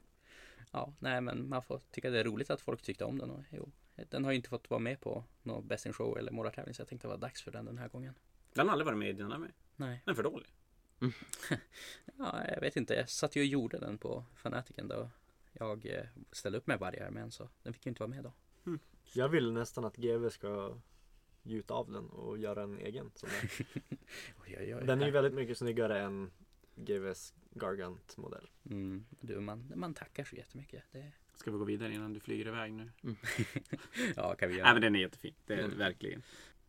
[0.71, 3.29] Ja, nej men man får tycka det är roligt att folk tyckte om den.
[3.29, 3.71] Och, jo,
[4.09, 6.81] den har ju inte fått vara med på någon Best in Show eller målartävling så
[6.81, 8.13] jag tänkte det var dags för den den här gången.
[8.53, 9.51] Den har aldrig varit med i dina med.
[9.75, 10.47] Nej, Den är för dålig.
[12.17, 12.93] ja, jag vet inte.
[12.93, 15.09] Jag satt ju och gjorde den på Fanaticen då
[15.53, 18.33] jag eh, ställde upp med varje armén så den fick ju inte vara med då.
[19.13, 20.77] Jag vill nästan att GV ska
[21.43, 23.11] gjuta av den och göra en egen.
[23.15, 23.51] Sån där.
[24.45, 24.85] Oj, oj, oj.
[24.85, 26.31] Den är ju väldigt mycket snyggare än
[26.75, 28.49] GVs Gargant modell.
[28.69, 30.83] Mm, du, man, man tackar så jättemycket.
[30.91, 32.91] Det, Ska vi gå vidare innan du flyger iväg nu?
[34.15, 34.63] ja, kan vi göra.
[34.65, 35.33] Nej men den är jättefin.
[35.45, 35.77] Det är Mm.
[35.77, 36.23] verkligen.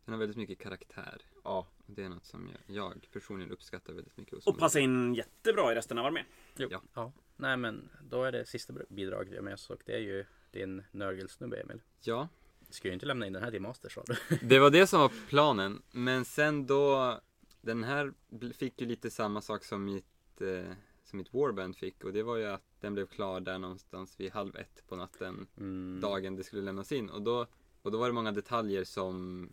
[0.05, 1.21] Den har väldigt mycket karaktär.
[1.43, 5.71] Ja, det är något som jag, jag personligen uppskattar väldigt mycket Och passar in jättebra
[5.71, 6.25] i resten av armén.
[6.57, 6.81] Jo, Ja.
[6.93, 7.11] ja.
[7.35, 10.83] Nej men då är det sista bidraget jag med oss och det är ju din
[10.91, 11.81] nörgelsnubbe Emil.
[12.01, 12.27] Ja,
[12.67, 14.37] Du ska ju inte lämna in den här till Master sa du.
[14.41, 15.81] det var det som var planen.
[15.91, 17.19] Men sen då,
[17.61, 18.13] den här
[18.53, 20.71] fick ju lite samma sak som mitt, eh,
[21.03, 22.03] som mitt Warband fick.
[22.03, 25.47] Och det var ju att den blev klar där någonstans vid halv ett på natten.
[25.57, 25.99] Mm.
[26.01, 27.09] dagen det skulle lämnas in.
[27.09, 27.47] Och då,
[27.81, 29.47] och då var det många detaljer som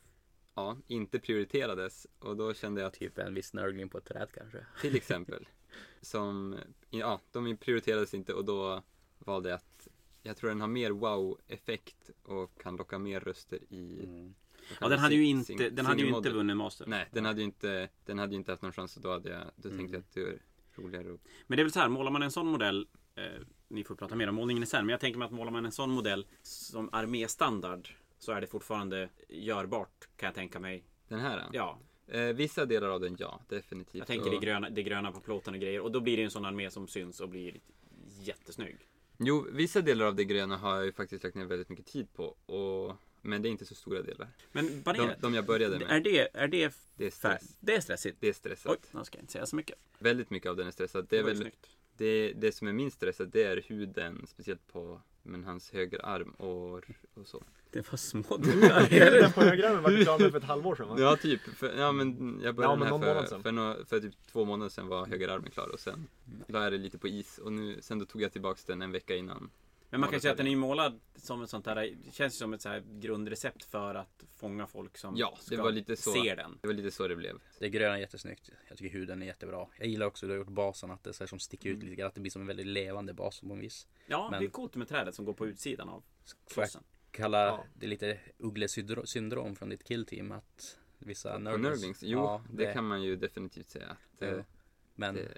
[0.55, 2.07] ja, inte prioriterades.
[2.19, 4.67] Och då kände jag att Typ en viss nörgling på ett träd kanske.
[4.81, 5.49] till exempel,
[6.01, 6.57] som,
[6.91, 8.83] ja, de prioriterades inte och då
[9.19, 9.76] valde jag att
[10.27, 14.35] jag tror den har mer wow-effekt och kan locka mer röster i Mm.
[14.81, 16.87] Ja, den hade ju inte, sing- den hade ju inte vunnit Master.
[16.87, 19.29] Nej, den hade ju inte, den hade ju inte haft någon chans och då hade
[19.31, 19.79] jag, då Mm.
[19.79, 20.43] tänkte jag att det är
[20.83, 23.25] roligare att Men det är väl så här, målar man en sån modell eh,
[23.69, 25.73] Ni får prata mer om målningen sen Men jag tänker mig att målar man en
[25.73, 31.45] sån modell Som arméstandard Så är det fortfarande görbart Kan jag tänka mig Den här?
[31.53, 33.95] Ja, Eh, vissa delar av den, ja, definitivt.
[33.99, 36.23] jag tänker och, det gröna, det gröna på plåten och grejer Och då blir det
[36.23, 37.61] en sån armé som syns och blir
[38.21, 38.86] jättesnygg
[39.19, 42.07] Jo, vissa delar av det gröna har jag ju faktiskt lagt ner väldigt mycket tid
[42.15, 42.25] på.
[42.47, 44.29] Och, men det är inte så stora delar.
[44.53, 45.91] Men vad De, är de jag började med.
[45.91, 47.57] Är det, är det, Det är stress.
[47.61, 48.17] det är stressigt?
[48.21, 48.73] Det är stressat.
[48.73, 51.07] Oj, nu ska jag inte säga så mycket Väldigt mycket av den är stressad.
[51.09, 51.51] Det, är väl,
[51.97, 56.31] det, det som är minst stressat det är huden, speciellt på men, hans höger arm
[56.31, 56.75] och,
[57.15, 57.43] och så.
[57.71, 60.97] Det var små den på diagrammet var klar med för ett halvår sedan va?
[60.99, 61.41] Ja, typ.
[61.41, 64.45] För, ja, men jag Ja, började men den här för, för, nå- för typ två
[64.45, 66.07] månader sedan var höger armen klar och sen
[66.49, 68.93] la jag det lite på is och nu, sen då tog jag tillbaks den en
[68.93, 69.51] vecka innan.
[69.97, 72.13] Men man kan ju säga att den är ju målad som ett sånt där Det
[72.15, 75.73] känns som ett så här grundrecept för att fånga folk som Ja, det ska var
[75.73, 76.13] lite så.
[76.13, 77.39] ser den Det var lite så det blev.
[77.59, 78.51] Det gröna är jättesnyggt.
[78.69, 79.67] Jag tycker huden är jättebra.
[79.79, 81.71] Jag gillar också hur du har gjort basen att det är så här som sticker
[81.71, 82.09] ut lite grann.
[82.09, 83.87] Att det blir som en väldigt levande bas på en vis.
[84.07, 86.03] Ja, Men- det är coolt med trädet som går på utsidan av
[86.55, 86.83] klossen.
[87.11, 87.65] kalla Ja.
[87.75, 92.03] det lite ugglesyndrom från ditt killteam att vissa Nurglings?
[92.03, 93.97] Jo, Ja, det, kan man ju definitivt säga.
[94.21, 94.39] Eh,
[94.95, 95.29] Men det, det,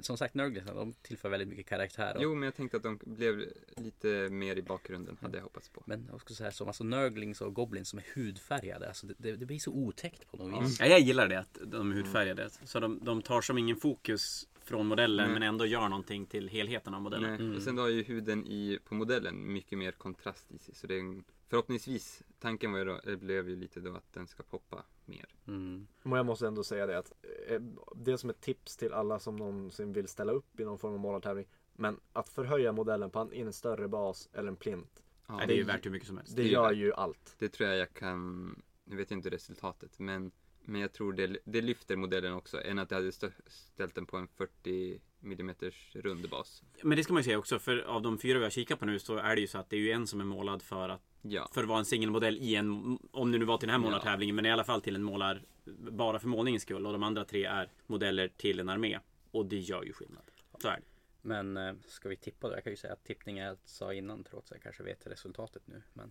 [0.00, 2.16] som sagt nörglingsarna de tillför väldigt mycket karaktär.
[2.16, 3.44] Och, jo, men jag tänkte att de blev
[3.76, 5.82] lite mer i bakgrunden, hade jag hoppats på.
[5.86, 8.88] Men också så här som alltså nörglings och goblins som är hudfärgade.
[8.88, 10.80] Alltså det, det, det blir så otäckt på något vis.
[10.80, 12.50] Ja, jag gillar det att de är hudfärgade.
[12.64, 15.34] Så de, de tar som ingen fokus från modellen Nej.
[15.34, 17.30] men ändå gör någonting till helheten av modellen.
[17.30, 17.40] Nej.
[17.40, 17.56] Mm.
[17.56, 20.74] Och sen har ju huden i, på modellen mycket mer kontrast i sig.
[20.74, 24.12] Så det är en, förhoppningsvis, tanken var ju då, det blev ju lite då att
[24.12, 25.26] den ska poppa mer.
[25.46, 25.86] Mm.
[26.02, 27.12] Men jag måste ändå säga det att
[27.48, 27.60] eh,
[27.96, 31.00] det som ett tips till alla som någonsin vill ställa upp i någon form av
[31.00, 31.46] målartävling.
[31.72, 35.02] Men att förhöja modellen på en, i en större bas eller en plint.
[35.26, 36.36] Ja, Nej, det är ju värt hur mycket som helst.
[36.36, 37.36] Det Det är gör ju allt.
[37.38, 38.48] Det tror jag jag kan,
[38.84, 42.62] nu vet jag inte resultatet, men, men jag tror det, det lyfter modellen också.
[42.62, 45.54] Än att jag hade stö, ställt den på en 40 mm
[45.92, 46.62] rund bas.
[46.82, 48.86] Men det ska man ju säga också, för av de fyra vi har kikat på
[48.86, 50.88] nu så är det ju så att det är ju en som är målad för
[50.88, 53.80] att Ja, för att vara en singelmodell i en, om det nu var till den
[53.80, 53.90] här Ja.
[53.90, 55.42] målartävlingen, men i alla fall till en målar
[55.90, 56.86] bara för målningens skull.
[56.86, 58.98] Och de andra tre är modeller till en armé.
[59.30, 60.22] Och det gör ju skillnad.
[60.62, 60.82] Så är det.
[61.22, 62.54] Men eh, ska vi tippa då?
[62.54, 65.06] Jag kan ju säga att tippning är jag sa innan trots att jag kanske vet
[65.06, 65.82] resultatet nu.
[65.92, 66.10] Men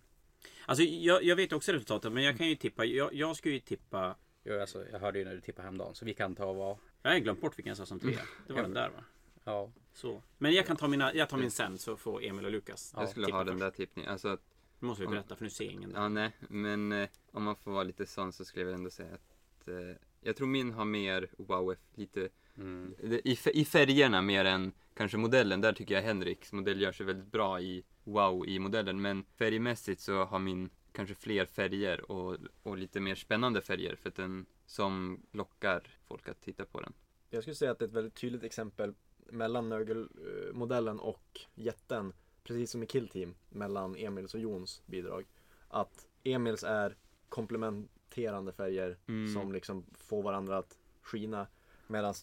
[0.66, 2.84] Alltså jag, jag vet också resultatet, men jag kan ju tippa.
[2.84, 4.16] Jag, jag ska ju tippa.
[4.44, 7.10] jo, alltså, jag hörde ju när du tippade häromdagen så vi kan ta vara Jag
[7.10, 8.20] har glömt bort vilken jag sa som trea.
[8.46, 9.04] Det var den där va?
[9.44, 10.22] Ja, Så.
[10.38, 13.08] Men jag kan ta, mina, jag tar min sen så får Emil och Lukas Jag
[13.08, 13.60] skulle ha den först.
[13.60, 14.12] där tippningen.
[14.12, 14.40] Alltså att,
[14.82, 15.92] Nu måste vi Om- berätta för nu ser ingen.
[15.94, 18.90] ja nej, men eh, om man får vara lite sån så skulle jag väl ändå
[18.90, 22.94] säga att eh, jag tror min har mer wow, lite mm.
[23.02, 25.60] det- i, i färgerna mer än kanske modellen.
[25.60, 29.00] Där tycker jag Henriks modell gör sig väldigt bra i wow i modellen.
[29.02, 34.08] Men färgmässigt så har min kanske fler färger och, och lite mer spännande färger för
[34.08, 36.92] att den som lockar folk att titta på den.
[37.30, 38.94] Jag skulle säga att det är ett väldigt tydligt exempel
[39.30, 42.12] mellan Nurgle-modellen och jätten.
[42.44, 45.26] Precis som i Kill Team mellan Emils och Jons bidrag.
[45.68, 46.96] Att Emils är
[47.28, 49.34] komplementerande färger Mm.
[49.34, 51.46] som liksom får varandra att skina.
[51.86, 52.14] Medan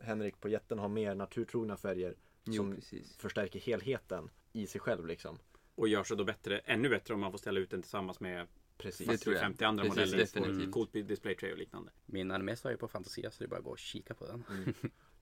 [0.00, 2.14] Henrik på jätten har mer naturtrogna färger
[2.44, 3.16] Jo, som precis.
[3.16, 5.38] förstärker helheten i sig själv liksom.
[5.74, 8.46] Och gör sig då bättre, ännu bättre om man får ställa ut den tillsammans med
[8.78, 9.06] Precis.
[9.06, 9.42] Det tror jag.
[9.42, 10.18] 50 andra Precis, modeller.
[10.18, 10.72] definitivt.
[10.72, 11.90] Coolt display tray och liknande.
[12.06, 14.26] Min armé står ju på Fantasia så det är bara att gå och kika på
[14.26, 14.44] den.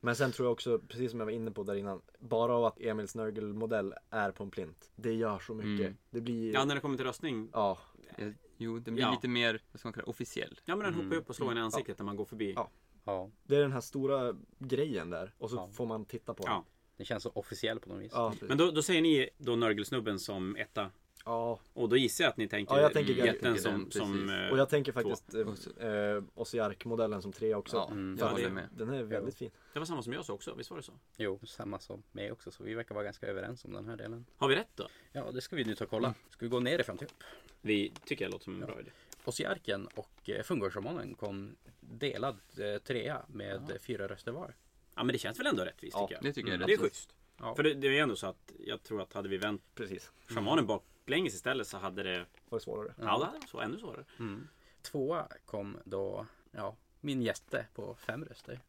[0.05, 2.65] Men sen tror jag också, precis som jag var inne på där innan, bara av
[2.65, 4.91] att Emils Nurgle-modell är på en plint.
[4.97, 5.87] Det gör så mycket.
[5.87, 5.97] Mm.
[6.11, 6.55] Det blir...
[6.55, 7.51] Ja, när det kommer till röstning.
[7.53, 7.79] ja,
[8.19, 9.11] Eh, Jo, den blir Ja.
[9.11, 10.61] lite mer, vad ska man kalla det, officiell.
[10.65, 11.07] Ja, men den Mm.
[11.07, 12.53] hoppar upp och slår en i ansiktet när man går förbi.
[12.57, 12.71] Ja.
[13.05, 15.69] Ja, Det är den här stora grejen där och så Ja.
[15.73, 16.53] får man titta på Ja.
[16.53, 16.63] den.
[16.97, 18.13] det känns så officiell på något vis.
[18.15, 18.35] Ja.
[18.41, 20.91] Men då, då säger ni då Nörgelsnubben som etta.
[21.25, 21.59] Ja.
[21.73, 23.59] Och då gissar jag att ni tänker Ja, jag tänker jätten Gary.
[23.59, 24.01] som, Precis.
[24.03, 27.77] som eh, Och jag tänker faktiskt så- eh, eh, Osiark-modellen som tre också.
[27.77, 28.17] Ja, Mm.
[28.19, 28.69] jag Ja, håller det- med.
[28.73, 29.51] Den är väldigt fin.
[29.73, 30.93] Det var samma som jag sa också, visst var det så?
[31.17, 32.51] Jo, samma som mig också.
[32.51, 34.27] Så vi verkar vara ganska överens om den här delen.
[34.37, 34.89] Har vi rätt då?
[35.13, 36.15] Ja, det ska vi nu ta och kolla.
[36.31, 37.23] Ska vi gå nerifrån till upp?
[37.61, 38.91] Vi tycker jag låter som en bra idé.
[39.25, 42.37] Ossiarken och eh, Fungorshamanen kom delad
[42.85, 44.55] trea med eh, fyra röster var.
[44.95, 46.23] Ja men det känns väl ändå rättvist Ja, tycker jag.
[46.25, 47.15] Det tycker jag är Det är schysst.
[47.39, 47.55] Ja.
[47.55, 50.13] För det, det är ändå så att jag tror att hade vi vänt Precis.
[50.27, 50.67] shamanen
[51.05, 52.95] baklänges istället så hade det, Var det svårare?
[52.99, 54.05] ja, det hade varit så, ännu svårare.
[54.19, 54.49] Mm.
[54.83, 58.61] Tvåa kom då, ja, min gäste på fem röster.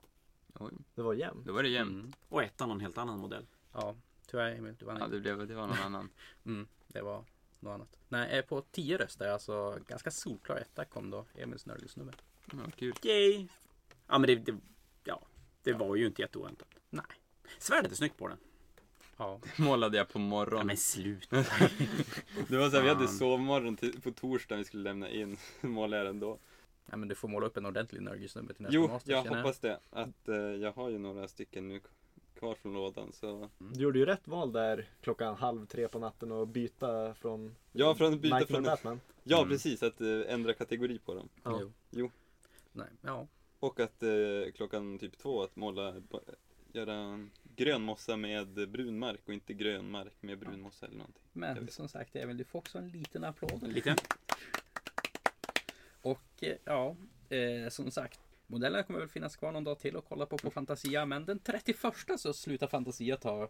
[0.59, 1.45] Oj, Det var jämnt.
[1.45, 1.93] då var det jämnt.
[2.05, 2.13] Mm.
[2.29, 3.45] Och ettan någon helt annan modell.
[3.73, 3.95] Ja,
[4.27, 5.15] tyvärr Emil, du vann Ja, inte.
[5.15, 6.09] det, blev, det var någon annan.
[6.45, 7.23] Mm, det var
[7.59, 7.99] något annat.
[8.09, 12.13] Nej, eh, på tio röster, alltså ganska solklar etta kom då Emils Nörgelsnubbe.
[12.51, 12.93] Ja, kul.
[13.03, 13.47] Yay!
[14.07, 14.57] Ja men det, det,
[15.03, 15.21] ja,
[15.63, 16.67] det var ju inte jätteoväntat.
[16.89, 17.05] Nej.
[17.59, 18.37] Svärdet är snyggt på den.
[19.17, 20.67] Ja, Målade jag på Ja morgonen.
[20.67, 21.29] men slut.
[22.47, 25.37] Det var så här, vi hade sovmorgon till, på torsdagen vi skulle lämna in.
[25.61, 26.37] Målade jag den då.
[26.85, 29.59] Nej, men du får måla upp en ordentlig Nörgelsnubbe till nästa Jo, master, jag hoppas
[29.59, 29.79] det.
[29.89, 31.81] Att eh, jag har ju några stycken nu
[32.39, 33.11] kvar från lådan.
[33.13, 33.49] Så.
[33.57, 37.95] Du gjorde ju rätt val där klockan halv tre på natten och byta från Ja,
[37.95, 38.63] från att byta från...
[38.63, 38.99] Batman.
[39.23, 39.49] Ja, Mm.
[39.49, 39.83] precis.
[39.83, 41.29] Att eh, ändra kategori på dem.
[41.43, 41.57] Ja.
[41.61, 41.71] Jo.
[41.91, 42.11] Jo.
[42.71, 43.27] Nej, ja.
[43.59, 44.09] Och att eh,
[44.55, 46.19] klockan typ två att måla, ba-
[46.73, 51.23] göra grön mossa med brun mark och inte grön mark med brun mossa eller någonting.
[51.33, 51.73] Jag Men vet.
[51.73, 53.67] som sagt Emil, du får också en liten applåd.
[53.67, 53.95] Lite.
[56.01, 56.95] Och eh, ja,
[57.29, 58.19] eh, som sagt.
[58.47, 61.05] Modellerna kommer väl finnas kvar någon dag till och kolla på på Fantasia.
[61.05, 61.77] Men den 31
[62.17, 63.49] så slutar Fantasia ta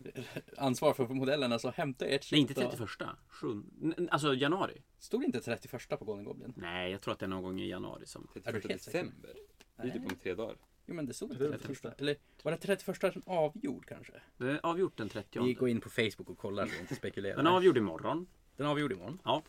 [0.56, 1.58] ansvar för modellerna.
[1.58, 3.08] Så hämta ert Nej inte shit och- 31.
[3.28, 3.70] Sjun...
[3.98, 4.82] n- Alltså januari.
[4.98, 6.52] Stod det inte 31 på Golden Goblin?
[6.56, 8.28] Nej jag tror att det är någon gång i januari som...
[8.34, 8.98] 31 helt säker?
[8.98, 9.34] december.
[9.76, 10.56] Det är typ om tre dagar.
[10.86, 11.66] Jo men det stod Det inte är det 31.
[11.76, 11.92] första.
[11.92, 14.12] Eller var det 31 som avgjord kanske?
[14.36, 15.44] Det är avgjort den 30.
[15.44, 17.36] Vi går in på Facebook och kollar så vi inte spekulerar.
[17.36, 18.26] Den är avgjord imorgon.
[18.56, 19.18] Den är avgjord imorgon.
[19.24, 19.42] Ja.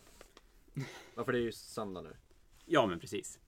[1.14, 2.16] Ja, för det är ju söndag nu.
[2.66, 3.38] Ja men precis.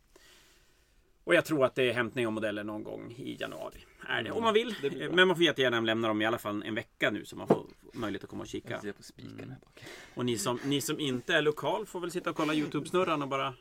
[1.25, 3.85] Och jag tror att det är hämtning av modeller någon gång i januari.
[4.09, 4.75] Är det, om man vill.
[5.13, 7.67] Men man får jättegärna lämna dem i alla fall en vecka nu så man får
[7.93, 8.81] möjlighet att komma och Jag kika.
[8.81, 9.85] ser på spiken här bak.
[10.15, 13.29] Och ni som, ni som inte är lokal får väl sitta och kolla Youtube-snurran och
[13.29, 13.55] bara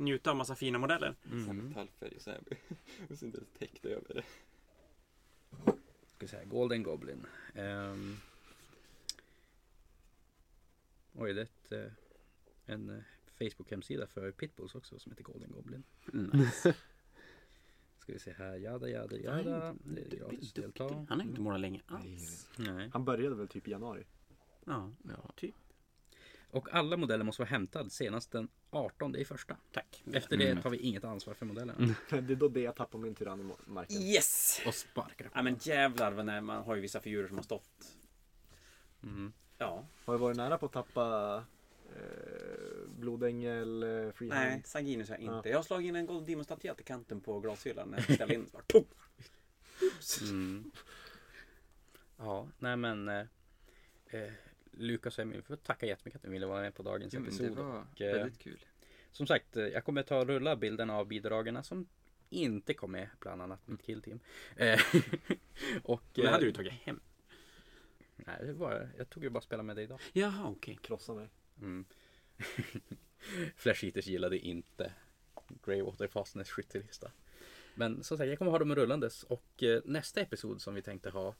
[0.00, 1.14] njuta av massa fina modeller.
[1.32, 1.56] Mm.
[1.56, 2.40] Metallfärg och så här.
[3.10, 4.24] Och så inte ens täckt över det.
[6.06, 7.26] Ska vi säga Golden Goblin.
[7.54, 8.16] Ehm.
[11.14, 11.92] Oj, det är ett, eh,
[12.66, 13.02] en eh,
[13.38, 15.82] Facebook-hemsida för Pitbulls också som heter Golden Goblin.
[16.12, 16.30] Mm.
[17.98, 19.76] Ska vi se här, jada jada jada.
[19.84, 21.06] Det är gratis att delta.
[21.08, 22.48] Han har inte målat länge alls.
[22.56, 22.90] Nej.
[22.92, 24.04] Han började väl typ i januari.
[24.64, 24.92] Ja,
[25.36, 25.54] typ.
[26.50, 29.56] Och alla modeller måste vara hämtad senast den 18 i första.
[29.72, 30.02] Tack.
[30.12, 31.94] Efter det tar vi inget ansvar för modellerna.
[32.10, 33.96] Det är då det jag tappar min tyrann i marken.
[33.96, 34.60] Yes!
[34.66, 35.30] Och sparkar på.
[35.34, 37.96] Ja men jävlar vad när man har ju vissa figurer som har stått.
[39.02, 39.32] Mm.
[39.58, 39.86] Ja.
[40.04, 41.36] Har jag varit nära på att tappa
[41.96, 44.50] eh, Blodängel, eh, Freehand?
[44.50, 45.48] Nej, Sanguinus har jag inte.
[45.48, 45.52] Ja.
[45.52, 48.46] Jag har slagit in en Golden Demon-statyett i kanten på glashyllan när jag ställde in.
[48.52, 48.84] Bara!
[50.22, 50.70] Mm.
[52.16, 53.26] Ja, nej men eh,
[54.06, 54.32] eh,
[54.70, 57.46] Lukas och Emil, får tacka jättemycket att ni ville vara med på dagens Jo, episod.
[57.56, 58.64] det var och, eh, väldigt kul.
[59.12, 61.86] Som sagt, eh, jag kommer ta och rulla bilderna av bidragen som
[62.30, 64.20] inte kom med, bland annat mitt killteam.
[64.56, 64.80] Eh,
[65.82, 67.00] och, Det hade du tagit hem.
[68.16, 70.00] Nej, det var, jag tog ju bara spela med dig idag.
[70.12, 70.78] Jaha, okej.
[70.82, 71.28] Krossa mig.
[71.60, 71.84] Mm.
[73.56, 74.92] Flash Eaters gillade inte
[75.64, 77.10] Greywater Fastness skyttelista.
[77.74, 81.34] Men som sagt, jag kommer ha dem rullandes och nästa episod som vi tänkte ha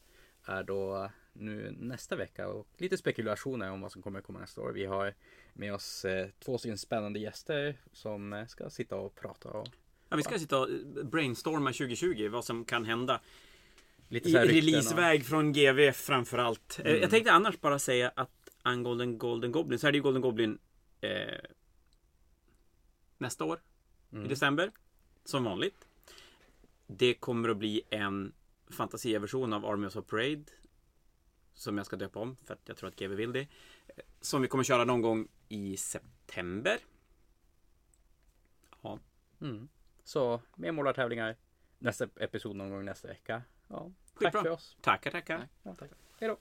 [0.44, 4.72] är då nu nästa vecka och lite spekulationer om vad som kommer komma nästa år.
[4.72, 5.14] Vi har
[5.52, 9.68] med oss eh, två stycken spännande gäster som eh, ska sitta och prata och
[10.08, 10.68] Ja, vi ska sitta och
[11.04, 13.20] brainstorma 2020 vad som kan hända.
[14.08, 16.78] lite I rykten och- releaseväg från GV framförallt.
[16.84, 17.00] Eh, Mm.
[17.02, 20.58] Jag tänkte annars bara säga att angående Golden Goblin så är det ju Golden Goblin
[21.00, 21.10] eh,
[23.18, 23.60] nästa år
[24.10, 24.28] i Mm.
[24.28, 24.70] december.
[25.24, 25.86] Som vanligt.
[26.86, 28.32] Det kommer att bli en
[28.70, 30.44] fantasiversion av Army of Parade.
[31.60, 33.48] Som jag ska döpa om för att jag tror att GV vill det.
[34.20, 36.78] Som vi kommer köra någon gång i september.
[38.82, 38.98] Ja,
[39.40, 39.68] Mm.
[40.04, 41.36] Så mer målartävlingar
[41.78, 43.42] nästa episod någon gång nästa vecka.
[43.68, 44.76] Ja, tack för oss.
[44.80, 45.48] tackar tackar.
[45.62, 45.90] Ja, tack.
[46.18, 46.36] Hej då.